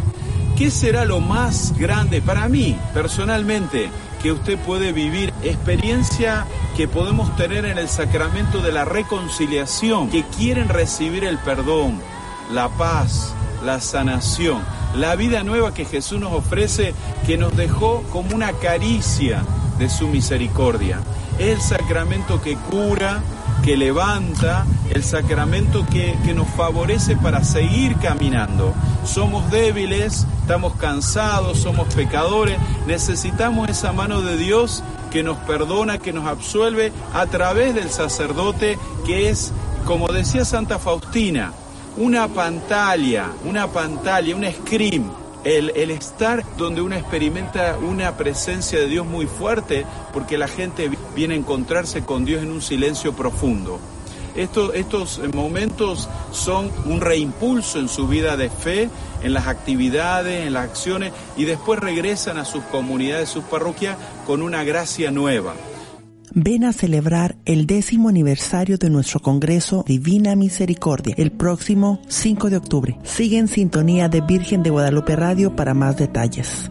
¿Qué 0.56 0.70
será 0.70 1.04
lo 1.04 1.18
más 1.18 1.76
grande 1.76 2.22
para 2.22 2.48
mí, 2.48 2.78
personalmente, 2.94 3.90
que 4.22 4.30
usted 4.30 4.56
puede 4.60 4.92
vivir? 4.92 5.34
Experiencia 5.42 6.46
que 6.76 6.86
podemos 6.86 7.34
tener 7.34 7.64
en 7.64 7.78
el 7.78 7.88
sacramento 7.88 8.62
de 8.62 8.70
la 8.70 8.84
reconciliación, 8.84 10.08
que 10.08 10.22
quieren 10.24 10.68
recibir 10.68 11.24
el 11.24 11.36
perdón, 11.38 12.00
la 12.52 12.68
paz, 12.68 13.34
la 13.64 13.80
sanación, 13.80 14.62
la 14.94 15.16
vida 15.16 15.42
nueva 15.42 15.74
que 15.74 15.84
Jesús 15.84 16.20
nos 16.20 16.32
ofrece, 16.32 16.94
que 17.26 17.38
nos 17.38 17.56
dejó 17.56 18.04
como 18.12 18.36
una 18.36 18.52
caricia 18.52 19.42
de 19.78 19.88
su 19.88 20.06
misericordia. 20.06 21.00
el 21.38 21.60
sacramento 21.60 22.40
que 22.40 22.54
cura, 22.54 23.20
que 23.62 23.76
levanta, 23.76 24.66
el 24.90 25.04
sacramento 25.04 25.86
que, 25.86 26.16
que, 26.24 26.34
nos 26.34 26.48
favorece 26.48 27.16
para 27.16 27.44
seguir 27.44 27.96
caminando. 27.96 28.74
Somos 29.04 29.50
débiles, 29.50 30.26
estamos 30.40 30.74
cansados, 30.74 31.58
somos 31.58 31.92
pecadores, 31.94 32.58
necesitamos 32.86 33.68
esa 33.68 33.92
mano 33.92 34.20
de 34.20 34.36
Dios 34.36 34.82
que 35.10 35.22
nos 35.22 35.38
perdona, 35.38 35.98
que 35.98 36.12
nos 36.12 36.26
absuelve 36.26 36.92
a 37.14 37.26
través 37.26 37.74
del 37.74 37.90
sacerdote 37.90 38.78
que 39.06 39.28
es, 39.28 39.52
como 39.84 40.08
decía 40.08 40.44
Santa 40.44 40.78
Faustina, 40.78 41.52
una 41.96 42.28
pantalla, 42.28 43.30
una 43.44 43.68
pantalla, 43.68 44.34
un 44.34 44.44
scream, 44.50 45.10
el, 45.44 45.72
el, 45.76 45.90
estar 45.90 46.44
donde 46.56 46.80
uno 46.80 46.94
experimenta 46.94 47.76
una 47.76 48.16
presencia 48.16 48.78
de 48.78 48.86
Dios 48.86 49.06
muy 49.06 49.26
fuerte, 49.26 49.84
porque 50.12 50.38
la 50.38 50.48
gente 50.48 50.90
viene 51.14 51.34
a 51.34 51.38
encontrarse 51.38 52.02
con 52.02 52.24
Dios 52.24 52.42
en 52.42 52.50
un 52.50 52.62
silencio 52.62 53.12
profundo. 53.12 53.78
Estos, 54.34 54.74
estos 54.74 55.20
momentos 55.34 56.08
son 56.30 56.70
un 56.86 57.00
reimpulso 57.00 57.78
en 57.78 57.88
su 57.88 58.08
vida 58.08 58.36
de 58.36 58.48
fe, 58.48 58.88
en 59.22 59.34
las 59.34 59.46
actividades, 59.46 60.46
en 60.46 60.54
las 60.54 60.70
acciones, 60.70 61.12
y 61.36 61.44
después 61.44 61.80
regresan 61.80 62.38
a 62.38 62.44
sus 62.44 62.62
comunidades, 62.64 63.28
sus 63.28 63.44
parroquias, 63.44 63.96
con 64.26 64.40
una 64.40 64.64
gracia 64.64 65.10
nueva 65.10 65.54
ven 66.34 66.64
a 66.64 66.72
celebrar 66.72 67.36
el 67.44 67.66
décimo 67.66 68.08
aniversario 68.08 68.78
de 68.78 68.90
nuestro 68.90 69.20
Congreso 69.20 69.84
Divina 69.86 70.34
Misericordia 70.36 71.14
el 71.18 71.32
próximo 71.32 72.00
5 72.08 72.50
de 72.50 72.56
octubre. 72.56 72.98
Sigue 73.02 73.38
en 73.38 73.48
sintonía 73.48 74.08
de 74.08 74.20
Virgen 74.20 74.62
de 74.62 74.70
Guadalupe 74.70 75.16
Radio 75.16 75.54
para 75.54 75.74
más 75.74 75.96
detalles. 75.96 76.70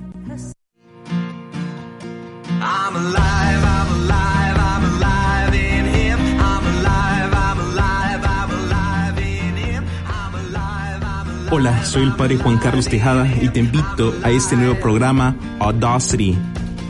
Hola, 11.51 11.83
soy 11.83 12.03
el 12.03 12.15
Padre 12.15 12.37
Juan 12.37 12.57
Carlos 12.57 12.87
Tejada 12.87 13.27
y 13.41 13.49
te 13.49 13.59
invito 13.59 14.15
a 14.23 14.31
este 14.31 14.55
nuevo 14.55 14.79
programa 14.79 15.35
Audacity. 15.59 16.37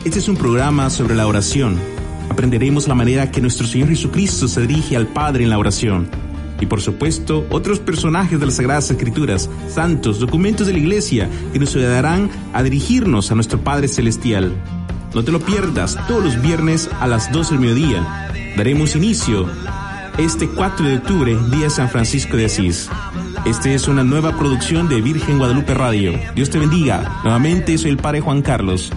Este 0.04 0.20
es 0.20 0.28
un 0.28 0.36
programa 0.36 0.88
sobre 0.88 1.14
la 1.14 1.26
oración 1.26 1.78
aprenderemos 2.32 2.88
la 2.88 2.94
manera 2.94 3.30
que 3.30 3.40
nuestro 3.40 3.66
Señor 3.66 3.90
Jesucristo 3.90 4.48
se 4.48 4.62
dirige 4.62 4.96
al 4.96 5.06
Padre 5.06 5.44
en 5.44 5.50
la 5.50 5.58
oración. 5.58 6.08
Y 6.60 6.66
por 6.66 6.80
supuesto, 6.80 7.46
otros 7.50 7.78
personajes 7.78 8.40
de 8.40 8.46
las 8.46 8.56
Sagradas 8.56 8.90
Escrituras, 8.90 9.50
santos, 9.68 10.18
documentos 10.18 10.66
de 10.66 10.72
la 10.72 10.78
Iglesia, 10.78 11.28
que 11.52 11.58
nos 11.58 11.74
ayudarán 11.76 12.30
a 12.52 12.62
dirigirnos 12.62 13.30
a 13.30 13.34
nuestro 13.34 13.60
Padre 13.60 13.88
Celestial. 13.88 14.52
No 15.14 15.24
te 15.24 15.32
lo 15.32 15.40
pierdas 15.40 15.98
todos 16.08 16.24
los 16.24 16.40
viernes 16.40 16.88
a 17.00 17.06
las 17.06 17.30
12 17.32 17.54
del 17.54 17.60
mediodía. 17.60 18.30
Daremos 18.56 18.96
inicio 18.96 19.46
este 20.16 20.48
4 20.48 20.86
de 20.86 20.96
octubre, 20.96 21.36
día 21.50 21.68
San 21.68 21.90
Francisco 21.90 22.36
de 22.36 22.46
Asís. 22.46 22.88
Esta 23.44 23.70
es 23.70 23.88
una 23.88 24.04
nueva 24.04 24.38
producción 24.38 24.88
de 24.88 25.00
Virgen 25.00 25.38
Guadalupe 25.38 25.74
Radio. 25.74 26.12
Dios 26.36 26.48
te 26.48 26.60
bendiga. 26.60 27.20
Nuevamente 27.24 27.76
soy 27.76 27.90
el 27.90 27.96
Padre 27.96 28.20
Juan 28.20 28.40
Carlos. 28.40 28.92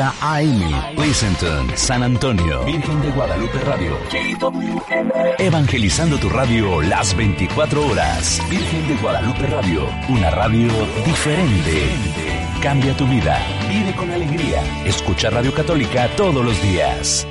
AM, 0.00 0.94
Pleasanton, 0.94 1.76
San 1.76 2.04
Antonio, 2.04 2.64
Virgen 2.64 3.00
de 3.02 3.10
Guadalupe 3.10 3.58
Radio, 3.60 3.98
Evangelizando 5.38 6.16
tu 6.18 6.28
radio 6.28 6.80
las 6.82 7.16
24 7.16 7.84
horas. 7.84 8.40
Virgen 8.48 8.86
de 8.86 8.94
Guadalupe 8.96 9.46
Radio, 9.46 9.88
una 10.08 10.30
radio 10.30 10.68
diferente. 11.04 11.88
Cambia 12.62 12.96
tu 12.96 13.06
vida, 13.08 13.44
vive 13.68 13.92
con 13.96 14.08
alegría. 14.10 14.62
Escucha 14.84 15.30
Radio 15.30 15.52
Católica 15.52 16.08
todos 16.16 16.44
los 16.44 16.62
días. 16.62 17.26